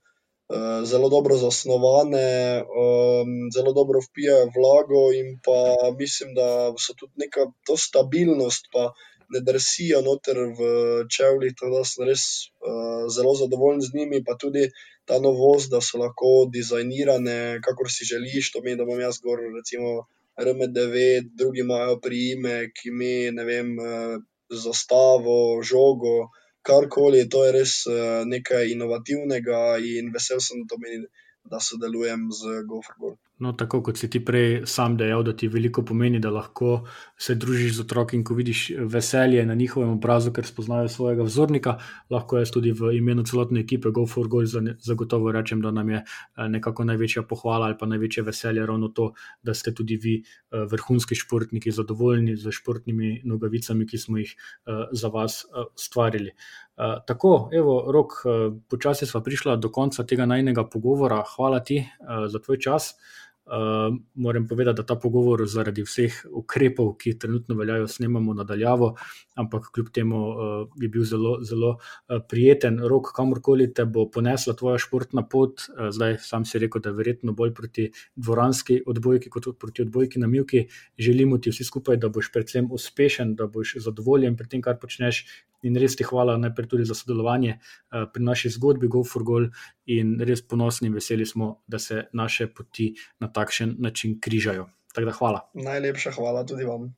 Eh, 0.52 0.84
zelo 0.84 1.08
dobro 1.08 1.36
zasnovane, 1.36 2.60
zelo 3.56 3.72
dobro 3.72 4.00
vpijajo 4.00 4.50
vlago, 4.56 5.02
in 5.20 5.28
pa 5.44 5.60
mislim, 6.00 6.34
da 6.34 6.48
so 6.84 6.92
tudi 6.98 7.12
neka 7.24 7.46
to 7.66 7.76
stabilnost, 7.76 8.68
pa 8.72 8.92
ne 9.32 9.40
drsijo 9.40 10.02
noter 10.08 10.36
v 10.58 10.60
čevljih, 11.16 11.54
tako 11.56 11.70
da 11.76 11.84
sem 11.90 12.04
res 12.08 12.24
uh, 12.44 13.06
zelo 13.16 13.32
zadovoljen 13.40 13.80
z 13.80 13.94
njimi, 13.94 14.20
pa 14.26 14.36
tudi 14.42 14.66
ta 15.08 15.16
novost, 15.26 15.70
da 15.72 15.80
so 15.80 16.02
lahko 16.02 16.32
dizajnirane, 16.56 17.38
kakor 17.64 17.88
si 17.94 18.04
želiš. 18.12 18.52
To 18.52 18.60
meni, 18.60 18.76
da 18.76 18.84
bom 18.84 19.00
jaz 19.00 19.22
gor, 19.24 19.40
recimo, 19.56 20.04
RMDV, 20.44 21.06
drugi 21.38 21.64
imajo 21.64 21.96
priimek, 22.04 22.84
ime, 22.92 23.16
ne 23.38 23.48
vem, 23.48 23.72
uh, 23.80 24.20
zastavo, 24.66 25.40
žogo 25.72 26.16
karkoli, 26.62 27.26
to 27.30 27.44
je 27.46 27.52
res 27.58 27.74
nekaj 28.28 28.70
inovativnega 28.72 29.78
in 29.82 30.12
vesel 30.14 30.40
sem, 30.40 30.64
da, 30.70 30.78
meni, 30.80 31.04
da 31.50 31.60
sodelujem 31.60 32.28
z 32.30 32.62
GoForGol. 32.68 33.16
No, 33.42 33.52
tako 33.58 33.80
kot 33.82 33.98
si 33.98 34.06
ti 34.10 34.20
prej 34.22 34.62
sam 34.70 34.94
dejal, 34.96 35.24
da 35.26 35.34
ti 35.34 35.48
veliko 35.50 35.82
pomeni, 35.82 36.20
da 36.22 36.30
lahko 36.30 36.84
se 37.22 37.34
družiš 37.34 37.76
z 37.76 37.80
otroki 37.80 38.16
in 38.18 38.24
ko 38.26 38.34
vidiš 38.34 38.64
veselje 38.90 39.44
na 39.46 39.54
njihovem 39.54 39.90
obrazu, 39.94 40.32
ker 40.34 40.46
spoznajo 40.46 40.88
svojega 40.88 41.22
vzornika, 41.22 41.76
lahko 42.10 42.40
jaz 42.40 42.50
tudi 42.50 42.72
v 42.74 42.96
imenu 42.98 43.22
celotne 43.22 43.62
ekipe 43.62 43.92
Go 43.94 44.06
for 44.10 44.28
Gold 44.28 44.50
zagotovo 44.82 45.32
rečem, 45.32 45.62
da 45.62 45.70
nam 45.70 45.90
je 45.90 46.00
eh, 46.02 46.48
nekako 46.48 46.84
največja 46.90 47.22
pohvala 47.22 47.70
ali 47.70 47.78
pa 47.78 47.86
največje 47.86 48.26
veselje 48.26 48.66
ravno 48.66 48.88
to, 48.88 49.12
da 49.42 49.54
ste 49.54 49.74
tudi 49.74 49.96
vi 50.02 50.16
eh, 50.18 50.66
vrhunski 50.72 51.14
športniki, 51.14 51.70
zadovoljni 51.70 52.36
z 52.36 52.50
športnimi 52.50 53.20
nogavicami, 53.24 53.86
ki 53.86 53.98
smo 53.98 54.18
jih 54.18 54.34
eh, 54.34 54.84
za 54.92 55.08
vas 55.08 55.44
ustvarili. 55.74 56.34
Tako, 57.06 57.50
evo, 57.52 57.74
rok, 57.92 58.12
počasi 58.70 59.06
smo 59.06 59.20
prišli 59.20 59.58
do 59.60 59.68
konca 59.68 60.06
tega 60.08 60.24
najnega 60.26 60.64
pogovora. 60.72 61.20
Hvala 61.36 61.60
ti 61.60 61.84
za 62.28 62.38
tvoj 62.38 62.58
čas. 62.58 62.94
Uh, 63.42 63.96
moram 64.14 64.46
povedati, 64.48 64.76
da 64.76 64.82
ta 64.86 64.94
pogovor 64.94 65.40
zaradi 65.50 65.82
vseh 65.82 66.14
ukrepov, 66.30 66.92
ki 66.94 67.16
trenutno 67.18 67.56
veljajo, 67.58 67.88
snemamo 67.90 68.34
nadaljavo, 68.38 68.92
ampak 69.34 69.66
kljub 69.74 69.88
temu 69.90 70.20
uh, 70.30 70.36
je 70.78 70.88
bil 70.88 71.02
zelo, 71.04 71.32
zelo 71.42 71.72
uh, 71.74 72.20
prijeten. 72.28 72.78
Rok, 72.78 73.10
kamorkoli 73.16 73.66
te 73.74 73.84
bo 73.84 74.06
ponesla 74.10 74.54
tvoja 74.54 74.78
športna 74.78 75.26
pot, 75.26 75.66
uh, 75.74 75.90
zdaj 75.90 76.20
sam 76.22 76.46
si 76.46 76.62
rekel, 76.62 76.84
da 76.84 76.92
je 76.92 77.00
verjetno 77.00 77.34
bolj 77.34 77.50
proti 77.54 77.88
dvoranski 78.14 78.84
odbojki 78.86 79.30
kot 79.30 79.50
proti 79.58 79.82
odbojki 79.82 80.22
na 80.22 80.30
Milki. 80.30 80.68
Želimo 80.98 81.38
ti 81.38 81.50
vsi 81.50 81.66
skupaj, 81.66 81.98
da 81.98 82.08
boš 82.08 82.30
predvsem 82.32 82.70
uspešen, 82.70 83.34
da 83.34 83.50
boš 83.50 83.74
zadovoljen 83.82 84.38
pri 84.38 84.48
tem, 84.54 84.62
kar 84.62 84.78
počneš. 84.78 85.26
In 85.62 85.76
res 85.78 85.96
ti 85.96 86.04
hvala 86.04 86.36
najprej 86.42 86.68
tudi 86.68 86.86
za 86.88 86.94
sodelovanje 86.98 87.58
uh, 87.58 88.06
pri 88.12 88.24
naši 88.24 88.50
zgodbi 88.50 88.88
Go 88.88 89.04
for 89.04 89.24
Goal 89.26 89.50
in 89.86 90.16
res 90.20 90.42
ponosni 90.42 90.90
in 90.90 90.96
veseli 90.98 91.26
smo, 91.26 91.62
da 91.66 91.78
se 91.78 92.06
naše 92.12 92.48
poti 92.54 92.92
na 93.20 93.30
takšen 93.32 93.76
način 93.78 94.18
križajo. 94.20 94.68
Tako 94.92 95.06
da 95.08 95.12
hvala. 95.16 95.46
Najlepša 95.54 96.12
hvala 96.18 96.44
tudi 96.46 96.64
vam. 96.68 96.90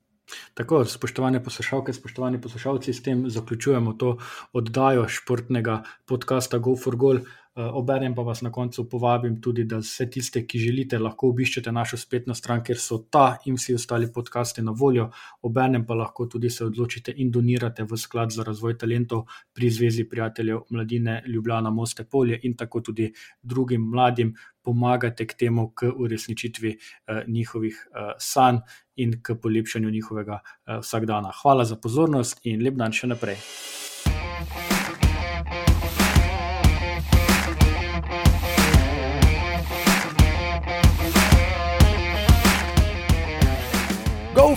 Tako, 0.54 0.84
spoštovane 0.88 1.42
poslušalke, 1.44 1.92
spoštovani 1.92 2.40
poslušalci, 2.40 2.92
s 2.92 3.02
tem 3.02 3.24
zaključujemo 3.30 3.92
to 4.00 4.16
oddajo 4.52 5.08
športnega 5.08 5.82
podcasta 6.08 6.58
Go 6.58 6.76
for 6.76 6.96
Goal. 6.96 7.20
Eh, 7.56 7.62
obenem 7.62 8.14
pa 8.14 8.22
vas 8.22 8.40
na 8.42 8.50
koncu 8.50 8.82
povabim 8.90 9.36
tudi, 9.40 9.62
da 9.64 9.78
vse 9.78 10.08
tiste, 10.10 10.40
ki 10.42 10.58
želite, 10.58 10.98
lahko 10.98 11.28
obiščete 11.30 11.72
našo 11.72 11.96
spletno 11.96 12.34
stran, 12.34 12.64
ker 12.66 12.80
so 12.82 12.98
ta 13.10 13.36
in 13.46 13.54
vsi 13.54 13.76
ostali 13.78 14.08
podcasti 14.12 14.62
na 14.62 14.74
voljo. 14.74 15.04
Obenem 15.46 15.84
pa 15.86 15.94
lahko 15.94 16.26
tudi 16.26 16.50
se 16.50 16.64
odločite 16.64 17.14
in 17.16 17.30
donirate 17.30 17.86
v 17.86 17.96
sklad 17.96 18.34
za 18.34 18.42
razvoj 18.42 18.74
talentov 18.78 19.22
pri 19.54 19.70
Zvezi 19.70 20.08
prijateljev 20.10 20.64
mladine 20.70 21.22
Ljubljana 21.26 21.70
Moste 21.70 22.04
Polje 22.04 22.40
in 22.42 22.56
tako 22.56 22.80
tudi 22.80 23.12
drugim 23.42 23.86
mladim. 23.86 24.34
Pomagate 24.64 25.26
k 25.26 25.38
temu, 25.38 25.68
k 25.76 25.92
uresničitvi 25.94 26.74
eh, 26.74 27.24
njihovih 27.28 27.86
eh, 27.86 28.12
sanj 28.18 28.64
in 28.96 29.20
k 29.22 29.38
polepšanju 29.42 29.90
njihovega 29.90 30.40
vsakdana. 30.80 31.30
Hvala 31.42 31.64
za 31.64 31.76
pozornost 31.76 32.40
in 32.42 32.64
lep 32.64 32.74
dan 32.74 32.92
še 32.92 33.14
naprej. 33.14 33.38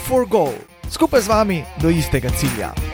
For 0.07 0.23
Goal, 0.23 0.55
skupaj 0.87 1.21
z 1.21 1.27
vami 1.27 1.59
do 1.83 1.91
istega 1.91 2.31
cilja. 2.31 2.86